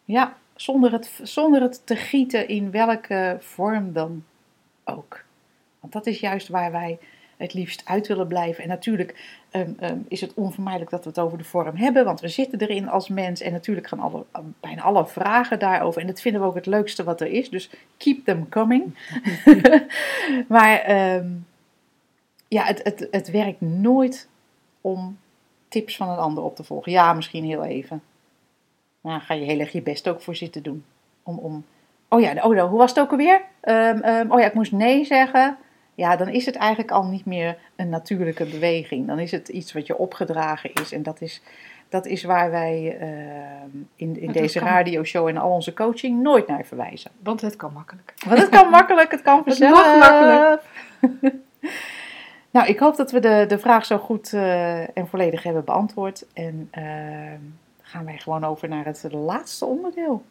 Ja, 0.04 0.36
zonder 0.54 0.92
het, 0.92 1.20
zonder 1.22 1.60
het 1.62 1.86
te 1.86 1.96
gieten 1.96 2.48
in 2.48 2.70
welke 2.70 3.36
vorm 3.40 3.92
dan 3.92 4.24
ook. 4.84 5.24
Want 5.80 5.92
dat 5.92 6.06
is 6.06 6.20
juist 6.20 6.48
waar 6.48 6.72
wij 6.72 6.98
het 7.36 7.54
liefst 7.54 7.82
uit 7.84 8.06
willen 8.06 8.26
blijven. 8.28 8.62
En 8.62 8.68
natuurlijk 8.68 9.44
ehm, 9.56 9.70
ehm, 9.78 9.98
is 10.08 10.20
het 10.20 10.34
onvermijdelijk 10.34 10.90
dat 10.90 11.02
we 11.02 11.08
het 11.08 11.18
over 11.18 11.38
de 11.38 11.44
vorm 11.44 11.76
hebben, 11.76 12.04
want 12.04 12.20
we 12.20 12.28
zitten 12.28 12.60
erin 12.60 12.88
als 12.88 13.08
mens. 13.08 13.40
En 13.40 13.52
natuurlijk 13.52 13.86
gaan 13.86 14.00
alle, 14.00 14.24
bijna 14.60 14.82
alle 14.82 15.06
vragen 15.06 15.58
daarover. 15.58 16.00
En 16.00 16.06
dat 16.06 16.20
vinden 16.20 16.40
we 16.40 16.46
ook 16.46 16.54
het 16.54 16.66
leukste 16.66 17.04
wat 17.04 17.20
er 17.20 17.26
is. 17.26 17.50
Dus 17.50 17.70
keep 17.96 18.24
them 18.24 18.48
coming. 18.48 18.98
maar 20.48 20.78
ehm, 20.78 21.28
ja, 22.48 22.64
het, 22.64 22.80
het, 22.82 23.08
het 23.10 23.30
werkt 23.30 23.60
nooit 23.60 24.28
om 24.80 25.18
tips 25.68 25.96
van 25.96 26.08
een 26.08 26.18
ander 26.18 26.44
op 26.44 26.56
te 26.56 26.64
volgen. 26.64 26.92
Ja, 26.92 27.12
misschien 27.12 27.44
heel 27.44 27.64
even. 27.64 28.02
Maar 29.00 29.20
ga 29.20 29.34
je 29.34 29.44
heel 29.44 29.60
erg 29.60 29.72
je 29.72 29.82
best 29.82 30.08
ook 30.08 30.20
voor 30.20 30.36
zitten 30.36 30.62
doen. 30.62 30.84
Om, 31.22 31.38
om 31.38 31.64
oh 32.08 32.20
ja, 32.20 32.30
oh, 32.30 32.54
nou, 32.54 32.68
hoe 32.68 32.78
was 32.78 32.90
het 32.90 33.00
ook 33.00 33.10
alweer? 33.10 33.42
Ehm, 33.60 33.98
ehm, 33.98 34.30
oh 34.30 34.40
ja, 34.40 34.46
ik 34.46 34.54
moest 34.54 34.72
nee 34.72 35.04
zeggen. 35.04 35.56
Ja, 35.96 36.16
dan 36.16 36.28
is 36.28 36.46
het 36.46 36.56
eigenlijk 36.56 36.90
al 36.90 37.04
niet 37.04 37.24
meer 37.26 37.56
een 37.76 37.88
natuurlijke 37.88 38.44
beweging. 38.44 39.06
Dan 39.06 39.18
is 39.18 39.30
het 39.30 39.48
iets 39.48 39.72
wat 39.72 39.86
je 39.86 39.96
opgedragen 39.98 40.72
is. 40.72 40.92
En 40.92 41.02
dat 41.02 41.20
is, 41.20 41.42
dat 41.88 42.06
is 42.06 42.24
waar 42.24 42.50
wij 42.50 42.96
ehm, 43.00 43.76
in, 43.96 44.20
in 44.20 44.32
deze 44.32 44.58
kan- 44.58 44.68
radioshow 44.68 45.28
en 45.28 45.36
al 45.36 45.50
onze 45.50 45.72
coaching 45.72 46.22
nooit 46.22 46.46
naar 46.46 46.64
verwijzen. 46.64 47.10
Want 47.22 47.40
het 47.40 47.56
kan 47.56 47.72
makkelijk. 47.72 48.14
Want 48.26 48.40
het 48.40 48.48
kan 48.48 48.70
makkelijk, 48.70 49.10
het 49.10 49.22
kan 49.22 49.36
Het 49.44 49.44
vanzelf. 49.44 49.72
mag 49.98 49.98
makkelijk. 49.98 50.62
nou, 52.50 52.66
ik 52.66 52.78
hoop 52.78 52.96
dat 52.96 53.10
we 53.10 53.20
de, 53.20 53.44
de 53.48 53.58
vraag 53.58 53.86
zo 53.86 53.98
goed 53.98 54.32
eh, 54.32 54.96
en 54.98 55.08
volledig 55.08 55.42
hebben 55.42 55.64
beantwoord. 55.64 56.24
En 56.34 56.68
ehm, 56.70 57.40
gaan 57.82 58.04
wij 58.04 58.18
gewoon 58.18 58.44
over 58.44 58.68
naar 58.68 58.84
het 58.84 59.06
laatste 59.10 59.64
onderdeel. 59.64 60.24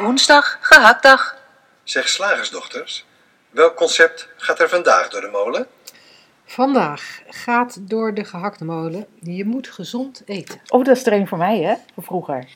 Woensdag, 0.00 0.58
gehaktdag. 0.60 1.42
Zeg 1.84 2.08
slagersdochters, 2.08 3.04
welk 3.50 3.76
concept 3.76 4.28
gaat 4.36 4.60
er 4.60 4.68
vandaag 4.68 5.08
door 5.08 5.20
de 5.20 5.28
molen? 5.32 5.66
Vandaag 6.44 7.22
gaat 7.28 7.88
door 7.88 8.14
de 8.14 8.24
gehaktmolen. 8.24 9.06
molen. 9.20 9.36
Je 9.36 9.44
moet 9.44 9.68
gezond 9.68 10.22
eten. 10.26 10.60
Oh, 10.68 10.84
dat 10.84 10.96
is 10.96 11.06
er 11.06 11.12
een 11.12 11.28
voor 11.28 11.38
mij, 11.38 11.60
hè? 11.60 11.74
Vroeger. 11.96 12.46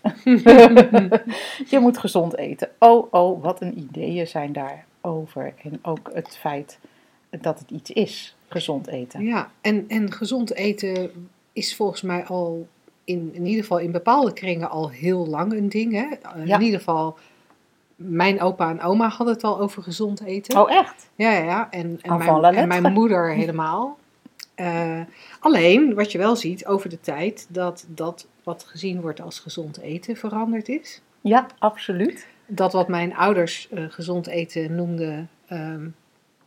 je 1.73 1.79
moet 1.81 1.99
gezond 1.99 2.37
eten. 2.37 2.71
Oh, 2.79 3.13
oh, 3.13 3.43
wat 3.43 3.61
een 3.61 3.79
ideeën 3.79 4.27
zijn 4.27 4.53
daarover. 4.53 5.55
En 5.63 5.79
ook 5.83 6.11
het 6.13 6.37
feit 6.41 6.79
dat 7.31 7.59
het 7.59 7.71
iets 7.71 7.91
is, 7.91 8.37
gezond 8.49 8.87
eten. 8.87 9.25
Ja, 9.25 9.51
en, 9.61 9.85
en 9.89 10.13
gezond 10.13 10.55
eten 10.55 11.31
is 11.53 11.77
volgens 11.77 12.03
mij 12.03 12.25
al 12.25 12.69
in, 13.05 13.31
in 13.35 13.47
ieder 13.47 13.63
geval 13.63 13.79
in 13.79 13.93
bepaalde 13.93 14.33
kringen 14.33 14.71
al 14.71 14.91
heel 14.91 15.27
lang 15.27 15.53
een 15.53 15.69
ding. 15.69 15.93
Hè? 15.93 16.07
Ja. 16.45 16.55
In 16.55 16.63
ieder 16.63 16.79
geval, 16.79 17.19
mijn 17.99 18.41
opa 18.41 18.71
en 18.71 18.81
oma 18.81 19.09
hadden 19.09 19.35
het 19.35 19.45
al 19.45 19.61
over 19.61 19.83
gezond 19.83 20.23
eten. 20.23 20.61
Oh, 20.61 20.71
echt? 20.71 21.11
Ja, 21.15 21.33
ja, 21.33 21.43
ja. 21.45 21.71
En, 21.71 21.99
en, 22.03 22.19
mijn, 22.19 22.45
en 22.45 22.69
mijn 22.69 22.93
moeder 22.93 23.35
helemaal. 23.35 23.99
Eh, 24.55 25.01
alleen, 25.41 25.95
wat 25.95 26.13
je 26.13 26.19
wel 26.19 26.37
ziet 26.37 26.67
over 26.67 26.91
de 26.91 27.01
tijd, 27.01 27.47
dat 27.49 27.87
dat 27.89 28.27
wat 28.43 28.65
gezien 28.65 29.01
wordt 29.01 29.21
als 29.21 29.39
gezond 29.39 29.79
eten 29.79 30.17
veranderd 30.17 30.69
is. 30.69 31.01
Ja, 31.21 31.47
absoluut. 31.59 32.27
Dat 32.47 32.73
wat 32.73 32.89
mijn 32.89 33.17
ouders 33.17 33.69
eh, 33.69 33.85
gezond 33.89 34.27
eten 34.27 34.75
noemden, 34.75 35.31
ehm, 35.47 35.89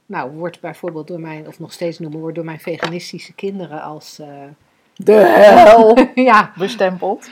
nou, 0.05 0.31
wordt 0.31 0.59
bijvoorbeeld 0.59 1.07
door 1.07 1.19
mijn, 1.19 1.47
of 1.47 1.59
nog 1.59 1.73
steeds 1.73 1.99
noemen, 1.99 2.19
wordt 2.19 2.35
door 2.35 2.45
mijn 2.45 2.59
veganistische 2.59 3.33
kinderen 3.33 3.81
als, 3.81 4.19
eh, 4.19 4.27
De 5.03 5.13
hel 5.13 6.07
ja, 6.29 6.51
bestempeld. 6.57 7.29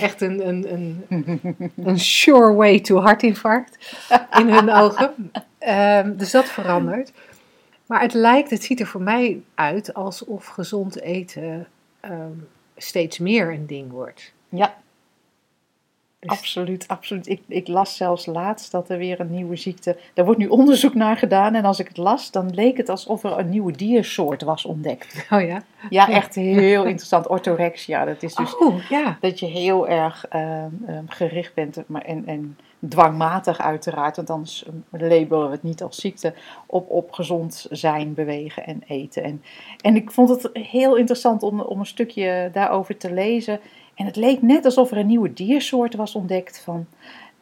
echt 0.00 0.20
een, 0.20 0.48
een, 0.48 0.72
een, 1.08 1.72
een 1.76 1.98
sure 1.98 2.52
way 2.52 2.80
to 2.80 3.00
hartinfarct 3.00 3.96
in 4.38 4.48
hun 4.48 4.70
ogen. 4.70 5.32
Ehm, 5.58 6.16
dus 6.16 6.30
dat 6.30 6.44
verandert. 6.44 7.12
Maar 7.86 8.00
het 8.00 8.14
lijkt, 8.14 8.50
het 8.50 8.62
ziet 8.62 8.80
er 8.80 8.86
voor 8.86 9.02
mij 9.02 9.42
uit 9.54 9.94
alsof 9.94 10.46
gezond 10.46 11.00
eten 11.00 11.66
ehm, 12.00 12.32
steeds 12.76 13.18
meer 13.18 13.52
een 13.52 13.66
ding 13.66 13.90
wordt. 13.90 14.32
Ja, 14.48 14.74
absoluut, 16.26 16.88
absoluut. 16.88 17.28
Ik, 17.28 17.40
ik 17.48 17.68
las 17.68 17.96
zelfs 17.96 18.26
laatst 18.26 18.70
dat 18.70 18.88
er 18.88 18.98
weer 18.98 19.20
een 19.20 19.30
nieuwe 19.30 19.56
ziekte... 19.56 19.96
Daar 20.14 20.24
wordt 20.24 20.40
nu 20.40 20.46
onderzoek 20.46 20.94
naar 20.94 21.16
gedaan 21.16 21.54
en 21.54 21.64
als 21.64 21.78
ik 21.78 21.88
het 21.88 21.96
las, 21.96 22.30
dan 22.30 22.54
leek 22.54 22.76
het 22.76 22.88
alsof 22.88 23.24
er 23.24 23.38
een 23.38 23.48
nieuwe 23.48 23.72
diersoort 23.72 24.42
was 24.42 24.64
ontdekt. 24.64 25.26
Oh 25.30 25.40
ja? 25.40 25.62
Ja, 25.90 26.08
echt 26.08 26.34
heel 26.34 26.84
interessant. 26.84 27.28
Orthorexia, 27.28 28.04
dat 28.04 28.22
is 28.22 28.34
dus 28.34 28.56
Oh 28.56 28.88
ja. 28.88 29.16
dat 29.20 29.40
je 29.40 29.46
heel 29.46 29.88
erg 29.88 30.26
ehm, 30.28 30.70
ehm, 30.86 31.04
gericht 31.06 31.54
bent 31.54 31.82
maar, 31.86 32.02
en, 32.02 32.26
en 32.26 32.56
dwangmatig 32.88 33.60
uiteraard, 33.60 34.16
want 34.16 34.30
anders 34.30 34.64
ehm, 34.64 35.04
labelen 35.04 35.46
we 35.46 35.54
het 35.54 35.62
niet 35.62 35.82
als 35.82 35.96
ziekte, 35.96 36.34
op, 36.66 36.90
op 36.90 37.12
gezond 37.12 37.66
zijn, 37.70 38.14
bewegen 38.14 38.66
en 38.66 38.82
eten. 38.86 39.22
En, 39.22 39.42
en 39.80 39.96
ik 39.96 40.10
vond 40.10 40.28
het 40.28 40.50
heel 40.52 40.96
interessant 40.96 41.42
om, 41.42 41.60
om 41.60 41.78
een 41.78 41.86
stukje 41.86 42.50
daarover 42.52 42.96
te 42.96 43.12
lezen. 43.12 43.60
En 43.94 44.06
het 44.06 44.16
leek 44.16 44.42
net 44.42 44.64
alsof 44.64 44.90
er 44.90 44.96
een 44.96 45.06
nieuwe 45.06 45.32
diersoort 45.32 45.94
was 45.94 46.14
ontdekt 46.14 46.60
van... 46.60 46.86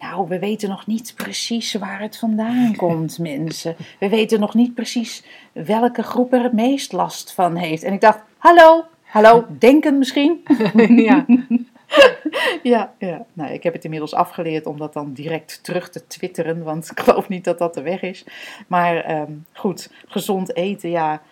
Nou, 0.01 0.29
we 0.29 0.39
weten 0.39 0.69
nog 0.69 0.87
niet 0.87 1.13
precies 1.17 1.75
waar 1.75 2.01
het 2.01 2.19
vandaan 2.19 2.77
komt, 2.87 3.19
mensen. 3.19 3.77
We 3.99 4.09
weten 4.09 4.41
nog 4.41 4.55
niet 4.55 4.75
precies 4.75 5.25
welke 5.53 6.03
groep 6.03 6.33
er 6.33 6.43
het 6.43 6.53
meest 6.53 6.93
last 6.93 7.33
van 7.33 7.57
heeft. 7.57 7.83
En 7.83 7.93
ik 7.93 8.01
dacht, 8.01 8.21
hallo, 8.39 8.85
hallo, 9.03 9.47
denken 9.59 9.99
misschien? 9.99 10.43
ja. 11.07 11.27
Ja, 12.63 12.93
ja. 12.99 13.25
Nou, 13.33 13.53
ik 13.53 13.63
heb 13.63 13.73
het 13.73 13.85
inmiddels 13.85 14.15
afgeleerd 14.15 14.67
om 14.67 14.79
dat 14.79 14.93
dan 14.93 15.13
direct 15.13 15.65
terug 15.65 15.91
te 15.91 16.07
twitteren, 16.07 16.63
want 16.63 16.91
ik 16.91 17.01
geloof 17.01 17.29
niet 17.29 17.45
dat 17.45 17.59
dat 17.59 17.75
de 17.75 17.83
weg 17.83 18.03
is. 18.03 18.25
Maar 18.67 18.97
ehm, 18.97 19.33
goed, 19.53 19.91
gezond 20.07 20.57
eten, 20.57 20.91
ja. 20.91 21.23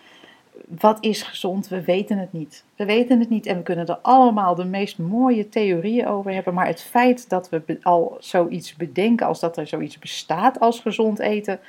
Wat 0.69 0.99
is 1.01 1.23
gezond? 1.23 1.69
We 1.69 1.83
weten 1.83 2.19
het 2.19 2.33
niet. 2.33 2.65
We 2.77 2.85
weten 2.85 3.19
het 3.21 3.29
niet 3.29 3.47
en 3.47 3.57
we 3.57 3.63
kunnen 3.63 3.87
er 3.87 3.99
allemaal 4.03 4.55
de 4.55 4.65
meest 4.65 4.99
mooie 4.99 5.49
theorieën 5.49 6.07
over 6.07 6.33
hebben. 6.33 6.55
Maar 6.55 6.67
het 6.67 6.83
feit 6.83 7.29
dat 7.29 7.49
we 7.49 7.79
al 7.83 8.17
zoiets 8.21 8.77
bedenken 8.77 9.27
als 9.27 9.41
dat 9.41 9.57
er 9.57 9.67
zoiets 9.67 9.99
bestaat 9.99 10.61
als 10.61 10.81
gezond 10.81 11.19
eten, 11.19 11.61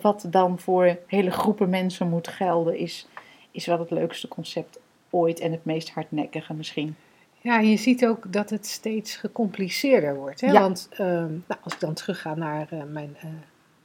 wat 0.00 0.26
dan 0.30 0.58
voor 0.58 0.96
hele 1.06 1.30
groepen 1.30 1.68
mensen 1.68 2.08
moet 2.08 2.28
gelden, 2.28 2.78
is, 2.78 3.06
is 3.50 3.66
wel 3.66 3.78
het 3.78 3.90
leukste 3.90 4.28
concept 4.28 4.78
ooit 5.10 5.40
en 5.40 5.52
het 5.52 5.64
meest 5.64 5.90
hardnekkige 5.90 6.54
misschien. 6.54 6.96
Ja, 7.40 7.58
je 7.60 7.76
ziet 7.76 8.06
ook 8.06 8.32
dat 8.32 8.50
het 8.50 8.66
steeds 8.66 9.16
gecompliceerder 9.16 10.16
wordt. 10.16 10.40
Hè? 10.40 10.50
Ja. 10.50 10.60
Want 10.60 10.88
ehm, 10.90 11.30
nou, 11.46 11.60
als 11.62 11.74
ik 11.74 11.80
dan 11.80 11.94
terugga 11.94 12.34
naar 12.34 12.66
eh, 12.70 12.78
mijn, 12.90 13.16
eh, 13.20 13.28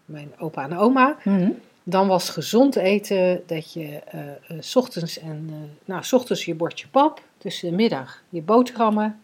mijn 0.06 0.32
opa 0.38 0.64
en 0.64 0.78
oma, 0.78 1.16
Mhm. 1.24 1.50
Dan 1.90 2.08
was 2.08 2.30
gezond 2.30 2.76
eten 2.76 3.44
dat 3.46 3.74
je 3.74 4.00
eh, 4.00 4.30
eh, 4.30 4.36
s 4.60 4.76
ochtends 4.76 5.20
en 5.20 5.48
eh, 5.50 5.56
nou, 5.86 6.04
s 6.04 6.14
ochtends 6.14 6.46
je 6.46 6.56
bordje 6.56 6.88
pap, 6.88 7.22
tussen 7.38 7.70
de 7.70 7.76
middag 7.76 8.24
je 8.30 8.42
boterhammen, 8.42 9.22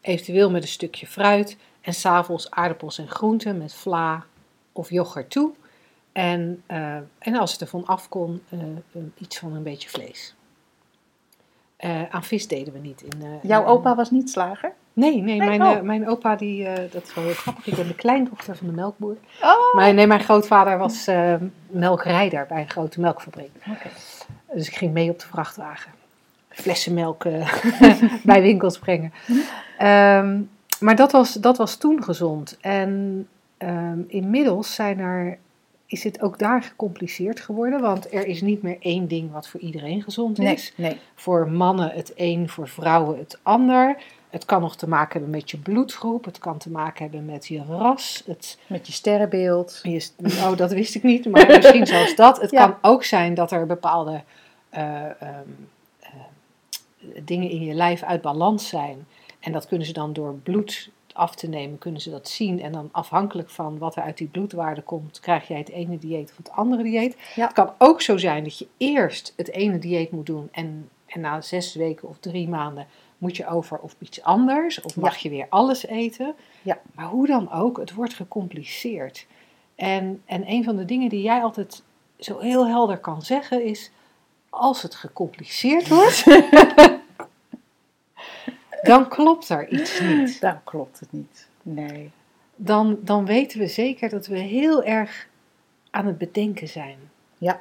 eventueel 0.00 0.50
met 0.50 0.62
een 0.62 0.68
stukje 0.68 1.06
fruit 1.06 1.56
en 1.80 1.94
s'avonds 1.94 2.50
aardappels 2.50 2.98
en 2.98 3.08
groenten 3.08 3.58
met 3.58 3.74
vla 3.74 4.24
of 4.72 4.90
yoghurt 4.90 5.30
toe. 5.30 5.52
En, 6.12 6.62
en 7.18 7.34
als 7.38 7.52
het 7.52 7.60
ervan 7.60 7.86
af 7.86 8.08
kon, 8.08 8.42
iets 9.18 9.38
van 9.38 9.54
een 9.54 9.62
beetje 9.62 9.88
vlees. 9.88 10.34
Aan 12.10 12.24
vis 12.24 12.48
deden 12.48 12.72
we 12.72 12.78
niet. 12.78 13.02
In, 13.02 13.40
Jouw 13.42 13.66
opa 13.66 13.94
was 13.94 14.10
niet 14.10 14.30
slager? 14.30 14.72
Nee, 15.00 15.22
nee, 15.22 15.38
Nee, 15.38 15.48
mijn, 15.48 15.62
oh. 15.62 15.70
eh, 15.70 15.80
mijn 15.80 16.08
opa, 16.08 16.36
die, 16.36 16.66
eh, 16.66 16.92
dat 16.92 17.02
is 17.02 17.14
wel 17.14 17.24
heel 17.24 17.32
grappig. 17.34 17.66
Ik 17.66 17.74
ben 17.74 17.86
de 17.86 17.94
kleindochter 17.94 18.56
van 18.56 18.66
de 18.66 18.72
melkboer. 18.72 19.16
Oh, 19.42 19.74
Maar 19.74 19.94
nee, 19.94 20.06
mijn 20.06 20.20
grootvader 20.20 20.78
was 20.78 21.06
eh, 21.06 21.34
melkrijder 21.66 22.46
bij 22.48 22.60
een 22.60 22.70
grote 22.70 23.00
melkfabriek. 23.00 23.50
Oké. 23.70 23.88
Dus 24.54 24.68
ik 24.68 24.74
ging 24.74 24.92
mee 24.92 25.10
op 25.10 25.18
de 25.18 25.26
vrachtwagen. 25.26 25.90
Flessen 26.48 26.94
melk 26.94 27.24
bij 28.22 28.42
winkels 28.42 28.78
brengen. 28.78 29.12
Ehm, 29.78 30.40
maar 30.80 30.96
dat 30.96 31.12
was, 31.12 31.32
dat 31.32 31.56
was 31.56 31.76
toen 31.76 32.02
gezond. 32.02 32.56
En 32.60 33.26
ehm, 33.58 33.98
inmiddels 34.06 34.74
zijn 34.74 34.98
er, 34.98 35.38
is 35.86 36.04
het 36.04 36.22
ook 36.22 36.38
daar 36.38 36.62
gecompliceerd 36.62 37.40
geworden. 37.40 37.80
Want 37.80 38.12
er 38.14 38.26
is 38.26 38.40
niet 38.40 38.62
meer 38.62 38.76
één 38.80 39.08
ding 39.08 39.32
wat 39.32 39.48
voor 39.48 39.60
iedereen 39.60 40.02
gezond 40.02 40.38
Nee, 40.38 40.54
is 40.54 40.72
nee. 40.76 40.98
voor 41.14 41.50
mannen 41.50 41.90
het 41.90 42.12
een, 42.16 42.48
voor 42.48 42.68
vrouwen 42.68 43.18
het 43.18 43.38
ander. 43.42 43.96
Het 44.30 44.44
kan 44.44 44.60
nog 44.60 44.76
te 44.76 44.88
maken 44.88 45.12
hebben 45.12 45.30
met 45.30 45.50
je 45.50 45.58
bloedgroep, 45.58 46.24
het 46.24 46.38
kan 46.38 46.58
te 46.58 46.70
maken 46.70 47.02
hebben 47.02 47.24
met 47.24 47.46
je 47.46 47.62
ras. 47.68 48.22
Het, 48.26 48.58
Met 48.66 48.86
je 48.86 48.92
sterrenbeeld. 48.92 49.80
je, 49.82 50.08
oh, 50.18 50.56
dat 50.56 50.72
wist 50.72 50.94
ik 50.94 51.02
niet, 51.02 51.30
maar 51.30 51.46
misschien 51.46 51.86
zelfs 51.96 52.14
dat. 52.14 52.40
Het 52.40 52.50
Ja. 52.50 52.66
kan 52.66 52.76
ook 52.90 53.04
zijn 53.04 53.34
dat 53.34 53.50
er 53.50 53.66
bepaalde 53.66 54.22
eh, 54.68 55.04
ehm, 55.04 55.48
eh, 56.00 56.10
dingen 57.24 57.50
in 57.50 57.64
je 57.64 57.74
lijf 57.74 58.02
uit 58.02 58.22
balans 58.22 58.68
zijn, 58.68 59.06
En 59.40 59.52
dat 59.52 59.66
kunnen 59.66 59.86
ze 59.86 59.92
dan 59.92 60.12
door 60.12 60.34
bloed 60.34 60.90
af 61.12 61.34
te 61.34 61.48
nemen, 61.48 61.78
kunnen 61.78 62.00
ze 62.00 62.10
dat 62.10 62.28
zien. 62.28 62.62
En 62.62 62.72
dan 62.72 62.88
afhankelijk 62.92 63.50
van 63.50 63.78
wat 63.78 63.96
er 63.96 64.02
uit 64.02 64.18
die 64.18 64.26
bloedwaarde 64.28 64.82
komt, 64.82 65.20
krijg 65.20 65.48
jij 65.48 65.58
het 65.58 65.68
ene 65.68 65.98
dieet 65.98 66.30
of 66.30 66.36
het 66.36 66.50
andere 66.50 66.82
dieet. 66.82 67.16
Ja. 67.34 67.44
Het 67.44 67.52
kan 67.52 67.72
ook 67.78 68.02
zo 68.02 68.16
zijn 68.16 68.44
dat 68.44 68.58
je 68.58 68.66
eerst 68.76 69.32
het 69.36 69.50
ene 69.50 69.78
dieet 69.78 70.10
moet 70.10 70.26
doen 70.26 70.48
en, 70.52 70.88
en 71.06 71.20
na 71.20 71.40
zes 71.40 71.74
weken 71.74 72.08
of 72.08 72.16
drie 72.18 72.48
maanden 72.48 72.86
moet 73.20 73.36
je 73.36 73.46
over 73.46 73.78
op 73.78 73.92
iets 73.98 74.22
anders. 74.22 74.80
Of 74.80 74.96
mag 74.96 75.16
je 75.16 75.28
weer 75.28 75.46
alles 75.48 75.86
eten. 75.86 76.34
Ja. 76.62 76.78
Maar 76.94 77.06
hoe 77.06 77.26
dan 77.26 77.52
ook, 77.52 77.78
het 77.78 77.94
wordt 77.94 78.14
gecompliceerd. 78.14 79.26
En, 79.74 80.22
en 80.24 80.50
een 80.50 80.64
van 80.64 80.76
de 80.76 80.84
dingen 80.84 81.08
die 81.08 81.22
jij 81.22 81.42
altijd 81.42 81.82
zo 82.18 82.38
heel 82.38 82.66
helder 82.66 82.98
kan 82.98 83.22
zeggen 83.22 83.64
is, 83.64 83.90
als 84.50 84.82
het 84.82 84.94
gecompliceerd 84.94 85.88
wordt, 85.98 86.24
dan 88.82 89.08
klopt 89.08 89.48
er 89.48 89.68
iets 89.68 90.00
niet. 90.00 90.40
Dan 90.40 90.64
klopt 90.64 91.00
het 91.00 91.12
niet. 91.12 91.48
Nee. 91.62 92.10
Dan, 92.56 92.98
dan 93.00 93.26
weten 93.26 93.58
we 93.58 93.66
zeker 93.66 94.08
dat 94.08 94.26
we 94.26 94.38
heel 94.38 94.84
erg 94.84 95.28
aan 95.90 96.06
het 96.06 96.18
bedenken 96.18 96.68
zijn. 96.68 96.98
Ja. 97.38 97.60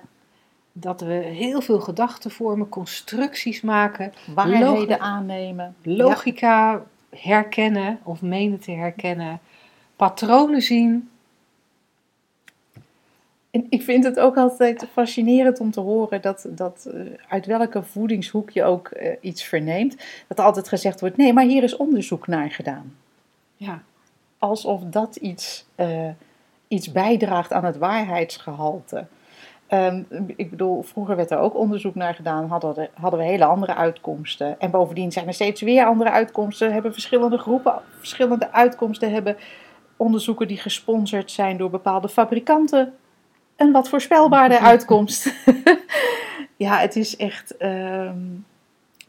Dat 0.72 1.02
we 1.02 1.14
heel 1.14 1.62
veel 1.62 1.80
gedachten 1.80 2.32
vormen, 2.32 2.70
constructies 2.70 3.62
maken, 3.62 4.14
Waarheden 4.34 5.00
aannemen. 5.00 5.76
logica 5.84 6.84
herkennen 7.10 8.00
of 8.04 8.22
menen 8.22 8.60
te 8.60 8.72
herkennen, 8.72 9.40
patronen 9.96 10.62
zien. 10.62 11.10
En 13.52 13.66
ik 13.70 13.82
vind 13.82 14.04
het 14.04 14.20
ook 14.20 14.38
altijd 14.38 14.88
fascinerend 14.92 15.60
om 15.60 15.72
te 15.72 15.80
horen 15.80 16.22
dat, 16.22 16.46
dat 16.50 16.90
eh, 16.94 17.02
uit 17.28 17.46
welke 17.46 17.84
voedingshoek 17.84 18.50
je 18.50 18.64
ook 18.64 18.88
eh, 18.88 19.16
iets 19.22 19.44
verneemt, 19.44 19.96
dat 20.28 20.40
er 20.40 20.44
altijd 20.44 20.68
gezegd 20.68 21.00
wordt: 21.00 21.18
nee, 21.18 21.34
maar 21.34 21.46
hier 21.46 21.64
is 21.64 21.76
onderzoek 21.76 22.28
naar 22.28 22.52
gedaan. 22.52 22.96
Ja, 23.56 23.82
Alsof 24.40 24.82
dat 24.84 25.16
iets, 25.16 25.66
eh, 25.76 26.10
iets 26.68 26.92
bijdraagt 26.92 27.54
aan 27.54 27.66
het 27.66 27.78
waarheidsgehalte. 27.78 29.06
Ehm, 29.70 30.04
ik 30.36 30.50
bedoel, 30.50 30.82
vroeger 30.82 31.16
werd 31.16 31.32
er 31.32 31.38
ook 31.38 31.56
onderzoek 31.56 31.96
naar 31.96 32.16
gedaan, 32.16 32.48
hadden 32.48 32.76
we, 32.76 32.90
hadden 32.94 33.20
we 33.20 33.26
hele 33.26 33.46
andere 33.46 33.76
uitkomsten. 33.76 34.60
En 34.60 34.72
bovendien 34.72 35.12
zijn 35.12 35.28
er 35.28 35.34
steeds 35.34 35.62
weer 35.62 35.86
andere 35.86 36.10
uitkomsten, 36.10 36.74
hebben 36.74 36.94
verschillende 36.94 37.38
groepen 37.38 37.74
verschillende 37.98 38.52
uitkomsten, 38.52 39.12
hebben 39.12 39.38
onderzoeken 39.98 40.48
die 40.48 40.58
gesponsord 40.58 41.32
zijn 41.32 41.58
door 41.58 41.70
bepaalde 41.70 42.10
fabrikanten 42.10 42.94
een 43.56 43.72
wat 43.72 43.90
voorspelbaarder 43.90 44.58
uitkomst. 44.74 45.34
ja, 46.56 46.78
het 46.78 46.96
is 46.96 47.16
echt. 47.16 47.58
ehm, 47.58 48.18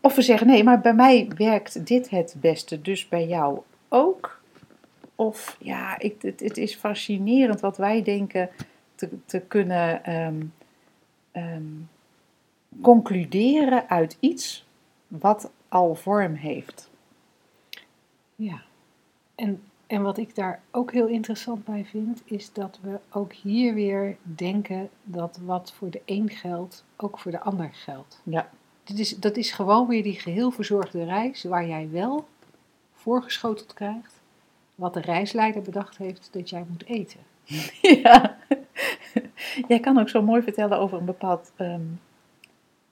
of 0.00 0.14
we 0.14 0.22
zeggen 0.22 0.46
nee, 0.46 0.64
maar 0.64 0.80
bij 0.80 0.94
mij 0.94 1.30
werkt 1.36 1.86
dit 1.86 2.10
het 2.10 2.34
beste, 2.40 2.80
dus 2.82 3.08
bij 3.08 3.26
jou 3.26 3.58
ook. 3.88 4.40
Of 5.14 5.56
ja, 5.60 5.98
ik, 5.98 6.22
het, 6.22 6.40
het 6.40 6.56
is 6.56 6.74
fascinerend 6.74 7.60
wat 7.60 7.76
wij 7.76 8.02
denken 8.02 8.50
te, 9.00 9.24
te 9.24 9.40
kunnen 9.40 10.04
ehm, 10.04 10.46
ehm, 11.32 11.64
concluderen 12.80 13.88
uit 13.88 14.16
iets 14.20 14.66
wat 15.08 15.50
al 15.68 15.94
vorm 15.94 16.34
heeft. 16.34 16.90
ja. 18.36 18.62
En, 19.34 19.62
en 19.86 20.02
wat 20.02 20.18
ik 20.18 20.34
daar 20.34 20.62
ook 20.70 20.92
heel 20.92 21.06
interessant 21.06 21.64
bij 21.64 21.84
vind, 21.84 22.22
is 22.24 22.52
dat 22.52 22.78
we 22.82 22.98
ook 23.10 23.32
hier 23.32 23.74
weer 23.74 24.16
denken 24.22 24.90
dat 25.02 25.38
wat 25.44 25.72
voor 25.72 25.90
de 25.90 26.02
een 26.04 26.30
geldt, 26.30 26.84
ook 26.96 27.18
voor 27.18 27.30
de 27.30 27.40
ander 27.40 27.70
geldt. 27.72 28.20
Ja. 28.22 28.50
Dit 28.84 28.98
is, 28.98 29.16
dat 29.16 29.36
is 29.36 29.50
gewoon 29.50 29.88
weer 29.88 30.02
die 30.02 30.20
geheel 30.20 30.50
verzorgde 30.50 31.04
reis 31.04 31.44
waar 31.44 31.66
jij 31.66 31.90
wel 31.90 32.28
voorgeschoteld 32.92 33.74
krijgt 33.74 34.20
wat 34.74 34.94
de 34.94 35.00
reisleider 35.00 35.62
bedacht 35.62 35.96
heeft 35.96 36.28
dat 36.32 36.50
jij 36.50 36.64
moet 36.68 36.84
eten. 36.84 37.20
Ja. 38.02 38.36
Jij 39.68 39.80
kan 39.80 39.98
ook 39.98 40.08
zo 40.08 40.22
mooi 40.22 40.42
vertellen 40.42 40.78
over 40.78 40.98
een 40.98 41.04
bepaald 41.04 41.52
ehm, 41.56 41.80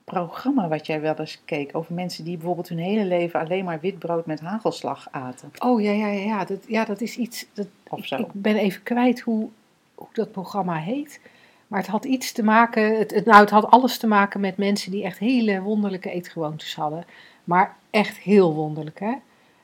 programma 0.05 0.69
wat 0.69 0.87
jij 0.87 1.01
wel 1.01 1.15
eens 1.15 1.43
keek. 1.45 1.77
Over 1.77 1.95
mensen 1.95 2.25
die 2.25 2.37
bijvoorbeeld 2.37 2.69
hun 2.69 2.79
hele 2.79 3.05
leven 3.05 3.41
alleen 3.41 3.65
maar 3.65 3.81
witbrood 3.81 4.27
met 4.27 4.41
hagelslag 4.41 5.09
aten. 5.11 5.53
Oh 5.59 5.83
ja, 5.83 5.91
ja, 5.93 6.07
ja, 6.07 6.21
ja. 6.23 6.45
Dat, 6.45 6.65
ja, 6.67 6.85
dat 6.85 7.01
is 7.01 7.17
iets. 7.17 7.47
Dat, 7.53 7.67
Of 7.89 7.99
ik, 7.99 8.05
zo. 8.05 8.17
ik 8.17 8.27
ben 8.33 8.57
even 8.57 8.83
kwijt 8.83 9.21
hoe, 9.21 9.49
hoe 9.95 10.09
dat 10.13 10.33
programma 10.33 10.75
heet. 10.77 11.21
Maar 11.67 11.81
het 11.81 11.89
had 11.89 12.05
iets 12.05 12.33
te 12.33 12.43
maken. 12.45 12.99
Het, 12.99 13.15
het, 13.15 13.25
nou, 13.25 13.41
het 13.41 13.51
had 13.51 13.71
alles 13.71 13.99
te 13.99 14.07
maken 14.07 14.41
met 14.41 14.57
mensen 14.57 14.91
die 14.91 15.05
echt 15.05 15.19
hele 15.19 15.61
wonderlijke 15.61 16.11
eetgewoontes 16.11 16.75
hadden. 16.75 17.05
Maar 17.45 17.77
echt 17.91 18.17
heel 18.19 18.55
wonderlijk, 18.55 19.01
hè? 19.01 19.07
En, 19.13 19.21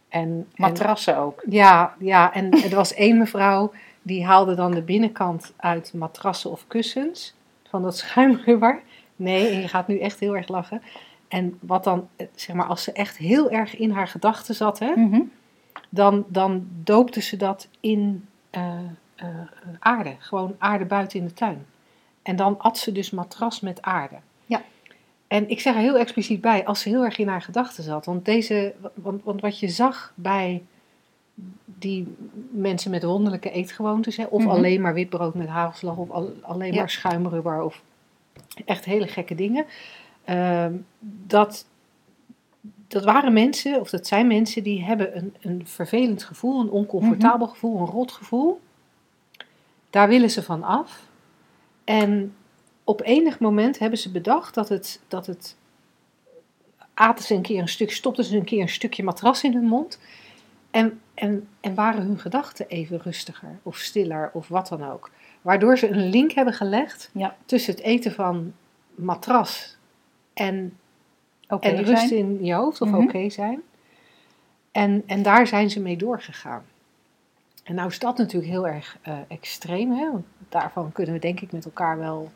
en- 0.09 0.47
Matrassen 0.57 1.17
ook. 1.17 1.43
Ja, 1.49 1.95
ja, 1.99 2.35
en 2.35 2.51
er 2.51 2.75
was 2.75 2.95
één 2.95 3.19
mevrouw 3.19 3.73
die 4.05 4.25
haalde 4.27 4.55
dan 4.55 4.71
de 4.71 4.83
binnenkant 4.83 5.53
uit 5.57 5.93
matrassen 5.95 6.51
of 6.51 6.67
kussens 6.67 7.35
van 7.69 7.83
dat 7.83 7.97
schuimrubber. 7.99 8.83
Nee, 9.17 9.49
en 9.49 9.61
je 9.61 9.69
gaat 9.69 9.89
nu 9.89 9.99
echt 9.99 10.21
heel 10.21 10.37
erg 10.37 10.49
lachen. 10.49 10.83
En 11.29 11.59
wat 11.61 11.85
dan, 11.85 12.09
eh, 12.17 12.27
zeg 12.35 12.57
maar, 12.57 12.67
als 12.67 12.83
ze 12.83 12.93
echt 12.93 13.17
heel 13.17 13.51
erg 13.51 13.77
in 13.77 13.91
haar 13.91 14.09
gedachten 14.09 14.55
zat, 14.55 14.79
hè, 14.79 14.93
Mhm. 14.97 15.21
dan, 15.89 16.25
dan 16.29 16.67
doopte 16.83 17.21
ze 17.21 17.37
dat 17.37 17.69
in 17.81 18.29
eh, 18.51 18.79
eh, 19.15 19.27
aarde. 19.79 20.15
Gewoon 20.19 20.55
aarde 20.59 20.85
buiten 20.85 21.19
in 21.19 21.27
de 21.27 21.33
tuin. 21.33 21.67
En 22.23 22.37
dan 22.37 22.59
at 22.59 22.79
ze 22.79 22.93
dus 22.93 23.11
matras 23.11 23.61
met 23.61 23.83
aarde. 23.83 24.17
Ja. 24.47 24.63
En 25.27 25.49
ik 25.49 25.61
zeg 25.61 25.75
er 25.75 25.81
heel 25.81 25.99
expliciet 25.99 26.41
bij, 26.41 26.65
als 26.67 26.81
ze 26.81 26.89
heel 26.89 27.05
erg 27.05 27.19
in 27.19 27.29
haar 27.29 27.43
gedachten 27.43 27.85
zat. 27.85 28.07
Want, 28.07 28.25
deze, 28.25 28.75
want, 28.95 29.25
want 29.25 29.41
wat 29.41 29.59
je 29.59 29.69
zag 29.69 30.13
bij 30.15 30.63
die 31.85 32.14
mensen 32.51 32.91
met 32.91 33.03
wonderlijke 33.05 33.51
eetgewoontes, 33.51 34.16
hè, 34.16 34.24
of 34.24 34.41
Mhm. 34.43 34.51
alleen 34.51 34.80
maar 34.80 34.95
witbrood 34.95 35.35
met 35.35 35.49
hagelslag, 35.49 35.97
of 35.97 36.11
al- 36.11 36.32
alleen 36.43 36.72
Ja. 36.72 36.78
maar 36.78 36.91
schuimrubber, 36.91 37.62
of 37.62 37.82
echt 38.64 38.85
hele 38.85 39.07
gekke 39.07 39.35
dingen. 39.35 39.64
ehm, 40.24 40.74
dat, 41.26 41.66
dat 42.89 43.05
waren 43.05 43.32
mensen, 43.32 43.80
of 43.80 43.91
dat 43.91 44.07
zijn 44.07 44.26
mensen 44.26 44.62
die 44.62 44.82
hebben 44.85 45.16
een, 45.16 45.35
een 45.41 45.62
vervelend 45.66 46.22
gevoel, 46.22 46.61
een 46.61 46.70
oncomfortabel 46.70 47.47
gevoel, 47.47 47.78
een 47.80 47.87
rot 47.87 48.12
gevoel. 48.12 48.61
Daar 49.91 50.09
willen 50.09 50.30
ze 50.30 50.43
van 50.43 50.62
af. 50.62 51.09
En 51.85 52.35
op 52.85 53.03
enig 53.03 53.39
moment 53.39 53.78
hebben 53.78 53.99
ze 53.99 54.11
bedacht 54.11 54.55
dat 54.55 54.68
het, 54.68 55.01
dat 55.09 55.26
het 55.26 55.57
aten 56.95 57.24
ze 57.24 57.35
een 57.35 57.43
keer 57.43 57.61
een 57.61 57.68
stuk, 57.68 57.91
stopten 57.93 58.24
ze 58.24 58.37
een 58.37 58.45
keer 58.45 58.61
een 58.61 58.68
stukje 58.68 59.03
matras 59.03 59.43
in 59.45 59.53
hun 59.53 59.66
mond. 59.66 59.99
En, 60.75 61.01
en, 61.14 61.49
en 61.61 61.75
waren 61.75 62.03
hun 62.03 62.18
gedachten 62.18 62.68
even 62.68 63.01
rustiger 63.03 63.59
of 63.62 63.77
stiller 63.77 64.31
of 64.33 64.49
wat 64.49 64.68
dan 64.68 64.85
ook. 64.91 65.11
Waardoor 65.43 65.79
ze 65.79 65.89
een 65.89 66.09
link 66.09 66.33
hebben 66.33 66.55
gelegd 66.55 67.11
Ja. 67.12 67.37
tussen 67.47 67.75
het 67.75 67.83
eten 67.83 68.12
van 68.12 68.53
matras 68.95 69.77
en, 70.33 70.79
en 71.61 71.83
rust 71.85 72.09
zijn. 72.09 72.20
in 72.20 72.45
je 72.45 72.55
hoofd 72.55 72.81
of 72.81 72.89
Mhm. 72.89 73.03
oké 73.03 73.31
zijn. 73.31 73.62
En, 74.72 75.03
en 75.07 75.22
daar 75.22 75.47
zijn 75.47 75.70
ze 75.70 75.81
mee 75.81 75.97
doorgegaan. 75.97 76.64
En 77.64 77.75
nou 77.75 77.89
is 77.89 77.99
dat 77.99 78.18
natuurlijk 78.18 78.53
heel 78.53 78.66
erg 78.66 78.99
eh, 79.03 79.18
extreem. 79.29 79.91
Hè? 79.93 80.11
Want 80.11 80.25
daarvan 80.49 80.93
kunnen 80.93 81.14
we 81.14 81.20
denk 81.20 81.41
ik 81.41 81.53
met 81.53 81.64
elkaar 81.64 81.99
wel... 81.99 82.33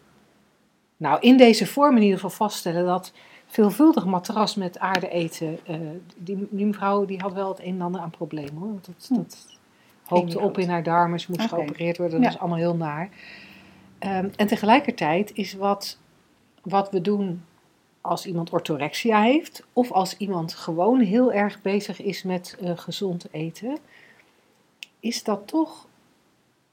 Nou, 0.96 1.20
in 1.20 1.36
deze 1.36 1.66
vorm 1.66 1.96
in 1.96 2.02
ieder 2.02 2.18
geval 2.18 2.36
vaststellen 2.48 2.84
dat 2.86 3.12
veelvuldig 3.50 4.04
matras 4.04 4.54
met 4.54 4.78
aarde 4.78 5.08
eten... 5.08 5.58
eh, 5.66 5.76
die, 6.16 6.46
die 6.50 6.66
mevrouw 6.66 7.04
die 7.04 7.18
had 7.20 7.32
wel 7.32 7.48
het 7.48 7.58
een 7.60 7.74
en 7.74 7.80
ander 7.80 8.00
aan 8.00 8.10
problemen 8.10 8.54
hoor. 8.54 8.68
Want 8.70 8.86
dat, 8.86 9.06
Hm. 9.08 9.14
dat 9.14 9.46
hoopte 10.04 10.40
op 10.40 10.58
in 10.58 10.68
haar 10.68 10.82
darmen. 10.82 11.20
Ze 11.20 11.26
moest 11.30 11.48
geopereerd 11.48 11.96
worden. 11.98 12.14
Dat 12.20 12.28
Ja. 12.30 12.34
is 12.34 12.40
allemaal 12.40 12.58
heel 12.58 12.76
naar. 12.76 13.08
Ehm, 13.98 14.28
en 14.36 14.46
tegelijkertijd 14.46 15.30
is 15.34 15.52
wat, 15.54 15.98
wat 16.62 16.90
we 16.90 17.00
doen 17.00 17.44
als 18.00 18.26
iemand 18.26 18.50
orthorexia 18.50 19.22
heeft, 19.22 19.64
of 19.72 19.92
als 19.92 20.16
iemand 20.16 20.54
gewoon 20.54 21.00
heel 21.00 21.32
erg 21.32 21.62
bezig 21.62 22.00
is 22.02 22.22
met 22.22 22.56
eh, 22.60 22.78
gezond 22.78 23.26
eten, 23.30 23.78
is 25.00 25.22
dat 25.24 25.46
toch 25.48 25.86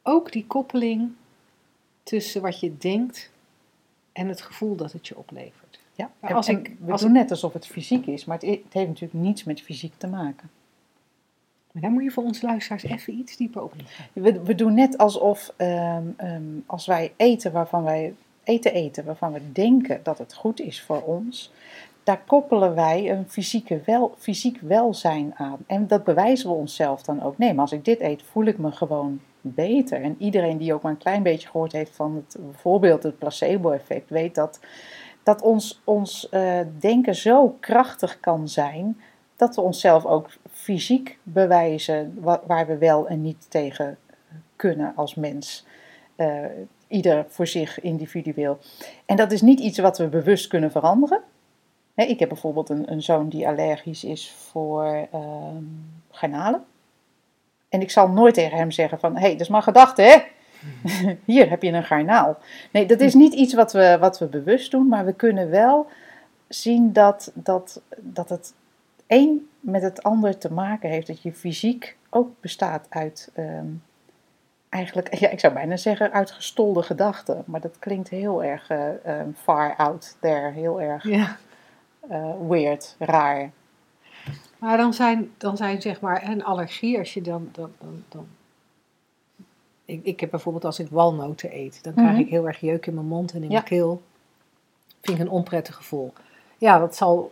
ook 0.03 0.31
die 0.31 0.45
koppeling 0.47 1.11
tussen 2.03 2.41
wat 2.41 2.59
je 2.59 2.77
denkt 2.77 3.31
en 4.11 4.27
het 4.27 4.41
gevoel 4.41 4.75
dat 4.75 4.91
het 4.91 5.07
je 5.07 5.17
oplevert. 5.17 5.64
Ja. 5.95 6.09
Ja, 6.21 6.27
En- 6.29 6.35
als 6.35 6.47
en 6.47 6.57
ik- 6.59 6.71
we 6.79 6.91
als 6.91 7.01
doen 7.01 7.11
net 7.11 7.31
alsof 7.31 7.53
het 7.53 7.67
fysiek 7.67 8.05
is, 8.05 8.25
maar 8.25 8.37
het, 8.37 8.45
het 8.49 8.73
heeft 8.73 8.87
natuurlijk 8.87 9.13
niets 9.23 9.43
met 9.43 9.61
fysiek 9.61 9.93
te 9.97 10.07
maken. 10.07 10.49
Maar 11.71 11.81
daar 11.81 11.91
moet 11.91 12.03
je 12.03 12.11
voor 12.11 12.23
onze 12.23 12.45
luisteraars 12.45 12.83
even 12.83 13.13
iets 13.13 13.37
dieper 13.37 13.63
op. 13.63 13.73
We, 14.13 14.41
we 14.43 14.55
doen 14.55 14.73
net 14.73 14.97
alsof 14.97 15.53
ehm, 15.57 16.03
ehm, 16.17 16.41
als 16.65 16.85
wij 16.85 17.13
eten 17.17 17.51
waarvan 17.51 17.83
wij 17.83 18.13
eten 18.43 18.73
eten 18.73 19.05
waarvan 19.05 19.31
we 19.33 19.51
denken 19.51 19.99
dat 20.03 20.17
het 20.17 20.33
goed 20.33 20.59
is 20.59 20.81
voor 20.81 21.01
ons, 21.01 21.51
daar 22.03 22.21
koppelen 22.27 22.75
wij 22.75 23.11
een 23.11 23.25
fysieke 23.29 23.81
wel, 23.85 24.15
fysiek 24.17 24.59
welzijn 24.61 25.33
aan. 25.35 25.57
En 25.67 25.87
dat 25.87 26.03
bewijzen 26.03 26.49
we 26.49 26.55
onszelf 26.55 27.01
dan 27.03 27.21
ook. 27.23 27.37
Nee, 27.37 27.51
maar 27.53 27.61
als 27.61 27.71
ik 27.71 27.85
dit 27.85 27.99
eet, 27.99 28.23
voel 28.23 28.45
ik 28.45 28.57
me 28.57 28.71
gewoon 28.71 29.19
beter. 29.41 30.01
En 30.01 30.15
iedereen 30.19 30.57
die 30.57 30.73
ook 30.73 30.81
maar 30.81 30.91
een 30.91 30.97
klein 30.97 31.23
beetje 31.23 31.47
gehoord 31.47 31.71
heeft 31.71 31.95
van 31.95 32.15
het, 32.15 32.37
bijvoorbeeld 32.39 33.03
het 33.03 33.17
placebo-effect, 33.17 34.09
weet 34.09 34.35
dat, 34.35 34.59
dat 35.25 35.41
ons, 35.41 35.81
ons 35.83 36.29
eh, 36.29 36.59
denken 36.79 37.15
zo 37.15 37.57
krachtig 37.59 38.19
kan 38.19 38.47
zijn 38.47 39.01
dat 39.35 39.55
we 39.55 39.61
onszelf 39.61 40.05
ook 40.05 40.29
fysiek 40.51 41.17
bewijzen 41.23 42.17
wa- 42.19 42.41
waar 42.45 42.67
we 42.67 42.77
wel 42.77 43.07
en 43.07 43.21
niet 43.21 43.45
tegen 43.49 43.97
kunnen 44.55 44.93
als 44.95 45.15
mens. 45.15 45.65
Eh, 46.15 46.37
ieder 46.87 47.25
voor 47.29 47.47
zich 47.47 47.81
individueel. 47.81 48.57
En 49.05 49.15
dat 49.15 49.31
is 49.31 49.41
niet 49.41 49.59
iets 49.59 49.77
wat 49.79 49.97
we 49.97 50.07
bewust 50.07 50.47
kunnen 50.47 50.71
veranderen. 50.71 51.21
Ik 51.95 52.19
heb 52.19 52.29
bijvoorbeeld 52.29 52.69
een, 52.69 52.91
een 52.91 53.01
zoon 53.01 53.29
die 53.29 53.47
allergisch 53.47 54.03
is 54.03 54.31
voor 54.31 55.07
ehm 55.11 55.63
garnalen. 56.11 56.63
En 57.69 57.81
ik 57.81 57.91
zal 57.91 58.09
nooit 58.09 58.33
tegen 58.33 58.57
hem 58.57 58.71
zeggen 58.71 58.99
van, 58.99 59.13
hé, 59.15 59.19
hey, 59.21 59.31
dat 59.31 59.41
is 59.41 59.47
maar 59.47 59.61
gedachte, 59.61 60.01
hè? 60.01 60.17
Hier 61.25 61.49
heb 61.49 61.61
je 61.61 61.71
een 61.71 61.83
garnaal. 61.83 62.37
Nee, 62.71 62.85
dat 62.85 62.99
is 62.99 63.13
niet 63.13 63.33
iets 63.33 63.53
wat 63.53 63.73
we, 63.73 63.97
wat 63.99 64.19
we 64.19 64.25
bewust 64.25 64.71
doen, 64.71 64.87
maar 64.87 65.05
we 65.05 65.13
kunnen 65.13 65.49
wel 65.49 65.87
zien 66.47 66.93
dat, 66.93 67.31
dat, 67.33 67.81
dat 67.97 68.29
het 68.29 68.53
een 69.07 69.49
met 69.59 69.81
het 69.81 70.03
ander 70.03 70.37
te 70.37 70.53
maken 70.53 70.89
heeft. 70.89 71.07
Dat 71.07 71.21
je 71.21 71.33
fysiek 71.33 71.97
ook 72.09 72.29
bestaat 72.39 72.85
uit, 72.89 73.31
ehm, 73.33 73.65
eigenlijk, 74.69 75.15
ja, 75.15 75.29
ik 75.29 75.39
zou 75.39 75.53
bijna 75.53 75.77
zeggen, 75.77 76.11
uit 76.11 76.31
gestolde 76.31 76.83
gedachten. 76.83 77.43
Maar 77.45 77.61
dat 77.61 77.79
klinkt 77.79 78.09
heel 78.09 78.43
erg 78.43 78.69
eh, 78.69 79.05
ehm, 79.05 79.29
far 79.35 79.75
out 79.75 80.17
there, 80.21 80.51
heel 80.51 80.81
erg 80.81 81.03
Ja. 81.03 81.37
eh, 82.09 82.31
weird, 82.47 82.95
raar. 82.99 83.51
Maar 84.59 84.77
dan 84.77 84.93
zijn, 84.93 85.31
dan 85.37 85.57
zijn 85.57 85.81
zeg 85.81 86.01
maar 86.01 86.29
een 86.29 86.43
allergie, 86.43 86.97
als 86.97 87.13
je 87.13 87.21
dan. 87.21 87.49
dan, 87.51 87.71
dan, 87.79 88.03
dan 88.09 88.27
ik, 89.85 90.03
ik 90.03 90.19
heb 90.19 90.29
bijvoorbeeld 90.29 90.65
als 90.65 90.79
ik 90.79 90.87
walnoten 90.89 91.55
eet, 91.57 91.83
dan 91.83 91.93
krijg 91.93 92.11
Mhm. 92.11 92.19
ik 92.19 92.29
heel 92.29 92.47
erg 92.47 92.59
jeuk 92.59 92.85
in 92.85 92.93
mijn 92.93 93.05
mond 93.07 93.31
en 93.31 93.37
in 93.37 93.43
Ja. 93.43 93.49
mijn 93.49 93.63
keel. 93.63 94.01
Vind 95.01 95.17
ik 95.19 95.23
een 95.25 95.31
onprettig 95.31 95.75
gevoel. 95.75 96.13
Ja, 96.57 96.79
dat 96.79 96.95
zal 96.95 97.31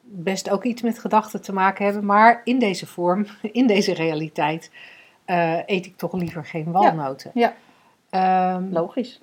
best 0.00 0.50
ook 0.50 0.64
iets 0.64 0.82
met 0.82 0.98
gedachten 0.98 1.42
te 1.42 1.52
maken 1.52 1.84
hebben, 1.84 2.04
maar 2.04 2.40
in 2.44 2.58
deze 2.58 2.86
vorm, 2.86 3.26
in 3.52 3.66
deze 3.66 3.94
realiteit, 3.94 4.70
eh, 5.24 5.58
eet 5.66 5.86
ik 5.86 5.96
toch 5.96 6.12
liever 6.12 6.44
geen 6.44 6.72
walnoten. 6.72 7.30
ja. 7.34 7.54
Ehm, 8.10 8.64
Logisch. 8.72 9.20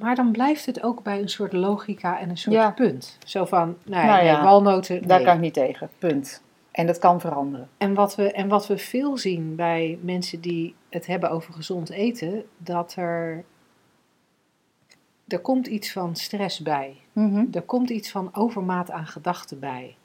maar 0.00 0.14
dan 0.14 0.32
blijft 0.32 0.66
het 0.66 0.82
ook 0.82 1.02
bij 1.02 1.20
een 1.20 1.28
soort 1.28 1.52
logica 1.52 2.18
en 2.20 2.30
een 2.30 2.38
soort 2.38 2.54
Ja. 2.56 2.70
punt. 2.70 3.18
Zo 3.24 3.44
van, 3.44 3.76
nee, 3.82 4.04
Nou 4.04 4.16
nee, 4.16 4.24
ja, 4.26 4.44
walnoten, 4.44 5.06
Daar 5.08 5.16
nee. 5.16 5.26
kan 5.26 5.34
ik 5.34 5.40
niet 5.40 5.54
tegen. 5.54 5.88
Punt. 5.98 6.42
En 6.70 6.86
dat 6.86 6.98
kan 6.98 7.20
veranderen. 7.20 7.68
En 7.78 7.94
wat, 7.94 8.14
we, 8.14 8.32
en 8.32 8.48
wat 8.48 8.66
we 8.66 8.78
veel 8.78 9.18
zien 9.18 9.56
bij 9.56 9.98
mensen 10.02 10.40
die 10.40 10.74
het 10.88 11.06
hebben 11.06 11.30
over 11.30 11.52
gezond 11.54 11.90
eten, 11.90 12.44
dat 12.58 12.94
er. 12.96 13.44
Er 15.28 15.40
komt 15.40 15.66
iets 15.66 15.92
van 15.92 16.16
stress 16.16 16.60
bij. 16.60 16.96
Mhm. 17.12 17.44
Er 17.52 17.62
komt 17.62 17.90
iets 17.90 18.10
van 18.10 18.34
overmaat 18.34 18.90
aan 18.90 19.06
gedachten 19.06 19.58
bij. 19.58 19.96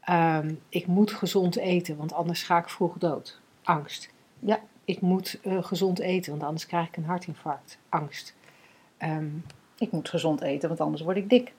Ehm, 0.00 0.54
ik 0.68 0.86
moet 0.86 1.12
gezond 1.12 1.56
eten, 1.56 1.96
want 1.96 2.12
anders 2.12 2.42
ga 2.42 2.58
ik 2.58 2.68
vroeg 2.68 2.98
dood. 2.98 3.40
Angst. 3.62 4.10
Ja. 4.38 4.60
Ik 4.84 5.00
moet 5.00 5.38
eh, 5.42 5.64
gezond 5.64 5.98
eten, 5.98 6.30
want 6.30 6.42
anders 6.42 6.66
krijg 6.66 6.88
ik 6.88 6.96
een 6.96 7.04
hartinfarct. 7.04 7.78
Angst. 7.88 8.34
Ehm, 8.96 9.28
Ik 9.78 9.92
moet 9.92 10.08
gezond 10.08 10.40
eten, 10.40 10.68
want 10.68 10.80
anders 10.80 11.02
word 11.02 11.16
ik 11.16 11.28
dik. 11.28 11.52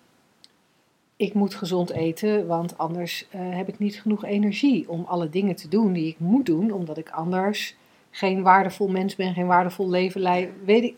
Ik 1.24 1.34
moet 1.34 1.56
gezond 1.56 1.90
eten, 1.92 2.48
want 2.48 2.78
anders 2.78 3.28
eh, 3.30 3.42
heb 3.42 3.68
ik 3.68 3.80
niet 3.80 4.02
genoeg 4.02 4.26
energie 4.26 4.90
om 4.90 5.06
alle 5.08 5.30
dingen 5.30 5.56
te 5.56 5.68
doen 5.68 5.94
die 5.94 6.08
ik 6.08 6.20
moet 6.20 6.46
doen, 6.46 6.72
omdat 6.72 6.98
ik 6.98 7.10
anders 7.10 7.76
geen 8.12 8.42
waardevol 8.44 8.88
mens 8.88 9.16
ben, 9.16 9.34
geen 9.34 9.48
waardevol 9.48 9.90
leven 9.90 10.22
leid. 10.22 10.50
Weet 10.66 10.84
ik. 10.84 10.96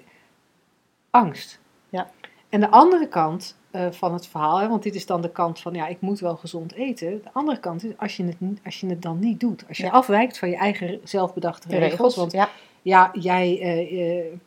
Angst. 1.09 1.59
Ja. 1.89 2.09
En 2.49 2.59
de 2.59 2.69
andere 2.69 3.07
kant 3.07 3.57
eh, 3.71 3.91
van 3.91 4.13
het 4.13 4.28
verhaal, 4.28 4.59
hè, 4.59 4.67
want 4.67 4.84
dit 4.84 4.95
is 4.95 5.05
dan 5.05 5.21
de 5.21 5.32
kant 5.32 5.59
van 5.59 5.73
ja, 5.73 5.88
ik 5.88 6.01
moet 6.01 6.19
wel 6.19 6.36
gezond 6.36 6.73
eten. 6.73 7.21
De 7.23 7.30
andere 7.34 7.59
kant 7.59 7.84
is 7.84 7.91
als 7.97 8.17
je 8.17 8.23
het, 8.23 8.38
als 8.65 8.80
je 8.80 8.88
het 8.88 9.01
dan 9.01 9.19
niet 9.19 9.39
doet, 9.39 9.63
als 9.67 9.78
je 9.78 9.84
Ja. 9.84 9.89
afwijkt 9.89 10.39
van 10.39 10.49
je 10.49 10.55
eigen 10.55 10.99
zelfbedachte 11.03 11.67
regels. 11.67 11.89
regels. 11.91 12.15
Want 12.15 12.32
ja. 12.32 12.49
ja, 12.82 13.11
jij 13.13 13.59
eh, 13.61 14.38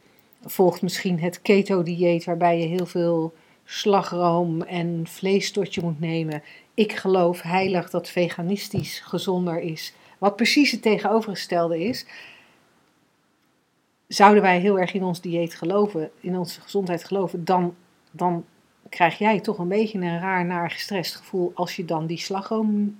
volgt 0.51 0.83
misschien 0.83 1.20
het 1.20 1.43
keto-dieet 1.43 2.24
waarbij 2.24 2.59
je 2.61 2.66
heel 2.66 2.87
veel 2.87 3.33
slagroom 3.71 4.62
en 4.62 5.07
vlees 5.07 5.55
moet 5.83 6.01
nemen. 6.01 6.43
Ik 6.75 6.93
geloof 6.93 7.43
heilig 7.43 7.91
dat 7.91 8.09
veganistisch 8.09 9.01
gezonder 9.01 9.61
is. 9.61 9.95
Wat 10.19 10.37
precies 10.37 10.71
het 10.71 10.83
tegenovergestelde 10.83 11.85
is. 11.85 12.07
Zouden 14.07 14.43
wij 14.43 14.59
heel 14.61 14.79
erg 14.79 14.93
in 14.93 15.03
ons 15.03 15.21
dieet 15.21 15.55
geloven, 15.55 16.11
in 16.21 16.39
onze 16.39 16.61
gezondheid 16.61 17.05
geloven, 17.05 17.45
dan, 17.45 17.75
dan 18.11 18.45
krijg 18.89 19.19
jij 19.19 19.41
toch 19.41 19.59
een 19.59 19.69
beetje 19.69 19.99
een 19.99 20.19
raar, 20.19 20.45
naar 20.45 20.71
gestrest 20.71 21.16
gevoel 21.16 21.53
als 21.55 21.77
je 21.77 21.85
dan 21.85 22.07
die 22.07 22.19
slagroom 22.19 22.99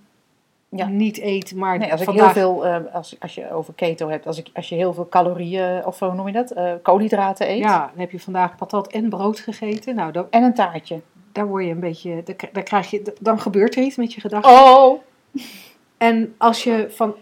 Ja. 0.71 0.87
niet 0.87 1.19
eet. 1.21 1.55
Maar 1.55 1.79
Nee, 1.79 1.91
als 1.93 2.01
ik 2.01 2.07
vandaag, 2.07 2.35
heel 2.35 2.43
veel, 2.61 2.67
eh, 2.67 2.95
als, 2.95 3.17
als 3.21 3.35
je 3.35 3.51
over 3.53 3.75
keto 3.75 4.09
hebt, 4.09 4.27
als, 4.27 4.39
ik, 4.39 4.51
als 4.55 4.69
je 4.69 4.75
heel 4.75 4.93
veel 4.93 5.09
calorieën, 5.09 5.87
of 5.87 5.99
hoe 5.99 6.15
noem 6.15 6.27
je 6.27 6.33
dat, 6.33 6.51
Eh, 6.51 6.73
koolhydraten 6.83 7.51
eet. 7.51 7.59
Ja, 7.59 7.79
dan 7.91 8.01
heb 8.01 8.11
je 8.11 8.21
vandaag 8.21 8.57
patat 8.57 8.87
en 8.93 9.09
brood 9.09 9.41
gegeten. 9.41 9.95
Nou, 9.95 10.13
dan, 10.13 10.27
En 10.31 10.43
een 10.43 10.55
taartje. 10.55 11.01
daar 11.33 11.47
word 11.47 11.65
je 11.65 11.71
een 11.71 11.81
beetje, 11.81 12.23
daar, 12.25 12.37
daar 12.53 12.63
krijg 12.63 12.91
je, 12.91 13.15
dan 13.21 13.41
gebeurt 13.41 13.77
er 13.77 13.83
iets 13.83 13.97
met 13.97 14.13
je 14.13 14.21
gedachten. 14.21 14.53
Oh! 14.53 15.01
En 15.97 16.35
als 16.39 16.65
je 16.65 16.87
van 16.91 17.15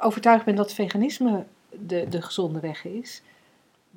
overtuigd 0.00 0.44
bent 0.44 0.56
dat 0.56 0.72
veganisme 0.72 1.44
de, 1.70 2.06
de 2.08 2.22
gezonde 2.22 2.60
weg 2.60 2.84
is, 2.84 3.22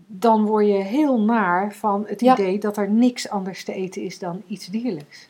dan 0.07 0.45
word 0.45 0.67
je 0.67 0.73
heel 0.73 1.19
naar 1.19 1.73
van 1.73 2.03
het 2.07 2.21
Ja. 2.21 2.33
idee 2.33 2.59
dat 2.59 2.77
er 2.77 2.89
niks 2.89 3.29
anders 3.29 3.63
te 3.63 3.73
eten 3.73 4.01
is 4.01 4.19
dan 4.19 4.43
iets 4.47 4.65
dierlijks. 4.67 5.29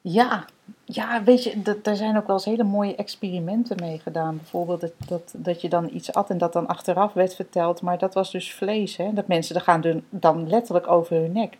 Ja, 0.00 0.44
ja 0.84 1.22
weet 1.22 1.44
je, 1.44 1.62
dat, 1.62 1.84
daar 1.84 1.96
zijn 1.96 2.16
ook 2.16 2.26
wel 2.26 2.36
eens 2.36 2.44
hele 2.44 2.64
mooie 2.64 2.94
experimenten 2.94 3.76
mee 3.80 3.98
gedaan. 3.98 4.36
Bijvoorbeeld 4.36 4.80
dat, 4.80 4.92
dat, 5.06 5.34
dat 5.36 5.60
je 5.60 5.68
dan 5.68 5.90
iets 5.92 6.12
at 6.12 6.30
en 6.30 6.38
dat 6.38 6.52
dan 6.52 6.66
achteraf 6.66 7.12
werd 7.12 7.34
verteld, 7.34 7.82
maar 7.82 7.98
dat 7.98 8.14
was 8.14 8.30
dus 8.30 8.54
vlees. 8.54 8.96
Hè? 8.96 9.12
Dat 9.12 9.26
mensen 9.26 9.56
er 9.56 9.60
gaan 9.60 9.80
doen, 9.80 10.04
dan 10.08 10.48
letterlijk 10.48 10.88
over 10.88 11.16
hun 11.16 11.32
nek. 11.32 11.58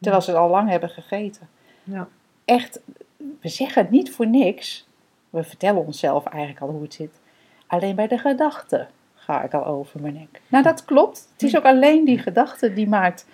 Terwijl 0.00 0.22
ze 0.22 0.30
het 0.30 0.38
al 0.38 0.48
lang 0.48 0.68
hebben 0.68 0.88
gegeten. 0.88 1.48
Ja. 1.82 2.08
Echt, 2.44 2.80
we 3.16 3.48
zeggen 3.48 3.82
het 3.82 3.90
niet 3.90 4.12
voor 4.12 4.26
niks. 4.26 4.86
We 5.30 5.44
vertellen 5.44 5.86
onszelf 5.86 6.26
eigenlijk 6.26 6.62
al 6.62 6.68
hoe 6.68 6.82
het 6.82 6.94
zit. 6.94 7.20
Alleen 7.66 7.94
bij 7.94 8.08
de 8.08 8.18
gedachte 8.18 8.86
ga 9.14 9.42
ik 9.42 9.54
al 9.54 9.66
over 9.66 10.00
mijn 10.00 10.14
nek. 10.14 10.40
Nou, 10.48 10.64
dat 10.64 10.84
klopt. 10.84 11.28
Het 11.32 11.42
is 11.42 11.56
ook 11.56 11.64
alleen 11.64 12.04
die 12.04 12.18
gedachte 12.18 12.72
die 12.72 12.88
maakt 12.88 13.26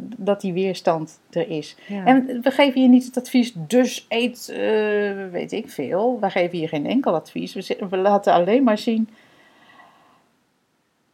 dat 0.00 0.40
die 0.40 0.52
weerstand 0.52 1.20
er 1.30 1.50
is. 1.50 1.76
Ja. 1.86 2.04
En 2.04 2.40
we 2.42 2.50
geven 2.50 2.82
je 2.82 2.88
niet 2.88 3.04
het 3.04 3.16
advies, 3.16 3.52
dus 3.54 4.06
eet, 4.08 4.48
eh, 4.48 5.30
weet 5.30 5.52
ik 5.52 5.70
veel. 5.70 6.18
We 6.20 6.30
geven 6.30 6.58
je 6.58 6.68
geen 6.68 6.86
enkel 6.86 7.14
advies. 7.14 7.54
We 7.90 7.96
laten 7.96 8.32
alleen 8.32 8.62
maar 8.62 8.78
zien. 8.78 9.08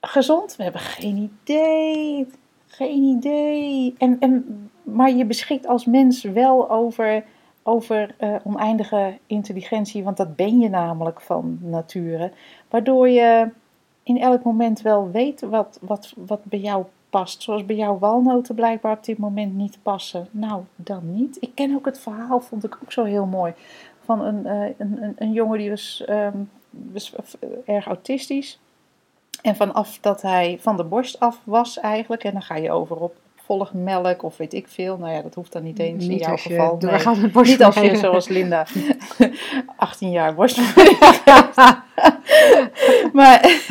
Gezond? 0.00 0.56
We 0.56 0.62
hebben 0.62 0.80
geen 0.80 1.30
idee. 1.42 2.26
Geen 2.66 3.02
idee. 3.02 3.94
En, 3.98 4.16
en, 4.20 4.70
maar 4.82 5.10
je 5.10 5.24
beschikt 5.24 5.66
als 5.66 5.84
mens 5.84 6.22
wel 6.22 6.70
over, 6.70 7.24
over 7.62 8.14
eh, 8.18 8.34
oneindige 8.42 9.18
intelligentie, 9.26 10.04
want 10.04 10.16
dat 10.16 10.36
ben 10.36 10.58
je 10.58 10.68
namelijk 10.68 11.20
van 11.20 11.58
nature. 11.60 12.32
Waardoor 12.68 13.08
je 13.08 13.48
in 14.02 14.20
elk 14.20 14.42
moment 14.42 14.80
wel 14.80 15.10
weet 15.10 15.40
wat, 15.40 15.78
wat, 15.80 16.14
wat 16.16 16.44
bij 16.44 16.58
jou 16.58 16.84
past. 17.18 17.42
Zoals 17.42 17.66
bij 17.66 17.76
jou 17.76 17.98
walnoten 17.98 18.54
blijkbaar 18.54 18.96
op 18.96 19.04
dit 19.04 19.18
moment 19.18 19.54
niet 19.54 19.78
passen. 19.82 20.28
Nou, 20.30 20.62
dan 20.76 21.14
niet. 21.14 21.36
Ik 21.40 21.50
ken 21.54 21.74
ook 21.74 21.84
het 21.84 21.98
verhaal, 21.98 22.40
vond 22.40 22.64
ik 22.64 22.78
ook 22.82 22.92
zo 22.92 23.04
heel 23.04 23.26
mooi. 23.26 23.52
Van 24.04 24.20
een, 24.20 24.46
eh, 24.46 24.74
een, 24.78 25.02
een, 25.02 25.14
een 25.18 25.32
jongen 25.32 25.58
die 25.58 25.70
was, 25.70 26.04
ehm, 26.06 26.36
was 26.70 27.14
eh, 27.40 27.48
erg 27.74 27.86
autistisch. 27.86 28.58
En 29.42 29.56
vanaf 29.56 29.98
dat 30.00 30.22
hij 30.22 30.58
van 30.60 30.76
de 30.76 30.84
borst 30.84 31.20
af 31.20 31.40
was 31.44 31.78
eigenlijk. 31.78 32.24
En 32.24 32.32
dan 32.32 32.42
ga 32.42 32.56
je 32.56 32.70
over 32.70 32.96
op 32.96 33.16
volgmelk 33.36 34.22
of 34.22 34.36
weet 34.36 34.52
ik 34.52 34.68
veel. 34.68 34.96
Nou 34.96 35.12
ja, 35.12 35.22
dat 35.22 35.34
hoeft 35.34 35.52
dan 35.52 35.62
niet 35.62 35.78
eens 35.78 36.06
in 36.06 36.16
jouw 36.16 36.36
geval. 36.36 36.76
Nee. 36.78 37.30
borst 37.30 37.50
Niet 37.50 37.62
als 37.62 37.74
je 37.74 37.96
zoals 37.96 38.28
Linda 38.28 38.66
18 39.76 40.10
jaar 40.10 40.34
borstvoeding 40.34 40.98
maar, 43.18 43.66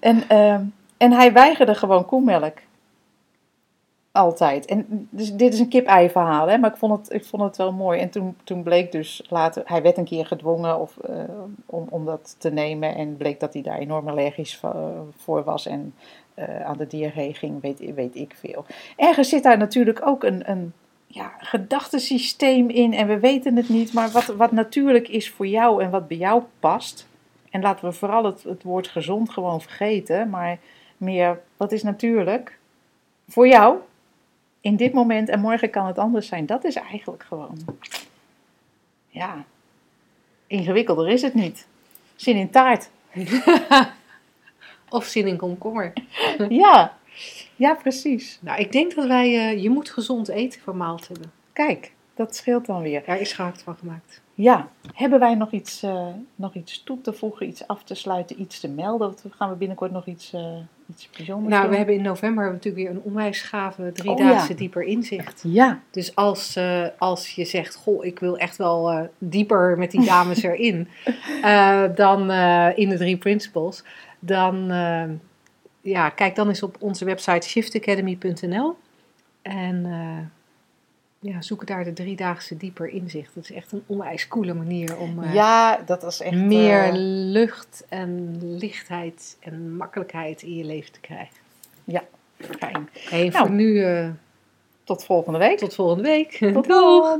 en, 0.00 0.28
ehm, 0.28 0.64
en 1.02 1.12
hij 1.12 1.32
weigerde 1.32 1.74
gewoon 1.74 2.04
koemelk. 2.04 2.58
Altijd. 4.12 4.64
En 4.66 5.08
dus 5.10 5.32
dit 5.32 5.52
is 5.52 5.58
een 5.58 5.68
kip-ei 5.68 6.10
verhaal, 6.10 6.48
hè? 6.48 6.58
maar 6.58 6.70
ik 6.70 6.76
vond, 6.76 6.98
het, 6.98 7.14
ik 7.14 7.24
vond 7.24 7.42
het 7.42 7.56
wel 7.56 7.72
mooi. 7.72 8.00
En 8.00 8.10
toen, 8.10 8.36
toen 8.44 8.62
bleek 8.62 8.92
dus 8.92 9.26
later, 9.28 9.62
hij 9.66 9.82
werd 9.82 9.96
een 9.96 10.04
keer 10.04 10.26
gedwongen 10.26 10.80
of, 10.80 10.96
eh, 10.98 11.14
om, 11.66 11.86
om 11.90 12.04
dat 12.04 12.36
te 12.38 12.50
nemen. 12.50 12.94
En 12.94 13.16
bleek 13.16 13.40
dat 13.40 13.52
hij 13.52 13.62
daar 13.62 13.78
enorm 13.78 14.08
allergisch 14.08 14.60
voor 15.16 15.44
was 15.44 15.66
en 15.66 15.94
eh, 16.34 16.64
aan 16.64 16.76
de 16.76 16.86
diarree 16.86 17.34
ging, 17.34 17.60
weet, 17.60 17.94
weet 17.94 18.16
ik 18.16 18.34
veel. 18.38 18.64
Ergens 18.96 19.28
zit 19.28 19.42
daar 19.42 19.58
natuurlijk 19.58 20.06
ook 20.06 20.24
een, 20.24 20.50
een 20.50 20.72
ja, 21.06 21.32
gedachtesysteem 21.38 22.68
in 22.68 22.94
en 22.94 23.06
we 23.06 23.18
weten 23.18 23.56
het 23.56 23.68
niet. 23.68 23.92
Maar 23.92 24.10
wat, 24.10 24.26
wat 24.26 24.52
natuurlijk 24.52 25.08
is 25.08 25.30
voor 25.30 25.46
jou 25.46 25.82
en 25.82 25.90
wat 25.90 26.08
bij 26.08 26.16
jou 26.16 26.42
past. 26.60 27.06
En 27.50 27.60
laten 27.60 27.84
we 27.84 27.92
vooral 27.92 28.24
het, 28.24 28.42
het 28.42 28.62
woord 28.62 28.88
gezond 28.88 29.30
gewoon 29.30 29.60
vergeten. 29.60 30.30
Maar 30.30 30.58
meer, 31.02 31.40
wat 31.56 31.72
is 31.72 31.82
natuurlijk 31.82 32.58
voor 33.28 33.48
jou 33.48 33.78
in 34.60 34.76
dit 34.76 34.92
moment 34.92 35.28
en 35.28 35.40
morgen 35.40 35.70
kan 35.70 35.86
het 35.86 35.98
anders 35.98 36.26
zijn. 36.26 36.46
Dat 36.46 36.64
is 36.64 36.74
eigenlijk 36.74 37.22
gewoon 37.22 37.58
Ja, 39.08 39.44
ingewikkelder 40.46 41.08
is 41.08 41.22
het 41.22 41.34
niet. 41.34 41.66
Zin 42.16 42.36
in 42.36 42.50
taart. 42.50 42.90
Of 44.88 45.04
zin 45.04 45.26
in 45.26 45.36
komkommer. 45.36 45.92
Ja, 46.48 46.96
ja 47.56 47.74
precies. 47.74 48.38
Nou, 48.40 48.60
ik 48.60 48.72
denk 48.72 48.94
dat 48.94 49.06
wij, 49.06 49.38
eh, 49.38 49.62
je 49.62 49.70
moet 49.70 49.90
gezond 49.90 50.28
eten 50.28 50.60
voor 50.60 50.76
maaltijden. 50.76 51.32
Kijk, 51.52 51.92
dat 52.14 52.36
scheelt 52.36 52.66
dan 52.66 52.82
weer. 52.82 53.02
Daar 53.06 53.20
is 53.20 53.32
gehakt 53.32 53.62
van 53.62 53.76
gemaakt. 53.76 54.21
Ja, 54.34 54.68
hebben 54.94 55.18
wij 55.18 55.34
nog 55.34 55.50
iets, 55.50 55.82
eh, 55.82 56.06
nog 56.34 56.54
iets 56.54 56.82
toe 56.82 57.00
te 57.00 57.12
voegen, 57.12 57.46
iets 57.46 57.66
af 57.66 57.84
te 57.84 57.94
sluiten, 57.94 58.40
iets 58.40 58.60
te 58.60 58.68
melden? 58.68 59.08
Of 59.08 59.22
gaan 59.30 59.50
we 59.50 59.56
binnenkort 59.56 59.90
nog 59.90 60.06
iets, 60.06 60.32
eh, 60.32 60.56
iets 60.90 61.08
bijzonders 61.16 61.48
Nou, 61.50 61.62
doen? 61.62 61.70
we 61.70 61.76
hebben 61.76 61.94
in 61.94 62.02
november 62.02 62.44
natuurlijk 62.52 62.76
weer 62.84 62.90
een 62.90 63.02
onwijs 63.02 63.40
gave 63.42 63.92
driedaagse 63.92 64.42
Oh, 64.42 64.48
ja. 64.48 64.54
dieper 64.54 64.82
inzicht. 64.82 65.42
Ja, 65.46 65.80
Dus 65.90 66.14
als, 66.14 66.56
eh, 66.56 66.86
als 66.98 67.34
je 67.34 67.44
zegt, 67.44 67.74
goh, 67.74 68.04
ik 68.04 68.18
wil 68.18 68.38
echt 68.38 68.56
wel 68.56 69.08
dieper 69.18 69.78
met 69.78 69.90
die 69.90 70.04
dames 70.04 70.42
erin, 70.52 70.88
dan 71.94 72.30
in 72.76 72.88
de 72.88 72.96
drie 72.96 73.16
principles, 73.16 73.84
dan 74.18 74.66
ja, 75.80 76.08
kijk 76.08 76.34
dan 76.34 76.48
eens 76.48 76.62
op 76.62 76.76
onze 76.80 77.04
website 77.04 77.48
shiftacademy.nl 77.48 78.76
en 79.42 79.86
ja, 81.24 81.42
zoek 81.42 81.66
daar 81.66 81.84
de 81.84 81.92
driedaagse 81.92 82.56
dieper 82.56 82.88
inzicht. 82.88 83.34
Dat 83.34 83.44
is 83.44 83.52
echt 83.52 83.72
een 83.72 83.82
onwijs 83.86 84.28
coole 84.28 84.54
manier 84.54 84.96
om 84.96 85.22
eh, 85.22 85.34
ja, 85.34 85.76
dat 85.86 86.02
was 86.02 86.20
echt... 86.20 86.36
meer 86.36 86.82
eh, 86.84 86.92
lucht 87.32 87.84
en 87.88 88.38
lichtheid 88.58 89.36
en 89.40 89.76
makkelijkheid 89.76 90.42
in 90.42 90.54
je 90.56 90.64
leven 90.64 90.92
te 90.92 91.00
krijgen. 91.00 91.34
fijn. 92.58 92.88
Hey, 92.92 93.28
Nou. 93.28 93.46
voor 93.46 93.50
nu 93.56 93.82
eh, 93.84 94.08
Tot 94.84 95.04
volgende 95.04 95.38
week. 95.38 95.58
tot 95.58 95.74
volgende 95.74 96.02
week. 96.02 96.38
Tot 96.52 96.66
Doeg! 96.68 97.18